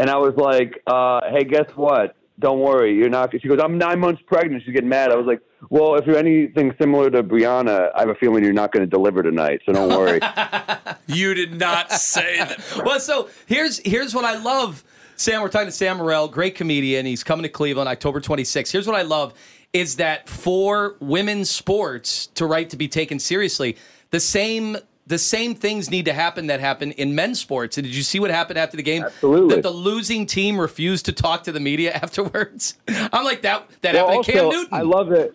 and 0.00 0.10
I 0.10 0.16
was 0.16 0.34
like, 0.36 0.80
uh, 0.86 1.20
"Hey, 1.30 1.44
guess 1.44 1.70
what? 1.76 2.16
Don't 2.38 2.60
worry, 2.60 2.94
you're 2.96 3.10
not." 3.10 3.30
She 3.40 3.46
goes, 3.48 3.60
"I'm 3.62 3.76
nine 3.78 4.00
months 4.00 4.22
pregnant." 4.26 4.62
She's 4.64 4.72
getting 4.74 4.88
mad. 4.88 5.12
I 5.12 5.16
was 5.16 5.26
like, 5.26 5.40
"Well, 5.68 5.96
if 5.96 6.06
you're 6.06 6.16
anything 6.16 6.74
similar 6.80 7.10
to 7.10 7.22
Breanna, 7.22 7.90
I 7.94 8.00
have 8.00 8.08
a 8.08 8.14
feeling 8.14 8.42
you're 8.42 8.52
not 8.52 8.72
going 8.72 8.84
to 8.84 8.90
deliver 8.90 9.22
tonight, 9.22 9.60
so 9.66 9.72
don't 9.72 9.90
worry." 9.90 10.20
You 11.06 11.34
did 11.34 11.58
not 11.58 11.90
say 11.90 12.38
that. 12.38 12.82
well, 12.84 13.00
so 13.00 13.28
here's 13.46 13.78
here's 13.78 14.14
what 14.14 14.24
I 14.24 14.36
love. 14.40 14.84
Sam, 15.16 15.42
we're 15.42 15.48
talking 15.48 15.66
to 15.66 15.72
Sam 15.72 15.98
Morril, 15.98 16.30
great 16.30 16.54
comedian. 16.54 17.04
He's 17.04 17.24
coming 17.24 17.42
to 17.42 17.48
Cleveland 17.48 17.88
October 17.88 18.20
26th. 18.20 18.70
Here's 18.70 18.86
what 18.86 18.96
I 18.96 19.02
love 19.02 19.34
is 19.72 19.96
that 19.96 20.28
for 20.28 20.96
women's 21.00 21.50
sports 21.50 22.28
to 22.28 22.46
right 22.46 22.70
to 22.70 22.76
be 22.76 22.88
taken 22.88 23.18
seriously, 23.18 23.76
the 24.10 24.20
same 24.20 24.76
the 25.10 25.18
same 25.18 25.54
things 25.54 25.90
need 25.90 26.06
to 26.06 26.12
happen 26.14 26.46
that 26.46 26.60
happen 26.60 26.92
in 26.92 27.14
men's 27.14 27.38
sports. 27.38 27.76
And 27.76 27.86
did 27.86 27.94
you 27.94 28.02
see 28.02 28.18
what 28.20 28.30
happened 28.30 28.58
after 28.58 28.76
the 28.76 28.82
game? 28.82 29.02
Absolutely. 29.04 29.56
That 29.56 29.62
the 29.62 29.70
losing 29.70 30.24
team 30.24 30.58
refused 30.58 31.04
to 31.06 31.12
talk 31.12 31.42
to 31.44 31.52
the 31.52 31.60
media 31.60 31.92
afterwards. 32.02 32.78
I'm 32.88 33.24
like 33.24 33.42
that 33.42 33.68
that 33.82 33.94
Well, 33.94 34.06
happened 34.08 34.24
to 34.24 34.32
Cam 34.32 34.48
Newton. 34.48 34.68
I 34.72 34.82
love 34.82 35.12
it. 35.12 35.34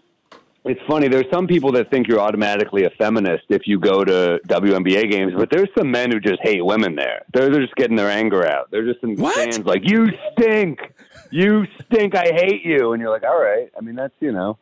It's 0.64 0.82
funny. 0.88 1.08
There's 1.08 1.30
some 1.32 1.46
people 1.46 1.72
that 1.74 1.92
think 1.92 2.08
you're 2.08 2.20
automatically 2.20 2.86
a 2.86 2.90
feminist 2.98 3.44
if 3.50 3.68
you 3.68 3.80
go 3.80 4.04
to 4.04 4.40
WNBA 4.48 5.12
games, 5.12 5.34
but 5.38 5.52
there's 5.52 5.70
some 5.78 5.92
men 5.92 6.12
who 6.12 6.20
just 6.20 6.40
hate 6.42 6.66
women 6.66 6.96
there. 6.96 7.22
They're, 7.34 7.52
they're 7.52 7.62
just 7.62 7.76
getting 7.76 7.96
their 7.96 8.10
anger 8.10 8.48
out. 8.48 8.72
They're 8.72 8.84
just 8.92 9.04
in 9.04 9.16
What? 9.16 9.36
stands 9.36 9.60
like, 9.68 9.84
"You 9.88 10.08
stink, 10.32 10.80
you 11.30 11.68
stink, 11.86 12.16
I 12.16 12.32
hate 12.34 12.66
you," 12.66 12.94
and 12.94 13.02
you're 13.02 13.12
like, 13.12 13.22
"All 13.24 13.40
right." 13.40 13.70
I 13.78 13.82
mean, 13.82 13.94
that's 13.96 14.16
you 14.20 14.32
know. 14.32 14.58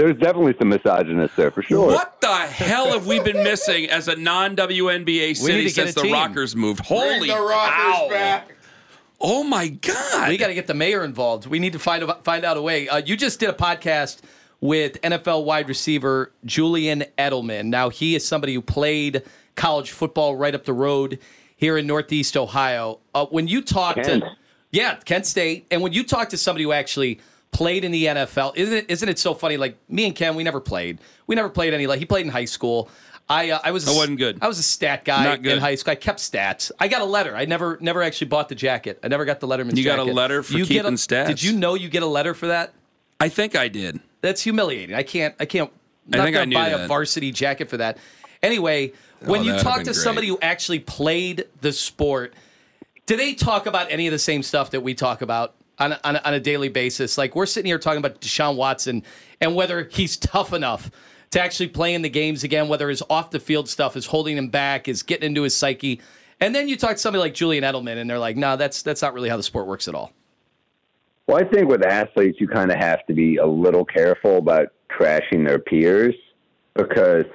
There's 0.00 0.16
definitely 0.16 0.54
some 0.58 0.70
misogynists 0.70 1.36
there 1.36 1.50
for 1.50 1.62
sure. 1.62 1.88
What 1.88 2.22
the 2.22 2.34
hell 2.34 2.92
have 2.92 3.06
we 3.06 3.20
been 3.20 3.44
missing 3.44 3.90
as 3.90 4.08
a 4.08 4.16
non 4.16 4.56
WNBA 4.56 5.36
city 5.36 5.58
need 5.58 5.68
to 5.68 5.74
get 5.74 5.74
since 5.74 5.94
the 5.94 6.02
team. 6.02 6.12
Rockers 6.14 6.56
moved? 6.56 6.88
Bring 6.88 7.00
Holy 7.00 7.28
the 7.28 7.34
Rockers 7.34 7.94
cow. 7.94 8.08
back. 8.08 8.54
Oh 9.20 9.44
my 9.44 9.68
God. 9.68 10.30
We 10.30 10.38
got 10.38 10.46
to 10.46 10.54
get 10.54 10.66
the 10.66 10.72
mayor 10.72 11.04
involved. 11.04 11.46
We 11.46 11.58
need 11.58 11.74
to 11.74 11.78
find 11.78 12.02
a, 12.02 12.14
find 12.22 12.46
out 12.46 12.56
a 12.56 12.62
way. 12.62 12.88
Uh, 12.88 13.02
you 13.04 13.14
just 13.14 13.40
did 13.40 13.50
a 13.50 13.52
podcast 13.52 14.22
with 14.62 14.98
NFL 15.02 15.44
wide 15.44 15.68
receiver 15.68 16.32
Julian 16.46 17.04
Edelman. 17.18 17.66
Now 17.66 17.90
he 17.90 18.14
is 18.14 18.26
somebody 18.26 18.54
who 18.54 18.62
played 18.62 19.22
college 19.54 19.90
football 19.90 20.34
right 20.34 20.54
up 20.54 20.64
the 20.64 20.72
road 20.72 21.18
here 21.56 21.76
in 21.76 21.86
Northeast 21.86 22.38
Ohio. 22.38 23.00
Uh, 23.14 23.26
when 23.26 23.48
you 23.48 23.60
talk 23.60 23.96
Kent. 23.96 24.22
to 24.22 24.30
yeah 24.70 24.94
Kent 25.04 25.26
State, 25.26 25.66
and 25.70 25.82
when 25.82 25.92
you 25.92 26.04
talk 26.04 26.30
to 26.30 26.38
somebody 26.38 26.64
who 26.64 26.72
actually 26.72 27.20
played 27.52 27.84
in 27.84 27.92
the 27.92 28.04
NFL, 28.06 28.56
isn't 28.56 28.74
it 28.74 28.86
isn't 28.88 29.08
it 29.08 29.18
so 29.18 29.34
funny? 29.34 29.56
Like 29.56 29.76
me 29.88 30.06
and 30.06 30.14
Ken, 30.14 30.34
we 30.34 30.44
never 30.44 30.60
played. 30.60 30.98
We 31.26 31.34
never 31.34 31.48
played 31.48 31.74
any. 31.74 31.86
Like 31.86 31.98
he 31.98 32.04
played 32.06 32.26
in 32.26 32.32
high 32.32 32.44
school. 32.46 32.88
I 33.28 33.50
uh, 33.50 33.60
I 33.62 33.70
was 33.70 33.86
I 33.88 33.92
wasn't 33.92 34.18
good. 34.18 34.38
I 34.42 34.48
was 34.48 34.58
a 34.58 34.62
stat 34.62 35.04
guy 35.04 35.34
in 35.36 35.58
high 35.58 35.76
school. 35.76 35.92
I 35.92 35.94
kept 35.94 36.18
stats. 36.18 36.72
I 36.80 36.88
got 36.88 37.00
a 37.00 37.04
letter. 37.04 37.36
I 37.36 37.44
never 37.44 37.78
never 37.80 38.02
actually 38.02 38.26
bought 38.28 38.48
the 38.48 38.54
jacket. 38.56 38.98
I 39.04 39.08
never 39.08 39.24
got 39.24 39.38
the 39.40 39.46
Letterman's 39.46 39.78
You 39.78 39.84
got 39.84 39.98
a 40.00 40.02
jacket. 40.02 40.14
letter 40.14 40.42
for 40.42 40.52
You 40.54 40.66
get 40.66 40.68
keeping 40.82 40.86
a- 40.86 40.96
stats? 40.96 41.26
Did 41.28 41.42
you 41.42 41.52
know 41.56 41.74
you 41.74 41.88
get 41.88 42.02
a 42.02 42.06
letter 42.06 42.34
for 42.34 42.48
that? 42.48 42.72
I 43.20 43.28
think 43.28 43.54
I 43.54 43.68
did. 43.68 44.00
That's 44.20 44.42
humiliating. 44.42 44.96
I 44.96 45.02
can't. 45.04 45.34
I 45.38 45.44
can't. 45.44 45.70
I 46.12 46.16
Not 46.16 46.24
think 46.24 46.36
I 46.36 46.44
knew 46.44 46.56
buy 46.56 46.68
a 46.70 46.88
varsity 46.88 47.30
jacket 47.30 47.68
for 47.70 47.76
that. 47.76 47.98
Anyway, 48.42 48.92
when 49.20 49.40
Oh, 49.40 49.44
you 49.44 49.58
talk 49.58 49.80
to 49.80 49.84
been 49.86 49.94
somebody 49.94 50.26
who 50.26 50.38
actually 50.42 50.80
played 50.80 51.44
the 51.60 51.72
sport, 51.72 52.34
do 53.06 53.16
they 53.16 53.34
talk 53.34 53.66
about 53.66 53.92
any 53.92 54.08
of 54.08 54.12
the 54.12 54.18
same 54.18 54.42
stuff 54.42 54.70
that 54.70 54.80
we 54.80 54.94
talk 54.94 55.22
about? 55.22 55.54
On 55.80 55.92
a, 55.92 56.00
on, 56.04 56.16
a, 56.16 56.22
on 56.24 56.34
a 56.34 56.40
daily 56.40 56.68
basis. 56.68 57.18
Like 57.18 57.34
we're 57.34 57.46
sitting 57.46 57.66
here 57.66 57.78
talking 57.78 57.98
about 57.98 58.20
Deshaun 58.20 58.56
Watson 58.56 59.02
and 59.40 59.56
whether 59.56 59.88
he's 59.90 60.16
tough 60.16 60.52
enough 60.52 60.90
to 61.30 61.40
actually 61.40 61.68
play 61.68 61.94
in 61.94 62.02
the 62.02 62.08
games 62.08 62.44
again, 62.44 62.68
whether 62.68 62.88
his 62.88 63.02
off 63.08 63.30
the 63.30 63.40
field 63.40 63.68
stuff 63.68 63.96
is 63.96 64.06
holding 64.06 64.36
him 64.36 64.48
back, 64.48 64.86
is 64.86 65.02
getting 65.02 65.26
into 65.26 65.42
his 65.42 65.56
psyche. 65.56 66.00
And 66.40 66.54
then 66.54 66.68
you 66.68 66.76
talk 66.76 66.92
to 66.92 66.98
somebody 66.98 67.20
like 67.20 67.34
Julian 67.34 67.64
Edelman, 67.64 67.96
and 67.96 68.08
they're 68.08 68.18
like, 68.18 68.36
"No, 68.36 68.56
that's 68.56 68.82
that's 68.82 69.02
not 69.02 69.12
really 69.14 69.28
how 69.28 69.36
the 69.36 69.42
sport 69.42 69.66
works 69.66 69.88
at 69.88 69.94
all." 69.94 70.12
Well, 71.26 71.36
I 71.36 71.44
think 71.44 71.68
with 71.68 71.84
athletes, 71.84 72.38
you 72.40 72.48
kind 72.48 72.70
of 72.70 72.78
have 72.78 73.06
to 73.06 73.12
be 73.12 73.36
a 73.36 73.46
little 73.46 73.84
careful 73.84 74.38
about 74.38 74.68
trashing 74.90 75.46
their 75.46 75.58
peers 75.58 76.14
because 76.74 77.26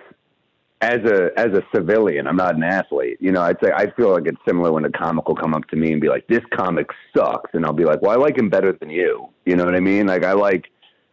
as 0.81 0.99
a 1.05 1.29
as 1.37 1.53
a 1.53 1.63
civilian, 1.73 2.27
I'm 2.27 2.35
not 2.35 2.55
an 2.55 2.63
athlete. 2.63 3.17
You 3.19 3.31
know, 3.31 3.41
I'd 3.41 3.57
say 3.63 3.71
I 3.71 3.89
feel 3.91 4.11
like 4.11 4.27
it's 4.27 4.37
similar 4.47 4.71
when 4.71 4.85
a 4.85 4.91
comic 4.91 5.27
will 5.27 5.35
come 5.35 5.53
up 5.53 5.67
to 5.69 5.75
me 5.75 5.91
and 5.91 6.01
be 6.01 6.09
like, 6.09 6.27
"This 6.27 6.41
comic 6.53 6.87
sucks," 7.15 7.51
and 7.53 7.65
I'll 7.65 7.73
be 7.73 7.85
like, 7.85 8.01
"Well, 8.01 8.11
I 8.11 8.15
like 8.15 8.37
him 8.37 8.49
better 8.49 8.73
than 8.73 8.89
you." 8.89 9.29
You 9.45 9.55
know 9.55 9.65
what 9.65 9.75
I 9.75 9.79
mean? 9.79 10.07
Like 10.07 10.25
I 10.25 10.33
like 10.33 10.65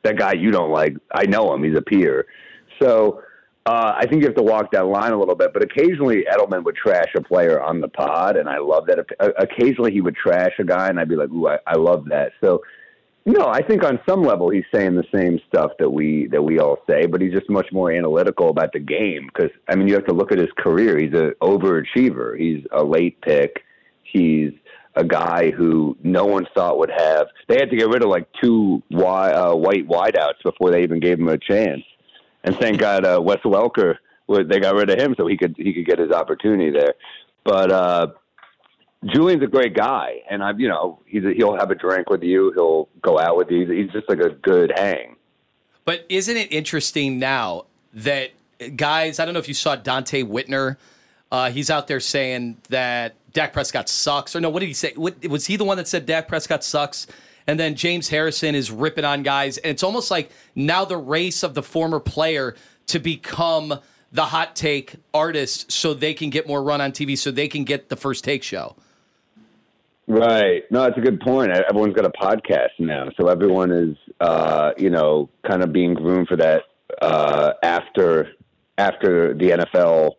that 0.03 0.19
guy 0.19 0.33
you 0.33 0.51
don't 0.51 0.71
like. 0.71 0.97
I 1.15 1.27
know 1.27 1.55
him; 1.55 1.63
he's 1.63 1.77
a 1.77 1.83
peer. 1.83 2.27
So 2.81 3.23
uh, 3.65 3.93
I 3.97 4.07
think 4.07 4.23
you 4.23 4.27
have 4.27 4.37
to 4.37 4.43
walk 4.43 4.73
that 4.73 4.87
line 4.87 5.13
a 5.13 5.19
little 5.19 5.37
bit. 5.37 5.53
But 5.53 5.63
occasionally, 5.63 6.27
Edelman 6.31 6.65
would 6.65 6.75
trash 6.75 7.11
a 7.17 7.23
player 7.23 7.63
on 7.63 7.81
the 7.81 7.89
pod, 7.89 8.37
and 8.37 8.49
I 8.49 8.59
love 8.59 8.87
that. 8.87 8.99
Occasionally, 9.39 9.93
he 9.93 10.01
would 10.01 10.17
trash 10.17 10.53
a 10.59 10.65
guy, 10.65 10.89
and 10.89 10.99
I'd 10.99 11.09
be 11.09 11.17
like, 11.17 11.31
"Ooh, 11.31 11.47
I, 11.47 11.59
I 11.67 11.77
love 11.77 12.07
that." 12.07 12.33
So 12.41 12.63
no, 13.25 13.47
I 13.47 13.63
think 13.63 13.85
on 13.85 14.01
some 14.09 14.23
level 14.23 14.51
he's 14.51 14.65
saying 14.75 14.97
the 14.97 15.05
same 15.15 15.41
stuff 15.49 15.73
that 15.79 15.89
we 15.89 16.27
that 16.33 16.43
we 16.43 16.59
all 16.59 16.79
say, 16.89 17.07
but 17.07 17.21
he's 17.21 17.33
just 17.33 17.49
much 17.49 17.67
more 17.73 17.93
analytical 17.93 18.51
about 18.51 18.73
the 18.73 18.81
game. 18.81 19.31
Because 19.33 19.51
I 19.69 19.77
mean, 19.77 19.87
you 19.87 19.95
have 19.95 20.07
to 20.07 20.15
look 20.15 20.33
at 20.33 20.39
his 20.39 20.51
career. 20.59 20.99
He's 20.99 21.13
an 21.13 21.35
overachiever. 21.41 22.39
He's 22.39 22.65
a 22.73 22.83
late 22.83 23.21
pick. 23.21 23.65
He's 24.03 24.53
a 24.95 25.05
guy 25.05 25.51
who 25.51 25.97
no 26.03 26.27
one 26.27 26.47
thought 26.55 26.79
would 26.79 26.91
have. 26.91 27.29
They 27.49 27.57
had 27.59 27.71
to 27.71 27.77
get 27.77 27.89
rid 27.89 28.03
of 28.03 28.11
like 28.11 28.27
two 28.43 28.83
wi- 28.91 29.33
uh, 29.33 29.55
white 29.55 29.89
wideouts 29.89 30.43
before 30.43 30.71
they 30.71 30.83
even 30.83 31.01
gave 31.01 31.19
him 31.19 31.29
a 31.29 31.39
chance. 31.39 31.83
And 32.45 32.57
thank 32.57 32.79
God 32.79 33.05
uh, 33.05 33.21
Wes 33.23 33.39
Welker, 33.45 33.97
they 34.29 34.59
got 34.59 34.75
rid 34.75 34.91
of 34.91 34.99
him 34.99 35.15
so 35.17 35.27
he 35.27 35.37
could 35.37 35.55
he 35.57 35.73
could 35.73 35.87
get 35.87 35.99
his 35.99 36.11
opportunity 36.11 36.71
there. 36.71 36.95
But 37.45 37.71
uh, 37.71 38.07
Julian's 39.07 39.43
a 39.43 39.49
great 39.49 39.75
guy, 39.75 40.23
and 40.31 40.43
I've 40.43 40.61
you 40.61 40.69
know 40.69 41.01
he's 41.07 41.25
a, 41.25 41.33
he'll 41.33 41.57
have 41.57 41.71
a 41.71 41.75
drink 41.75 42.09
with 42.09 42.23
you, 42.23 42.53
he'll 42.55 42.89
go 43.01 43.19
out 43.19 43.37
with 43.37 43.51
you. 43.51 43.69
He's 43.71 43.91
just 43.91 44.09
like 44.09 44.21
a 44.21 44.31
good 44.31 44.73
hang. 44.77 45.17
But 45.85 46.07
isn't 46.09 46.37
it 46.37 46.53
interesting 46.53 47.19
now 47.19 47.67
that 47.95 48.31
guys? 48.77 49.19
I 49.19 49.25
don't 49.25 49.35
know 49.35 49.41
if 49.41 49.49
you 49.49 49.55
saw 49.55 49.77
Donte 49.77 50.25
Whitner. 50.25 50.77
Uh, 51.33 51.51
he's 51.51 51.71
out 51.71 51.89
there 51.89 51.99
saying 51.99 52.59
that 52.69 53.17
Dak 53.33 53.53
Prescott 53.53 53.89
sucks, 53.89 54.37
or 54.37 54.41
no? 54.41 54.51
What 54.51 54.61
did 54.61 54.67
he 54.67 54.75
say? 54.75 54.93
What, 54.95 55.27
was 55.27 55.47
he 55.47 55.57
the 55.57 55.65
one 55.65 55.79
that 55.79 55.89
said 55.89 56.07
Dak 56.07 56.29
Prescott 56.29 56.63
sucks? 56.63 57.07
And 57.49 57.59
then 57.59 57.75
James 57.75 58.09
Harrison 58.09 58.55
is 58.55 58.71
ripping 58.71 59.05
on 59.05 59.25
guys, 59.25 59.59
and 59.59 59.71
it's 59.73 59.83
almost 59.83 60.13
like 60.13 60.31
now 60.55 60.85
the 60.85 60.97
race 60.97 61.43
of 61.43 61.55
the 61.55 61.63
former 61.63 61.99
player 61.99 62.55
to 62.87 63.01
become 63.01 63.81
the 64.13 64.27
hot 64.27 64.55
take 64.55 64.95
artist, 65.13 65.73
so 65.73 65.93
they 65.93 66.15
can 66.15 66.31
get 66.31 66.47
more 66.47 66.63
run 66.63 66.81
on 66.81 66.93
TV, 66.93 67.19
so 67.19 67.33
they 67.33 67.49
can 67.49 67.65
get 67.65 67.89
the 67.89 67.97
first 67.97 68.23
take 68.23 68.45
show. 68.45 68.77
Right. 70.13 70.63
No, 70.71 70.85
it's 70.85 70.99
a 70.99 71.01
good 71.01 71.21
point. 71.21 71.53
Everyone's 71.53 71.95
got 71.95 72.05
a 72.05 72.11
podcast 72.11 72.79
now, 72.79 73.09
so 73.19 73.29
everyone 73.29 73.71
is, 73.71 73.97
uh, 74.21 74.73
you 74.77 74.91
know, 74.91 75.31
kind 75.49 75.63
of 75.63 75.73
being 75.73 75.95
groomed 75.95 76.29
for 76.29 76.37
that 76.37 76.65
uh, 77.01 77.53
after 77.63 78.29
after 78.77 79.33
the 79.33 79.53
NFL 79.53 80.11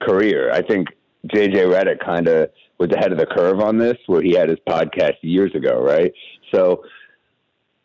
career. 0.00 0.50
I 0.50 0.62
think 0.62 0.88
JJ 1.26 1.70
Redick 1.70 2.02
kind 2.02 2.28
of 2.28 2.48
was 2.78 2.88
ahead 2.92 3.12
of 3.12 3.18
the 3.18 3.26
curve 3.26 3.60
on 3.60 3.76
this, 3.76 3.98
where 4.06 4.22
he 4.22 4.34
had 4.34 4.48
his 4.48 4.58
podcast 4.66 5.16
years 5.20 5.54
ago, 5.54 5.82
right? 5.82 6.14
So 6.54 6.84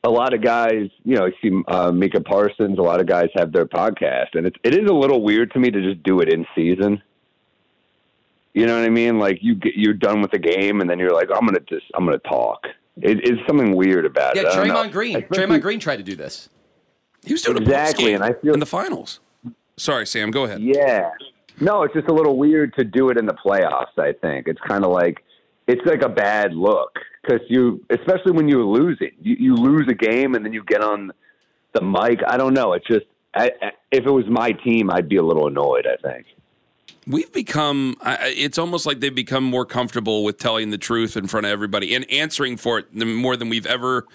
a 0.06 0.10
lot 0.10 0.34
of 0.34 0.42
guys, 0.42 0.90
you 1.04 1.18
know, 1.18 1.26
I 1.26 1.32
see 1.42 1.52
uh, 1.68 1.92
Micah 1.92 2.22
Parsons. 2.22 2.80
A 2.80 2.82
lot 2.82 3.02
of 3.02 3.08
guys 3.08 3.28
have 3.36 3.52
their 3.52 3.66
podcast, 3.66 4.36
and 4.36 4.48
it's 4.48 4.58
it 4.64 4.74
is 4.74 4.90
a 4.90 4.94
little 4.94 5.22
weird 5.22 5.52
to 5.52 5.60
me 5.60 5.70
to 5.70 5.82
just 5.82 6.02
do 6.04 6.22
it 6.22 6.32
in 6.32 6.46
season. 6.56 7.02
You 8.58 8.66
know 8.66 8.76
what 8.76 8.86
I 8.86 8.90
mean? 8.90 9.20
Like 9.20 9.38
you 9.44 9.54
get 9.54 9.76
you're 9.76 9.94
done 9.94 10.20
with 10.20 10.32
the 10.32 10.40
game, 10.40 10.82
and 10.82 10.90
then 10.90 10.98
you're 10.98 11.14
like, 11.14 11.30
I'm 11.32 11.46
gonna 11.46 11.60
just 11.70 11.86
I'm 11.94 12.06
gonna 12.06 12.18
talk. 12.18 12.66
It, 13.00 13.20
it's 13.24 13.40
something 13.48 13.76
weird 13.76 14.04
about 14.04 14.36
yeah, 14.36 14.42
it. 14.42 14.46
Yeah, 14.46 14.56
Draymond 14.56 14.92
Green. 14.92 15.22
Draymond 15.22 15.62
Green 15.62 15.80
tried 15.80 15.98
to 15.98 16.04
do 16.04 16.16
this. 16.16 16.50
He 17.24 17.34
was 17.34 17.44
doing 17.44 17.62
exactly, 17.62 18.14
and 18.14 18.24
I 18.24 18.34
feel 18.34 18.56
in 18.56 18.60
the 18.60 18.66
finals. 18.66 19.20
Sorry, 19.78 20.08
Sam. 20.08 20.32
Go 20.32 20.46
ahead. 20.46 20.62
Yeah. 20.62 21.12
No, 21.62 21.84
it's 21.84 21.94
just 21.94 22.08
a 22.08 22.14
little 22.14 22.36
weird 22.36 22.74
to 22.80 22.84
do 22.84 23.10
it 23.10 23.20
in 23.20 23.28
the 23.28 23.36
playoffs. 23.36 23.96
I 24.00 24.14
think 24.14 24.48
it's 24.48 24.62
kind 24.68 24.84
of 24.84 24.92
like 24.92 25.24
it's 25.68 25.86
like 25.86 26.02
a 26.02 26.10
bad 26.10 26.56
look 26.56 26.98
because 27.22 27.42
you, 27.50 27.86
especially 27.92 28.32
when 28.32 28.48
you're 28.48 28.66
losing, 28.66 29.12
you, 29.22 29.36
you 29.40 29.56
lose 29.56 29.86
a 29.88 29.94
game 29.94 30.34
and 30.34 30.44
then 30.44 30.52
you 30.52 30.64
get 30.64 30.82
on 30.82 31.12
the 31.74 31.82
mic. 31.84 32.22
I 32.28 32.38
don't 32.38 32.56
know. 32.56 32.74
It's 32.74 32.88
just 32.88 33.06
I, 33.36 33.52
if 33.92 34.04
it 34.08 34.12
was 34.12 34.26
my 34.28 34.52
team, 34.52 34.90
I'd 34.90 35.08
be 35.08 35.18
a 35.18 35.24
little 35.24 35.46
annoyed. 35.46 35.86
I 35.86 35.98
think. 36.02 36.26
We've 37.06 37.32
become, 37.32 37.96
it's 38.04 38.58
almost 38.58 38.86
like 38.86 39.00
they've 39.00 39.14
become 39.14 39.44
more 39.44 39.66
comfortable 39.66 40.24
with 40.24 40.38
telling 40.38 40.72
the 40.72 40.78
truth 40.78 41.16
in 41.16 41.28
front 41.28 41.46
of 41.46 41.52
everybody 41.52 41.96
and 41.96 42.10
answering 42.12 42.58
for 42.58 42.80
it 42.80 42.94
more 42.94 43.38
than 43.38 43.48
we've 43.50 43.66
ever. 43.66 44.06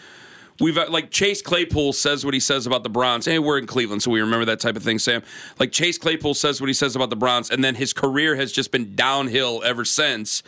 We've 0.61 0.77
uh, 0.77 0.87
like 0.91 1.11
Chase 1.11 1.41
Claypool 1.41 1.95
says 1.95 2.25
what 2.25 2.35
he 2.35 2.41
says 2.41 2.67
about 2.67 2.83
the 2.83 2.91
Browns. 2.91 3.25
Hey, 3.25 3.39
we're 3.39 3.59
in 3.59 3.67
Cleveland, 3.67 4.03
so 4.03 4.11
we 4.11 4.21
remember 4.21 4.45
that 4.45 4.61
type 4.61 4.77
of 4.77 4.83
thing, 4.83 4.99
Sam. 4.99 5.23
Like 5.59 5.73
Chase 5.73 5.97
Claypool 5.97 6.35
says 6.35 6.61
what 6.61 6.69
he 6.69 6.75
says 6.75 6.95
about 6.95 7.11
the 7.11 7.17
Browns, 7.17 7.51
and 7.51 7.65
then 7.65 7.75
his 7.75 7.93
career 7.93 8.37
has 8.37 8.53
just 8.53 8.71
been 8.71 8.95
downhill 8.95 9.63
ever 9.65 9.85
since. 9.85 10.43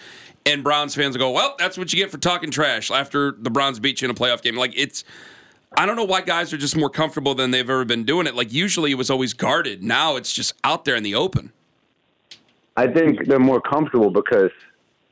And 0.46 0.62
Browns 0.62 0.94
fans 0.94 1.16
go, 1.16 1.30
well, 1.30 1.56
that's 1.58 1.78
what 1.78 1.92
you 1.92 1.98
get 1.98 2.10
for 2.10 2.18
talking 2.18 2.50
trash 2.50 2.90
after 2.90 3.32
the 3.32 3.50
Browns 3.50 3.80
beat 3.80 4.02
you 4.02 4.06
in 4.06 4.10
a 4.10 4.14
playoff 4.14 4.42
game. 4.42 4.56
Like 4.56 4.74
it's, 4.76 5.02
I 5.76 5.86
don't 5.86 5.96
know 5.96 6.04
why 6.04 6.20
guys 6.20 6.52
are 6.52 6.58
just 6.58 6.76
more 6.76 6.90
comfortable 6.90 7.34
than 7.34 7.50
they've 7.50 7.68
ever 7.68 7.86
been 7.86 8.04
doing 8.04 8.26
it. 8.26 8.34
Like 8.34 8.52
usually 8.52 8.90
it 8.90 8.96
was 8.96 9.08
always 9.08 9.32
guarded. 9.32 9.82
Now 9.82 10.16
it's 10.16 10.34
just 10.34 10.52
out 10.62 10.84
there 10.84 10.96
in 10.96 11.02
the 11.02 11.14
open. 11.14 11.52
I 12.76 12.86
think 12.88 13.26
they're 13.26 13.38
more 13.38 13.60
comfortable 13.60 14.10
because 14.10 14.50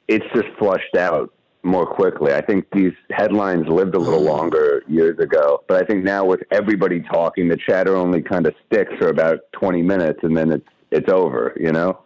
it's 0.09 0.27
just 0.35 0.49
flushed 0.59 0.97
out 0.97 1.33
more 1.63 1.87
quickly. 1.87 2.35
I 2.35 2.41
think 2.41 2.67
these 2.73 2.93
headlines 3.11 3.69
lived 3.69 3.95
a 3.95 3.99
little 3.99 4.23
longer 4.23 4.83
years 4.89 5.19
ago, 5.19 5.63
but 5.69 5.83
I 5.83 5.87
think 5.87 6.05
now 6.05 6.25
with 6.25 6.41
everybody 6.51 7.01
talking, 7.01 7.49
the 7.49 7.57
chatter 7.57 7.95
only 7.95 8.21
kind 8.21 8.47
of 8.47 8.55
sticks 8.67 8.93
for 8.99 9.09
about 9.09 9.41
20 9.53 9.83
minutes 9.83 10.21
and 10.23 10.37
then 10.37 10.51
it's 10.53 10.67
it's 10.91 11.11
over, 11.11 11.57
you 11.59 11.73
know? 11.73 12.01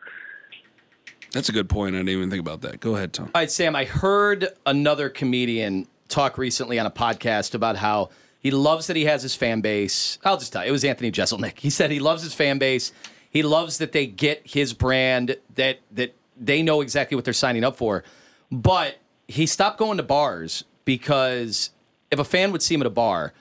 That's 1.33 1.49
a 1.49 1.53
good 1.53 1.69
point. 1.69 1.97
I 1.97 1.99
didn't 1.99 2.11
even 2.11 2.31
think 2.31 2.41
about 2.41 2.61
that. 2.61 2.79
Go 2.79 2.95
ahead, 2.95 3.13
Tom. 3.13 3.27
All 3.35 3.41
right, 3.41 3.51
Sam, 3.51 3.75
I 3.75 3.85
heard 3.85 4.49
another 4.65 5.09
comedian 5.09 5.89
talk 6.09 6.39
recently 6.39 6.79
on 6.79 6.87
a 6.87 6.91
podcast 6.91 7.55
about 7.55 7.77
how 7.77 8.11
he 8.39 8.53
loves 8.53 8.87
that 8.87 8.95
he 8.95 9.07
has 9.07 9.23
his 9.23 9.35
fan 9.35 9.61
base. 9.61 10.19
I'll 10.25 10.39
just 10.39 10.53
tell 10.53 10.63
you, 10.63 10.69
it 10.69 10.73
was 10.73 10.85
Anthony 10.85 11.11
Jeselnik. 11.11 11.59
He 11.59 11.69
said 11.69 11.91
he 11.91 11.99
loves 11.99 12.23
his 12.23 12.33
fan 12.33 12.59
base 12.59 12.93
he 13.37 13.43
loves 13.43 13.77
that 13.79 13.93
they 13.93 14.07
get 14.07 14.41
his 14.45 14.73
brand, 14.73 15.37
that 15.57 15.81
that 15.93 16.15
they 16.41 16.63
know 16.63 16.81
exactly 16.81 17.15
what 17.15 17.25
they're 17.25 17.35
signing 17.35 17.65
up 17.65 17.77
for. 17.77 18.03
But 18.51 18.97
he 19.29 19.45
stopped 19.45 19.79
going 19.79 19.99
to 19.99 20.03
bars 20.03 20.65
because 20.87 21.69
if 22.11 22.19
a 22.19 22.25
fan 22.25 22.51
would 22.53 22.63
see 22.63 22.75
him 22.75 22.81
at 22.81 22.87
a 22.87 22.91
bar, 22.91 23.35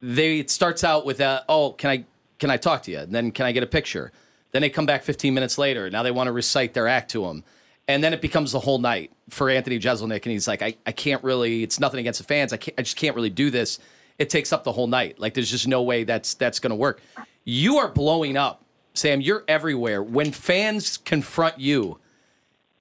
they 0.00 0.38
it 0.38 0.50
starts 0.50 0.84
out 0.84 1.04
with 1.04 1.18
a, 1.18 1.44
oh, 1.48 1.72
can 1.72 1.90
I 1.90 2.04
can 2.38 2.48
I 2.48 2.58
talk 2.58 2.84
to 2.84 2.92
you? 2.92 3.00
And 3.00 3.12
then 3.12 3.32
can 3.32 3.44
I 3.44 3.50
get 3.50 3.64
a 3.64 3.66
picture? 3.66 4.12
Then 4.52 4.62
they 4.62 4.70
come 4.70 4.86
back 4.86 5.02
15 5.02 5.34
minutes 5.34 5.58
later. 5.58 5.90
Now 5.90 6.04
they 6.04 6.12
want 6.12 6.28
to 6.28 6.32
recite 6.32 6.72
their 6.72 6.86
act 6.86 7.10
to 7.10 7.26
him. 7.26 7.42
And 7.88 8.04
then 8.04 8.12
it 8.12 8.20
becomes 8.20 8.52
the 8.52 8.60
whole 8.60 8.78
night 8.78 9.10
for 9.30 9.50
Anthony 9.50 9.80
Jeselnik. 9.80 10.22
And 10.22 10.32
he's 10.32 10.46
like, 10.46 10.62
I, 10.62 10.76
I 10.86 10.92
can't 10.92 11.24
really, 11.24 11.64
it's 11.64 11.80
nothing 11.80 11.98
against 11.98 12.18
the 12.20 12.24
fans. 12.24 12.52
I, 12.52 12.58
I 12.78 12.82
just 12.82 12.96
can't 12.96 13.16
really 13.16 13.30
do 13.30 13.50
this. 13.50 13.80
It 14.18 14.30
takes 14.30 14.52
up 14.52 14.62
the 14.62 14.72
whole 14.72 14.86
night. 14.86 15.18
Like 15.18 15.34
there's 15.34 15.50
just 15.50 15.66
no 15.66 15.82
way 15.82 16.04
that's 16.04 16.34
that's 16.34 16.60
going 16.60 16.70
to 16.70 16.76
work. 16.76 17.00
You 17.44 17.78
are 17.78 17.88
blowing 17.88 18.36
up 18.36 18.62
Sam, 18.98 19.20
you're 19.20 19.44
everywhere. 19.46 20.02
When 20.02 20.32
fans 20.32 20.96
confront 20.96 21.60
you 21.60 21.98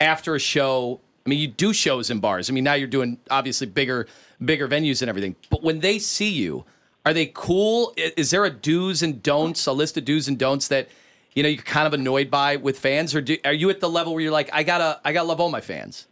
after 0.02 0.36
a 0.36 0.40
show, 0.40 1.00
I 1.26 1.30
mean, 1.30 1.40
you 1.40 1.48
do 1.48 1.74
shows 1.74 2.10
in 2.10 2.20
bars. 2.20 2.50
I 2.50 2.54
mean, 2.54 2.64
now 2.64 2.74
you're 2.74 2.88
doing 2.88 3.20
obviously 3.30 3.68
bigger, 3.68 4.08
bigger 4.44 4.68
venues 4.68 5.02
and 5.02 5.10
everything. 5.10 5.36
But 5.50 5.62
when 5.62 5.80
they 5.80 6.00
see 6.00 6.30
you, 6.30 6.66
are 7.06 7.14
they 7.14 7.28
cool? 7.28 7.94
Is 7.96 8.32
there 8.32 8.46
a 8.46 8.50
do's 8.50 9.04
and 9.04 9.22
don'ts, 9.22 9.65
a 9.68 9.72
list 9.72 9.96
of 9.98 10.06
do's 10.06 10.28
and 10.28 10.38
don'ts 10.38 10.68
that 10.70 10.90
you 11.36 11.44
know 11.44 11.50
you're 11.50 11.62
kind 11.62 11.86
of 11.86 11.94
annoyed 11.94 12.32
by 12.32 12.56
with 12.56 12.80
fans, 12.80 13.13
or 13.13 13.22
do, 13.22 13.38
are 13.46 13.54
you 13.54 13.70
at 13.70 13.80
the 13.80 13.90
level 13.90 14.13
where 14.13 14.22
you're 14.22 14.32
like, 14.32 14.50
I 14.52 14.63
gotta, 14.63 15.00
I 15.06 15.13
gotta 15.13 15.28
love 15.28 15.40
all 15.40 15.52
my 15.52 15.62
fans? 15.62 16.08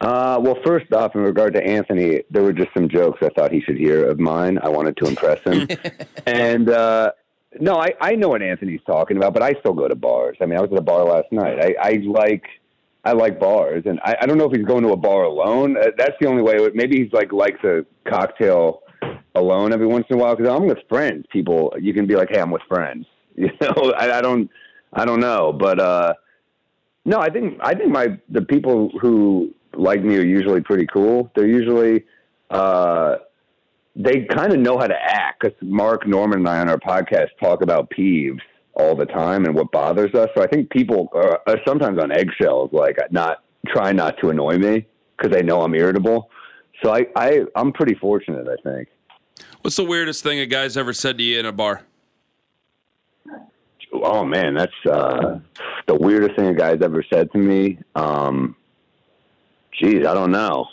Uh, 0.00 0.38
well, 0.42 0.58
first 0.64 0.92
off, 0.92 1.14
in 1.14 1.20
regard 1.20 1.54
to 1.54 1.62
Anthony, 1.62 2.22
there 2.30 2.42
were 2.42 2.52
just 2.52 2.74
some 2.74 2.88
jokes 2.88 3.20
I 3.22 3.28
thought 3.28 3.52
he 3.52 3.60
should 3.60 3.76
hear 3.76 4.06
of 4.06 4.18
mine. 4.18 4.58
I 4.58 4.68
wanted 4.68 4.96
to 4.96 5.06
impress 5.06 5.40
him, 5.44 5.68
and 6.26 6.68
uh, 6.68 7.12
no, 7.58 7.76
I, 7.76 7.94
I 8.00 8.14
know 8.14 8.28
what 8.28 8.42
Anthony's 8.42 8.80
talking 8.86 9.16
about, 9.16 9.34
but 9.34 9.42
I 9.42 9.54
still 9.60 9.72
go 9.72 9.88
to 9.88 9.96
bars. 9.96 10.36
I 10.40 10.46
mean, 10.46 10.58
I 10.58 10.60
was 10.60 10.70
at 10.70 10.78
a 10.78 10.82
bar 10.82 11.04
last 11.04 11.32
night. 11.32 11.58
I, 11.58 11.74
I 11.80 11.92
like 12.06 12.44
I 13.04 13.12
like 13.12 13.40
bars, 13.40 13.84
and 13.86 13.98
I, 14.04 14.16
I 14.20 14.26
don't 14.26 14.38
know 14.38 14.44
if 14.44 14.56
he's 14.56 14.66
going 14.66 14.82
to 14.82 14.90
a 14.90 14.96
bar 14.96 15.24
alone. 15.24 15.76
Uh, 15.76 15.88
that's 15.96 16.14
the 16.20 16.28
only 16.28 16.42
way. 16.42 16.58
Maybe 16.74 17.02
he's 17.02 17.12
like 17.12 17.32
likes 17.32 17.62
a 17.64 17.84
cocktail 18.08 18.82
alone 19.34 19.72
every 19.72 19.86
once 19.86 20.06
in 20.10 20.16
a 20.16 20.18
while. 20.20 20.36
Because 20.36 20.52
I'm 20.54 20.66
with 20.66 20.78
friends. 20.88 21.24
People, 21.32 21.74
you 21.80 21.92
can 21.94 22.06
be 22.06 22.14
like, 22.14 22.28
"Hey, 22.30 22.40
I'm 22.40 22.50
with 22.50 22.62
friends." 22.68 23.06
You 23.36 23.48
know, 23.60 23.94
I, 23.96 24.18
I 24.18 24.20
don't, 24.20 24.50
I 24.92 25.06
don't 25.06 25.20
know, 25.20 25.50
but 25.50 25.80
uh, 25.80 26.12
no, 27.06 27.20
I 27.20 27.30
think 27.30 27.58
I 27.62 27.74
think 27.74 27.90
my 27.90 28.18
the 28.28 28.42
people 28.42 28.90
who 29.00 29.54
like 29.72 30.02
me 30.02 30.16
are 30.18 30.24
usually 30.24 30.60
pretty 30.60 30.86
cool. 30.92 31.30
They're 31.34 31.46
usually 31.46 32.04
uh, 32.50 33.16
they 33.96 34.26
kind 34.30 34.52
of 34.52 34.60
know 34.60 34.78
how 34.78 34.86
to 34.86 34.96
act. 34.96 35.42
Because 35.42 35.56
Mark 35.62 36.06
Normand 36.06 36.40
and 36.40 36.48
I 36.48 36.60
on 36.60 36.68
our 36.68 36.78
podcast 36.78 37.28
talk 37.40 37.62
about 37.62 37.90
peeves 37.90 38.40
all 38.74 38.94
the 38.94 39.06
time 39.06 39.44
and 39.44 39.54
what 39.54 39.70
bothers 39.72 40.14
us. 40.14 40.28
So 40.34 40.42
I 40.42 40.46
think 40.46 40.70
people 40.70 41.08
are, 41.12 41.40
are 41.46 41.58
sometimes 41.66 41.98
on 41.98 42.12
eggshells, 42.12 42.70
like 42.72 42.96
not 43.10 43.42
try 43.68 43.92
not 43.92 44.16
to 44.20 44.30
annoy 44.30 44.58
me 44.58 44.86
because 45.16 45.32
they 45.32 45.42
know 45.42 45.62
I'm 45.62 45.74
irritable. 45.74 46.30
So 46.82 46.94
I, 46.94 47.06
I 47.16 47.40
I'm 47.56 47.72
pretty 47.72 47.94
fortunate, 47.94 48.46
I 48.48 48.56
think. 48.62 48.88
What's 49.62 49.76
the 49.76 49.84
weirdest 49.84 50.22
thing 50.22 50.38
a 50.38 50.46
guy's 50.46 50.76
ever 50.76 50.92
said 50.92 51.18
to 51.18 51.24
you 51.24 51.38
in 51.38 51.46
a 51.46 51.52
bar? 51.52 51.82
Oh 53.92 54.24
man, 54.24 54.54
that's 54.54 54.72
uh, 54.90 55.40
the 55.86 55.94
weirdest 55.94 56.36
thing 56.36 56.46
a 56.46 56.54
guy's 56.54 56.80
ever 56.80 57.04
said 57.12 57.30
to 57.32 57.38
me. 57.38 57.78
Um, 57.94 58.56
geez, 59.72 60.06
I 60.06 60.14
don't 60.14 60.30
know. 60.30 60.66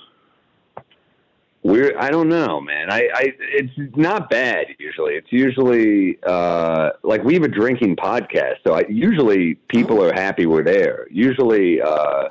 Weird. 1.68 1.98
I 1.98 2.10
don't 2.12 2.30
know, 2.30 2.62
man. 2.62 2.90
I, 2.90 3.10
I 3.14 3.34
it's 3.42 3.74
not 3.98 4.30
bad 4.30 4.68
usually. 4.80 5.16
It's 5.16 5.32
usually 5.34 6.18
uh, 6.24 6.92
like 7.04 7.26
we 7.26 7.34
have 7.34 7.44
a 7.44 7.50
drinking 7.50 7.98
podcast, 7.98 8.60
so 8.66 8.76
I, 8.76 8.86
usually 8.88 9.56
people 9.68 10.02
are 10.02 10.14
happy 10.14 10.46
we're 10.46 10.64
there. 10.64 11.08
Usually, 11.12 11.82
uh, 11.82 12.30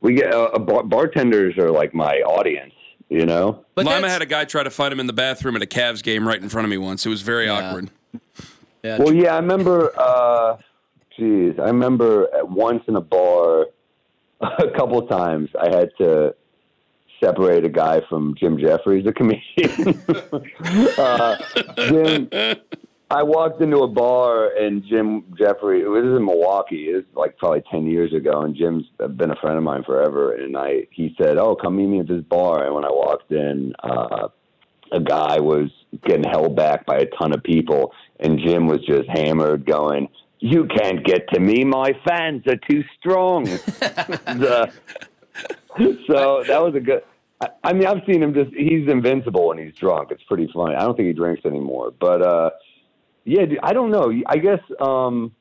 we 0.00 0.14
get 0.14 0.32
uh, 0.32 0.56
bar- 0.60 0.84
bartenders 0.84 1.58
are 1.58 1.72
like 1.72 1.92
my 1.92 2.18
audience. 2.18 2.72
You 3.08 3.26
know, 3.26 3.64
But 3.74 3.84
Lima 3.84 4.08
had 4.08 4.22
a 4.22 4.26
guy 4.26 4.44
try 4.44 4.62
to 4.62 4.70
fight 4.70 4.92
him 4.92 5.00
in 5.00 5.08
the 5.08 5.12
bathroom 5.12 5.56
at 5.56 5.62
a 5.62 5.66
Cavs 5.66 6.02
game 6.02 6.26
right 6.26 6.40
in 6.40 6.48
front 6.48 6.64
of 6.64 6.70
me 6.70 6.78
once. 6.78 7.04
It 7.04 7.10
was 7.10 7.20
very 7.20 7.48
awkward. 7.48 7.90
Yeah. 8.84 8.98
Well, 8.98 9.12
yeah, 9.12 9.34
I 9.34 9.38
remember. 9.38 9.92
Uh, 9.98 10.56
geez, 11.18 11.58
I 11.58 11.64
remember 11.64 12.28
at 12.32 12.48
once 12.48 12.84
in 12.86 12.94
a 12.94 13.00
bar, 13.00 13.66
a 14.40 14.70
couple 14.76 15.00
of 15.00 15.08
times 15.08 15.50
I 15.60 15.76
had 15.76 15.90
to 15.98 16.34
separate 17.22 17.64
a 17.64 17.68
guy 17.68 18.00
from 18.08 18.34
Jim 18.38 18.58
Jefferies, 18.58 19.04
the 19.04 19.12
comedian. 19.12 20.02
uh, 20.98 21.36
Jim, 21.76 22.28
I 23.10 23.22
walked 23.22 23.60
into 23.60 23.78
a 23.78 23.88
bar 23.88 24.56
and 24.56 24.82
Jim 24.84 25.24
Jeffrey. 25.38 25.82
It 25.82 25.88
was 25.88 26.02
in 26.04 26.24
Milwaukee. 26.24 26.88
It 26.90 26.94
was 26.96 27.04
like 27.14 27.36
probably 27.36 27.62
ten 27.70 27.86
years 27.86 28.12
ago, 28.14 28.42
and 28.42 28.56
Jim's 28.56 28.86
been 29.16 29.30
a 29.30 29.36
friend 29.36 29.58
of 29.58 29.62
mine 29.62 29.84
forever. 29.84 30.34
And 30.34 30.56
I, 30.56 30.86
he 30.90 31.14
said, 31.20 31.36
"Oh, 31.36 31.54
come 31.54 31.76
meet 31.76 31.86
me 31.86 32.00
at 32.00 32.08
this 32.08 32.22
bar." 32.22 32.64
And 32.64 32.74
when 32.74 32.84
I 32.84 32.90
walked 32.90 33.30
in, 33.30 33.74
uh, 33.82 34.28
a 34.92 35.00
guy 35.00 35.40
was 35.40 35.70
getting 36.06 36.24
held 36.24 36.56
back 36.56 36.86
by 36.86 36.96
a 36.96 37.06
ton 37.18 37.34
of 37.34 37.42
people, 37.42 37.92
and 38.18 38.38
Jim 38.38 38.66
was 38.66 38.80
just 38.86 39.08
hammered, 39.10 39.66
going, 39.66 40.08
"You 40.38 40.66
can't 40.66 41.04
get 41.04 41.28
to 41.34 41.40
me. 41.40 41.64
My 41.64 41.92
fans 42.08 42.46
are 42.46 42.56
too 42.56 42.82
strong." 42.98 43.44
the, 43.44 44.72
so 46.06 46.44
that 46.46 46.62
was 46.62 46.74
a 46.74 46.80
good. 46.80 47.02
I, 47.42 47.48
I 47.64 47.72
mean, 47.72 47.86
I've 47.86 48.02
seen 48.06 48.22
him 48.22 48.32
just—he's 48.34 48.88
invincible 48.88 49.48
when 49.48 49.58
he's 49.58 49.74
drunk. 49.74 50.10
It's 50.10 50.22
pretty 50.24 50.48
funny. 50.54 50.74
I 50.74 50.80
don't 50.84 50.96
think 50.96 51.08
he 51.08 51.12
drinks 51.12 51.44
anymore, 51.44 51.92
but 52.00 52.22
uh, 52.22 52.50
yeah, 53.24 53.42
I 53.62 53.72
don't 53.72 53.90
know. 53.90 54.12
I 54.26 54.38
guess. 54.38 54.60
um 54.80 55.32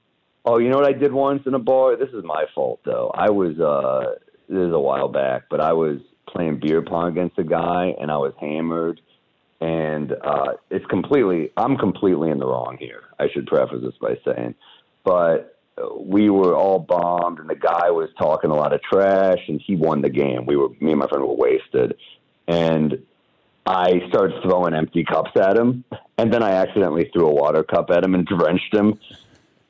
Oh, 0.44 0.58
you 0.58 0.70
know 0.70 0.78
what 0.78 0.88
I 0.90 0.94
did 0.94 1.14
once 1.14 1.44
in 1.46 1.54
a 1.54 1.60
bar? 1.60 1.96
This 1.96 2.10
is 2.10 2.24
my 2.24 2.46
fault, 2.56 2.80
though. 2.84 3.12
I 3.14 3.30
was. 3.30 3.60
uh 3.60 4.16
This 4.50 4.68
is 4.68 4.74
a 4.74 4.80
while 4.80 5.08
back, 5.08 5.44
but 5.52 5.62
I 5.62 5.74
was 5.74 6.00
playing 6.28 6.60
beer 6.60 6.82
pong 6.82 7.12
against 7.12 7.38
a 7.38 7.44
guy, 7.44 7.94
and 8.02 8.10
I 8.10 8.18
was 8.18 8.34
hammered 8.40 9.00
and 9.62 10.14
uh, 10.24 10.54
it's 10.72 10.86
completely 10.88 11.52
I'm 11.56 11.78
completely 11.78 12.32
in 12.32 12.40
the 12.40 12.48
wrong 12.48 12.78
here. 12.80 13.04
I 13.20 13.30
should 13.32 13.46
preface 13.46 13.82
this 13.84 13.94
by 14.02 14.16
saying, 14.26 14.56
but 15.06 15.61
we 16.00 16.30
were 16.30 16.56
all 16.56 16.80
bombed, 16.80 17.40
and 17.40 17.50
the 17.50 17.56
guy 17.56 17.90
was 17.92 18.10
talking 18.20 18.52
a 18.52 18.56
lot 18.56 18.74
of 18.74 18.82
trash, 18.82 19.40
and 19.48 19.62
he 19.66 19.76
won 19.76 20.02
the 20.02 20.10
game. 20.10 20.46
We 20.46 20.56
were 20.56 20.70
me 20.80 20.92
and 20.92 21.00
my 21.00 21.08
friend 21.08 21.24
were 21.24 21.36
wasted, 21.36 21.96
and 22.48 23.04
I 23.66 24.02
started 24.10 24.42
throwing 24.44 24.74
empty 24.74 25.04
cups 25.04 25.32
at 25.36 25.58
him, 25.58 25.84
and 26.18 26.34
then 26.34 26.44
I 26.44 26.52
accidentally 26.52 27.10
threw 27.14 27.28
a 27.28 27.34
water 27.34 27.64
cup 27.64 27.90
at 27.92 28.04
him 28.04 28.16
and 28.16 28.26
drenched 28.26 28.74
him, 28.74 29.00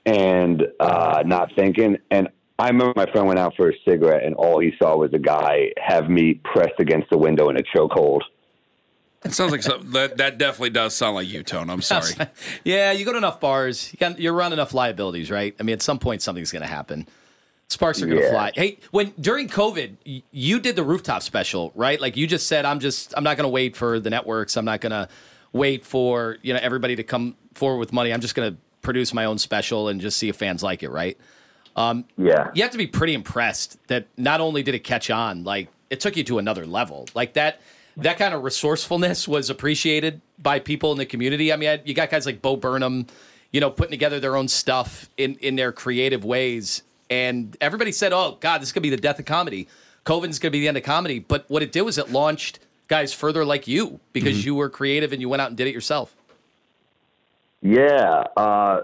and 0.05 0.63
uh, 0.79 1.23
not 1.25 1.51
thinking, 1.55 1.97
and. 2.09 2.29
I 2.59 2.67
remember 2.67 2.93
my 2.95 3.11
friend 3.11 3.25
went 3.25 3.39
out 3.39 3.55
for 3.55 3.71
a 3.71 3.73
cigarette, 3.89 4.23
and 4.23 4.35
all 4.35 4.59
he 4.59 4.71
saw 4.77 4.95
was 4.95 5.11
a 5.13 5.17
guy 5.17 5.71
have 5.83 6.11
me 6.11 6.35
pressed 6.35 6.79
against 6.79 7.09
the 7.09 7.17
window 7.17 7.49
in 7.49 7.57
a 7.57 7.63
chokehold. 7.75 8.21
It 9.23 9.33
sounds 9.33 9.51
like 9.51 9.61
some, 9.61 9.91
that. 9.91 10.17
That 10.17 10.37
definitely 10.37 10.71
does 10.71 10.95
sound 10.95 11.15
like 11.15 11.27
you, 11.27 11.43
Tone. 11.43 11.69
I'm 11.69 11.81
sorry. 11.81 12.13
yeah, 12.63 12.91
you 12.91 13.05
go 13.05 13.11
to 13.11 13.17
enough 13.19 13.39
bars, 13.39 13.91
you 13.93 13.97
got, 13.97 14.19
you're 14.19 14.33
around 14.33 14.53
enough 14.53 14.73
liabilities, 14.73 15.29
right? 15.29 15.55
I 15.59 15.63
mean, 15.63 15.73
at 15.73 15.81
some 15.81 15.99
point, 15.99 16.21
something's 16.23 16.51
going 16.51 16.63
to 16.63 16.67
happen. 16.67 17.07
Sparks 17.67 18.01
are 18.01 18.05
going 18.07 18.17
to 18.17 18.23
Yeah. 18.23 18.31
fly. 18.31 18.51
Hey, 18.55 18.79
when 18.89 19.13
during 19.19 19.47
COVID, 19.47 19.95
y- 20.05 20.23
you 20.31 20.59
did 20.59 20.75
the 20.75 20.83
rooftop 20.83 21.21
special, 21.21 21.71
right? 21.75 22.01
Like 22.01 22.17
you 22.17 22.25
just 22.27 22.47
said, 22.47 22.65
I'm 22.65 22.79
just, 22.79 23.13
I'm 23.15 23.23
not 23.23 23.37
going 23.37 23.45
to 23.45 23.49
wait 23.51 23.75
for 23.77 23.99
the 23.99 24.09
networks. 24.09 24.57
I'm 24.57 24.65
not 24.65 24.81
going 24.81 24.91
to 24.91 25.07
wait 25.53 25.85
for 25.85 26.37
you 26.41 26.53
know 26.53 26.59
everybody 26.61 26.95
to 26.95 27.03
come 27.03 27.35
forward 27.53 27.77
with 27.77 27.93
money. 27.93 28.11
I'm 28.11 28.21
just 28.21 28.35
going 28.35 28.51
to 28.53 28.57
produce 28.81 29.13
my 29.13 29.25
own 29.25 29.37
special 29.37 29.87
and 29.89 30.01
just 30.01 30.17
see 30.17 30.29
if 30.29 30.35
fans 30.35 30.63
like 30.63 30.81
it, 30.83 30.89
right? 30.89 31.17
Um, 31.75 32.05
yeah, 32.17 32.49
you 32.53 32.63
have 32.63 32.71
to 32.71 32.77
be 32.77 32.87
pretty 32.87 33.13
impressed 33.13 33.77
that 33.87 34.07
not 34.17 34.41
only 34.41 34.63
did 34.63 34.75
it 34.75 34.79
catch 34.83 35.09
on, 35.09 35.43
like 35.45 35.69
it 35.89 35.99
took 36.01 36.17
you 36.17 36.23
to 36.25 36.39
another 36.39 36.65
level. 36.65 37.07
Like 37.13 37.33
that, 37.33 37.61
that 38.03 38.17
kind 38.17 38.33
of 38.33 38.43
resourcefulness 38.43 39.27
was 39.27 39.49
appreciated 39.49 40.21
by 40.39 40.59
people 40.59 40.91
in 40.91 40.97
the 40.97 41.05
community. 41.05 41.51
I 41.53 41.55
mean, 41.55 41.69
I- 41.69 41.81
you 41.85 41.93
got 41.93 42.09
guys 42.09 42.25
like 42.25 42.41
Bo 42.41 42.55
Burnham, 42.55 43.07
you 43.51 43.59
know, 43.61 43.69
putting 43.69 43.91
together 43.91 44.19
their 44.19 44.35
own 44.35 44.47
stuff 44.47 45.09
in 45.17 45.35
in 45.35 45.55
their 45.55 45.71
creative 45.71 46.23
ways, 46.25 46.83
and 47.09 47.55
everybody 47.61 47.91
said, 47.91 48.13
"Oh 48.13 48.37
God, 48.39 48.61
this 48.61 48.71
could 48.71 48.83
be 48.83 48.89
the 48.89 48.97
death 48.97 49.19
of 49.19 49.25
comedy. 49.25 49.67
COVID's 50.05 50.39
going 50.39 50.51
to 50.51 50.55
be 50.57 50.61
the 50.61 50.67
end 50.67 50.77
of 50.77 50.83
comedy." 50.83 51.19
But 51.19 51.45
what 51.47 51.61
it 51.63 51.71
did 51.71 51.81
was 51.81 51.97
it 51.97 52.11
launched 52.11 52.59
guys 52.87 53.13
further 53.13 53.45
like 53.45 53.67
you 53.67 53.99
because 54.13 54.45
you 54.45 54.53
were 54.55 54.69
creative 54.69 55.13
and 55.13 55.21
you 55.21 55.29
went 55.29 55.41
out 55.41 55.47
and 55.49 55.57
did 55.57 55.67
it 55.67 55.73
yourself. 55.73 56.13
Yeah, 57.61 58.23
uh, 58.35 58.81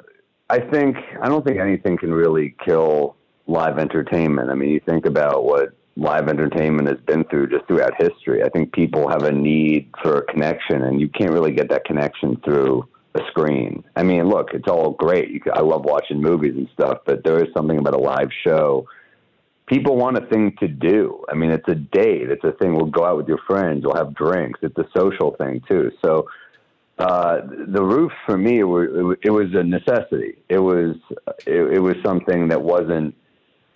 I 0.50 0.60
think 0.60 0.98
I 1.22 1.28
don't 1.28 1.44
think 1.46 1.58
anything 1.60 1.98
can 1.98 2.14
really 2.14 2.56
kill 2.64 3.16
live 3.48 3.80
entertainment. 3.80 4.50
I 4.50 4.54
mean, 4.56 4.70
you 4.70 4.80
think 4.80 5.06
about 5.06 5.44
what 5.46 5.70
live 5.98 6.30
entertainment 6.30 6.88
has 6.88 7.00
been 7.06 7.24
through 7.26 7.48
just 7.48 7.66
throughout 7.68 7.94
history. 7.98 8.44
I 8.44 8.50
think 8.50 8.72
people 8.72 9.10
have 9.10 9.24
a 9.24 9.32
need 9.32 9.90
for 10.02 10.20
a 10.20 10.26
connection, 10.26 10.84
and 10.84 11.02
you 11.02 11.10
can't 11.10 11.32
really 11.32 11.52
get 11.52 11.70
that 11.70 11.86
connection 11.86 12.40
through 12.46 12.88
a 13.16 13.20
screen. 13.32 13.84
I 13.96 14.04
mean, 14.04 14.30
look, 14.30 14.50
it's 14.54 14.68
all 14.68 14.92
great. 14.92 15.30
You, 15.30 15.42
I 15.54 15.62
love 15.62 15.84
watching 15.86 16.22
movies 16.22 16.54
and 16.56 16.70
stuff, 16.74 17.00
but 17.06 17.24
there 17.24 17.44
is 17.44 17.52
something 17.56 17.78
about 17.78 17.96
a 17.96 18.00
live 18.00 18.30
show. 18.46 18.88
People 19.66 19.96
want 19.96 20.18
a 20.18 20.26
thing 20.28 20.56
to 20.60 20.68
do. 20.68 21.26
I 21.30 21.34
mean, 21.34 21.50
it's 21.50 21.68
a 21.68 21.76
date. 21.76 22.30
It's 22.30 22.44
a 22.44 22.54
thing. 22.54 22.76
We'll 22.76 22.86
go 22.86 23.04
out 23.04 23.18
with 23.18 23.28
your 23.28 23.40
friends. 23.48 23.84
We'll 23.84 23.96
have 23.96 24.14
drinks. 24.14 24.60
It's 24.62 24.78
a 24.78 24.88
social 24.96 25.36
thing 25.38 25.62
too. 25.68 25.92
So 26.06 26.28
uh, 27.00 27.42
the 27.68 27.84
roof 27.84 28.12
for 28.26 28.38
me, 28.38 28.60
it 28.60 28.64
was 29.32 29.54
a 29.54 29.64
necessity. 29.64 30.38
It 30.48 30.60
was 30.60 30.96
it, 31.46 31.76
it 31.76 31.80
was 31.80 31.96
something 32.06 32.48
that 32.50 32.62
wasn't 32.62 33.16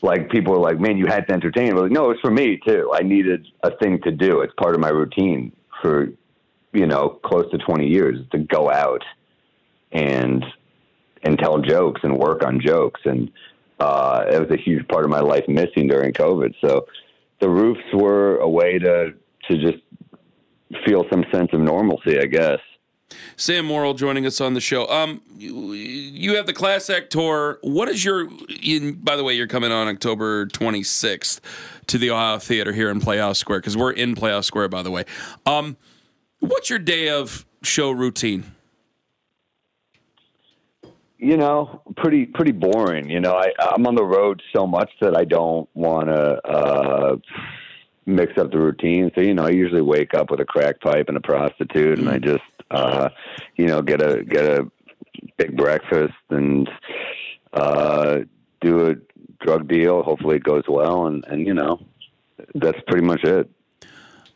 like 0.02 0.30
people 0.30 0.54
were 0.54 0.60
like, 0.60 0.80
"Man, 0.80 0.98
you 0.98 1.06
had 1.06 1.28
to 1.28 1.34
entertain." 1.34 1.76
Like, 1.76 1.92
no, 1.92 2.10
it's 2.10 2.22
for 2.22 2.32
me 2.32 2.60
too. 2.66 2.92
I 2.94 3.02
needed 3.02 3.48
a 3.64 3.72
thing 3.78 4.02
to 4.04 4.12
do. 4.12 4.42
It's 4.42 4.54
part 4.58 4.76
of 4.76 4.82
my 4.82 4.90
routine 4.90 5.52
for 5.82 6.08
you 6.74 6.88
know 6.88 7.20
close 7.24 7.50
to 7.52 7.58
twenty 7.60 7.88
years 7.88 8.18
to 8.32 8.40
go 8.40 8.72
out 8.72 9.04
and 9.92 10.44
and 11.24 11.38
tell 11.38 11.60
jokes 11.60 12.02
and 12.04 12.18
work 12.18 12.44
on 12.44 12.60
jokes, 12.60 13.02
and 13.06 13.32
uh, 13.80 14.26
it 14.32 14.40
was 14.40 14.50
a 14.52 14.62
huge 14.62 14.88
part 14.88 15.04
of 15.04 15.12
my 15.12 15.20
life 15.20 15.46
missing 15.48 15.88
during 15.88 16.14
COVID. 16.14 16.56
So 16.62 16.86
the 17.40 17.50
roofs 17.50 17.82
were 17.94 18.38
a 18.38 18.50
way 18.50 18.80
to 18.80 19.14
to 19.50 19.58
just 19.58 19.84
feel 20.86 21.06
some 21.12 21.26
sense 21.34 21.50
of 21.54 21.60
normalcy, 21.60 22.20
I 22.20 22.26
guess. 22.26 22.60
Sam 23.36 23.66
Morril 23.66 23.94
joining 23.94 24.26
us 24.26 24.42
on 24.42 24.54
the 24.54 24.62
show. 24.62 24.88
Um, 24.90 25.22
you, 25.38 25.74
you 25.74 26.36
have 26.36 26.46
the 26.46 26.54
Class 26.54 26.90
Act 26.90 27.12
tour. 27.12 27.60
What 27.62 27.90
is 27.90 28.04
your? 28.06 28.28
In, 28.64 28.94
by 28.94 29.16
the 29.16 29.24
way, 29.24 29.34
you're 29.34 29.48
coming 29.48 29.72
on 29.72 29.88
October 29.88 30.46
26th 30.48 31.40
to 31.88 31.98
the 31.98 32.12
Ohio 32.12 32.40
Theatre 32.40 32.74
here 32.74 32.90
in 32.90 33.00
Playhouse 33.00 33.40
Square 33.40 33.60
because 33.60 33.78
we're 33.78 33.92
in 33.92 34.16
Playhouse 34.16 34.48
Square, 34.48 34.70
by 34.70 34.84
the 34.84 34.92
way. 34.92 35.06
Um, 35.46 35.78
what's 36.40 36.70
your 36.70 36.80
day 36.80 37.10
of 37.10 37.46
show 37.64 37.92
routine? 37.92 38.56
you 41.22 41.38
know, 41.38 41.82
pretty 41.98 42.26
pretty 42.26 42.52
boring. 42.52 43.10
You 43.10 43.20
know, 43.20 43.36
I 43.36 43.54
I'm 43.60 43.86
on 43.86 43.96
the 43.96 44.04
road 44.04 44.42
so 44.54 44.66
much 44.66 44.90
that 45.02 45.16
I 45.16 45.24
don't 45.24 45.70
want 45.76 46.08
to 46.08 46.48
uh, 46.48 47.16
mix 48.08 48.38
up 48.40 48.52
the 48.52 48.58
routine. 48.58 49.12
So 49.14 49.22
you 49.22 49.36
know, 49.36 49.46
I 49.46 49.52
usually 49.52 49.84
wake 49.84 50.16
up 50.16 50.32
with 50.32 50.40
a 50.40 50.46
crack 50.46 50.82
pipe 50.82 51.08
and 51.08 51.16
a 51.16 51.22
prostitute, 51.22 52.00
and 52.00 52.10
I 52.10 52.18
just 52.18 52.44
uh, 52.72 53.10
you 53.56 53.68
know 53.68 53.82
get 53.82 54.02
a 54.02 54.24
get 54.24 54.46
a 54.46 54.72
big 55.38 55.56
breakfast 55.56 56.14
and 56.30 56.70
uh, 57.54 58.20
do 58.62 58.90
a 58.90 58.96
drug 59.44 59.68
deal. 59.68 60.04
Hopefully, 60.04 60.38
it 60.38 60.44
goes 60.44 60.64
well, 60.68 61.08
and 61.08 61.24
and 61.28 61.46
you 61.46 61.54
know, 61.54 61.86
that's 62.56 62.80
pretty 62.88 63.06
much 63.06 63.24
it. 63.24 63.50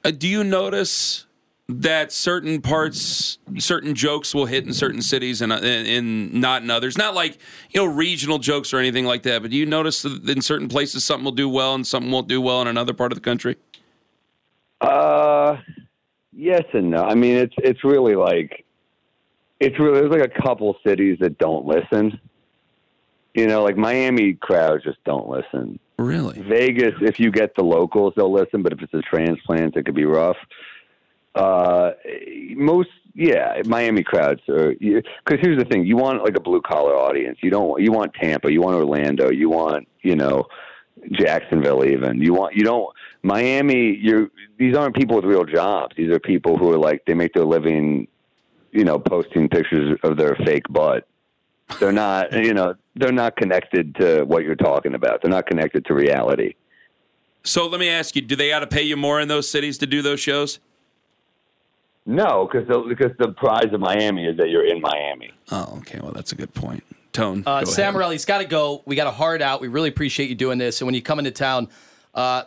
Uh, 0.03 0.11
do 0.11 0.27
you 0.27 0.43
notice 0.43 1.25
that 1.67 2.11
certain 2.11 2.61
parts, 2.61 3.39
certain 3.57 3.95
jokes 3.95 4.35
will 4.35 4.45
hit 4.45 4.65
in 4.65 4.71
certain 4.71 5.01
cities 5.01 5.41
and, 5.41 5.51
uh, 5.51 5.55
and, 5.55 5.87
and 5.87 6.33
not 6.33 6.61
in 6.61 6.69
others? 6.69 6.97
Not 6.97 7.15
like 7.15 7.39
you 7.71 7.81
know 7.81 7.91
regional 7.91 8.37
jokes 8.37 8.73
or 8.73 8.77
anything 8.77 9.05
like 9.05 9.23
that, 9.23 9.41
but 9.41 9.51
do 9.51 9.57
you 9.57 9.65
notice 9.65 10.01
that 10.03 10.29
in 10.29 10.41
certain 10.41 10.67
places 10.67 11.03
something 11.03 11.25
will 11.25 11.31
do 11.31 11.49
well 11.49 11.73
and 11.73 11.87
something 11.87 12.11
won't 12.11 12.27
do 12.27 12.41
well 12.41 12.61
in 12.61 12.67
another 12.67 12.93
part 12.93 13.11
of 13.11 13.17
the 13.17 13.23
country? 13.23 13.55
Uh, 14.81 15.57
yes 16.35 16.63
and 16.73 16.91
no. 16.91 17.03
I 17.03 17.15
mean, 17.15 17.37
it's 17.37 17.55
it's 17.57 17.83
really 17.83 18.15
like 18.15 18.65
it's 19.59 19.79
really 19.79 20.01
there's 20.01 20.11
like 20.11 20.31
a 20.35 20.41
couple 20.41 20.75
cities 20.85 21.17
that 21.21 21.37
don't 21.37 21.65
listen. 21.65 22.19
You 23.33 23.47
know, 23.47 23.63
like 23.63 23.77
Miami 23.77 24.33
crowds 24.33 24.83
just 24.83 25.03
don't 25.03 25.27
listen. 25.27 25.79
Really? 25.97 26.41
Vegas, 26.41 26.93
if 27.01 27.19
you 27.19 27.31
get 27.31 27.55
the 27.55 27.63
locals, 27.63 28.13
they'll 28.15 28.31
listen. 28.31 28.63
But 28.63 28.73
if 28.73 28.81
it's 28.81 28.93
a 28.93 29.01
transplant, 29.01 29.75
it 29.75 29.85
could 29.85 29.95
be 29.95 30.05
rough. 30.05 30.37
Uh, 31.35 31.91
most, 32.55 32.89
yeah, 33.13 33.61
Miami 33.65 34.03
crowds 34.03 34.41
are 34.47 34.73
because 34.73 35.39
here's 35.41 35.57
the 35.57 35.65
thing: 35.65 35.85
you 35.85 35.97
want 35.97 36.23
like 36.23 36.37
a 36.37 36.41
blue 36.41 36.61
collar 36.61 36.95
audience. 36.95 37.39
You 37.41 37.49
don't. 37.49 37.81
You 37.81 37.91
want 37.91 38.13
Tampa. 38.13 38.51
You 38.51 38.61
want 38.61 38.75
Orlando. 38.75 39.29
You 39.29 39.49
want 39.49 39.87
you 40.01 40.15
know 40.15 40.47
Jacksonville. 41.11 41.85
Even 41.85 42.21
you 42.21 42.33
want 42.33 42.55
you 42.55 42.63
don't 42.63 42.93
Miami. 43.25 43.97
You're 43.99 44.29
these 44.57 44.77
aren't 44.77 44.95
people 44.95 45.15
with 45.15 45.25
real 45.25 45.43
jobs. 45.43 45.95
These 45.97 46.11
are 46.11 46.19
people 46.19 46.57
who 46.57 46.71
are 46.71 46.77
like 46.77 47.03
they 47.05 47.13
make 47.13 47.33
their 47.33 47.43
living, 47.43 48.07
you 48.71 48.85
know, 48.85 48.99
posting 48.99 49.49
pictures 49.49 49.97
of 50.03 50.15
their 50.15 50.35
fake 50.45 50.63
butt. 50.69 51.07
They're 51.79 51.91
not, 51.91 52.31
you 52.45 52.53
know, 52.53 52.75
they're 52.95 53.11
not 53.11 53.35
connected 53.35 53.95
to 53.95 54.23
what 54.23 54.43
you're 54.43 54.55
talking 54.55 54.93
about. 54.93 55.21
They're 55.21 55.31
not 55.31 55.47
connected 55.47 55.85
to 55.85 55.93
reality. 55.93 56.53
So 57.43 57.67
let 57.67 57.79
me 57.79 57.89
ask 57.89 58.15
you: 58.15 58.21
Do 58.21 58.35
they 58.35 58.49
got 58.49 58.59
to 58.59 58.67
pay 58.67 58.83
you 58.83 58.95
more 58.95 59.19
in 59.19 59.27
those 59.27 59.49
cities 59.49 59.77
to 59.79 59.87
do 59.87 60.01
those 60.01 60.19
shows? 60.19 60.59
No, 62.07 62.47
because 62.47 62.67
the, 62.67 62.79
because 62.87 63.11
the 63.17 63.29
prize 63.29 63.73
of 63.73 63.79
Miami 63.79 64.27
is 64.27 64.37
that 64.37 64.49
you're 64.49 64.67
in 64.67 64.79
Miami. 64.79 65.31
Oh, 65.51 65.77
okay. 65.79 65.99
Well, 65.99 66.11
that's 66.11 66.31
a 66.31 66.35
good 66.35 66.53
point. 66.53 66.83
Tone. 67.13 67.41
Uh, 67.47 67.61
go 67.61 67.65
Sam 67.65 67.81
ahead. 67.81 67.93
Morelli's 67.95 68.25
got 68.25 68.37
to 68.39 68.45
go. 68.45 68.83
We 68.85 68.95
got 68.95 69.07
a 69.07 69.11
hard 69.11 69.41
out. 69.41 69.59
We 69.61 69.69
really 69.69 69.89
appreciate 69.89 70.29
you 70.29 70.35
doing 70.35 70.59
this. 70.59 70.81
And 70.81 70.85
when 70.85 70.93
you 70.93 71.01
come 71.01 71.17
into 71.17 71.31
town, 71.31 71.69
uh, 72.13 72.43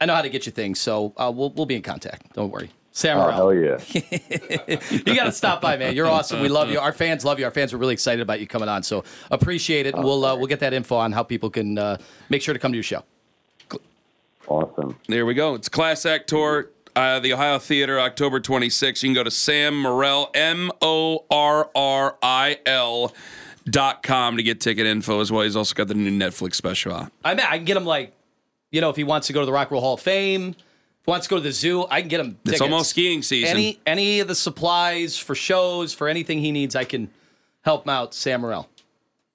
I 0.00 0.06
know 0.06 0.14
how 0.14 0.22
to 0.22 0.28
get 0.28 0.46
you 0.46 0.52
things. 0.52 0.80
So 0.80 1.12
uh, 1.16 1.32
we'll 1.34 1.50
we'll 1.50 1.66
be 1.66 1.76
in 1.76 1.82
contact. 1.82 2.32
Don't 2.34 2.50
worry. 2.50 2.70
Sam 2.92 3.18
Oh, 3.18 3.30
Morril. 3.30 3.34
hell 3.34 3.54
yeah. 3.54 4.78
you 5.06 5.14
got 5.14 5.24
to 5.24 5.32
stop 5.32 5.60
by, 5.60 5.76
man. 5.76 5.94
You're 5.94 6.08
awesome. 6.08 6.40
We 6.40 6.48
love 6.48 6.68
you. 6.70 6.80
Our 6.80 6.92
fans 6.92 7.24
love 7.24 7.38
you. 7.38 7.44
Our 7.44 7.50
fans 7.52 7.72
are 7.72 7.76
really 7.76 7.92
excited 7.92 8.20
about 8.20 8.40
you 8.40 8.46
coming 8.48 8.68
on. 8.68 8.82
So 8.82 9.04
appreciate 9.30 9.86
it. 9.86 9.94
And 9.94 10.02
we'll 10.02 10.24
uh, 10.24 10.34
we'll 10.36 10.46
get 10.48 10.60
that 10.60 10.72
info 10.72 10.96
on 10.96 11.12
how 11.12 11.22
people 11.22 11.48
can 11.50 11.78
uh, 11.78 11.98
make 12.28 12.42
sure 12.42 12.54
to 12.54 12.58
come 12.60 12.72
to 12.72 12.76
your 12.76 12.82
show. 12.82 13.04
Awesome. 14.46 14.96
There 15.08 15.26
we 15.26 15.34
go. 15.34 15.54
It's 15.54 15.68
Class 15.68 16.06
Act 16.06 16.28
Tour, 16.28 16.70
uh, 16.96 17.20
the 17.20 17.34
Ohio 17.34 17.58
Theatre, 17.58 18.00
October 18.00 18.40
26th. 18.40 19.02
You 19.02 19.08
can 19.10 19.14
go 19.14 19.22
to 19.24 19.30
Sam 19.30 19.74
Morril, 19.82 20.30
M 20.34 20.70
O 20.80 21.24
R 21.30 21.68
R 21.74 22.16
I 22.22 22.58
L 22.64 23.12
dot 23.68 24.02
com 24.02 24.38
to 24.38 24.42
get 24.42 24.60
ticket 24.60 24.86
info 24.86 25.20
as 25.20 25.30
well. 25.30 25.42
He's 25.44 25.56
also 25.56 25.74
got 25.74 25.88
the 25.88 25.94
new 25.94 26.10
Netflix 26.10 26.54
special 26.54 26.94
out. 26.94 27.12
I 27.24 27.34
mean, 27.34 27.44
I 27.46 27.56
can 27.58 27.66
get 27.66 27.76
him 27.76 27.84
like, 27.84 28.14
you 28.70 28.80
know, 28.80 28.90
if 28.90 28.96
he 28.96 29.04
wants 29.04 29.26
to 29.28 29.32
go 29.32 29.40
to 29.40 29.46
the 29.46 29.52
Rock 29.52 29.68
and 29.68 29.72
Roll 29.72 29.80
Hall 29.80 29.94
of 29.94 30.00
Fame, 30.00 30.50
if 30.50 30.56
he 31.04 31.10
wants 31.10 31.26
to 31.26 31.30
go 31.30 31.36
to 31.36 31.42
the 31.42 31.52
zoo, 31.52 31.86
I 31.90 32.00
can 32.00 32.08
get 32.08 32.20
him. 32.20 32.38
It's 32.42 32.44
tickets. 32.44 32.60
almost 32.60 32.90
skiing 32.90 33.22
season. 33.22 33.56
Any 33.56 33.80
any 33.86 34.20
of 34.20 34.28
the 34.28 34.34
supplies 34.34 35.18
for 35.18 35.34
shows 35.34 35.92
for 35.94 36.08
anything 36.08 36.40
he 36.40 36.52
needs, 36.52 36.76
I 36.76 36.84
can 36.84 37.10
help 37.62 37.84
him 37.84 37.90
out. 37.90 38.14
Sam 38.14 38.42
Morril. 38.42 38.66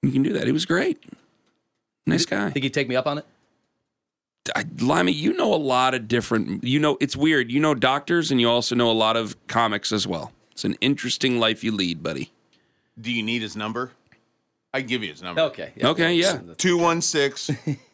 You 0.02 0.12
can 0.12 0.22
do 0.22 0.32
that. 0.34 0.46
He 0.46 0.52
was 0.52 0.66
great. 0.66 1.02
Nice 2.06 2.26
guy. 2.26 2.50
Think 2.50 2.64
he'd 2.64 2.74
take 2.74 2.88
me 2.88 2.96
up 2.96 3.06
on 3.06 3.18
it? 3.18 3.26
I, 4.54 4.64
Lima, 4.78 5.10
you 5.10 5.32
know 5.32 5.54
a 5.54 5.56
lot 5.56 5.94
of 5.94 6.06
different. 6.06 6.64
You 6.64 6.78
know, 6.78 6.98
it's 7.00 7.16
weird. 7.16 7.50
You 7.50 7.60
know 7.60 7.74
doctors, 7.74 8.30
and 8.30 8.40
you 8.40 8.48
also 8.48 8.74
know 8.74 8.90
a 8.90 8.92
lot 8.92 9.16
of 9.16 9.34
comics 9.46 9.90
as 9.90 10.06
well. 10.06 10.32
It's 10.52 10.64
an 10.64 10.74
interesting 10.80 11.40
life 11.40 11.64
you 11.64 11.72
lead, 11.72 12.02
buddy. 12.02 12.30
Do 13.00 13.10
you 13.10 13.22
need 13.22 13.40
his 13.42 13.56
number? 13.56 13.92
I 14.72 14.80
can 14.80 14.88
give 14.88 15.02
you 15.02 15.10
his 15.10 15.22
number. 15.22 15.40
Okay. 15.42 15.72
Okay, 15.82 16.14
yeah. 16.14 16.40
216 16.58 17.78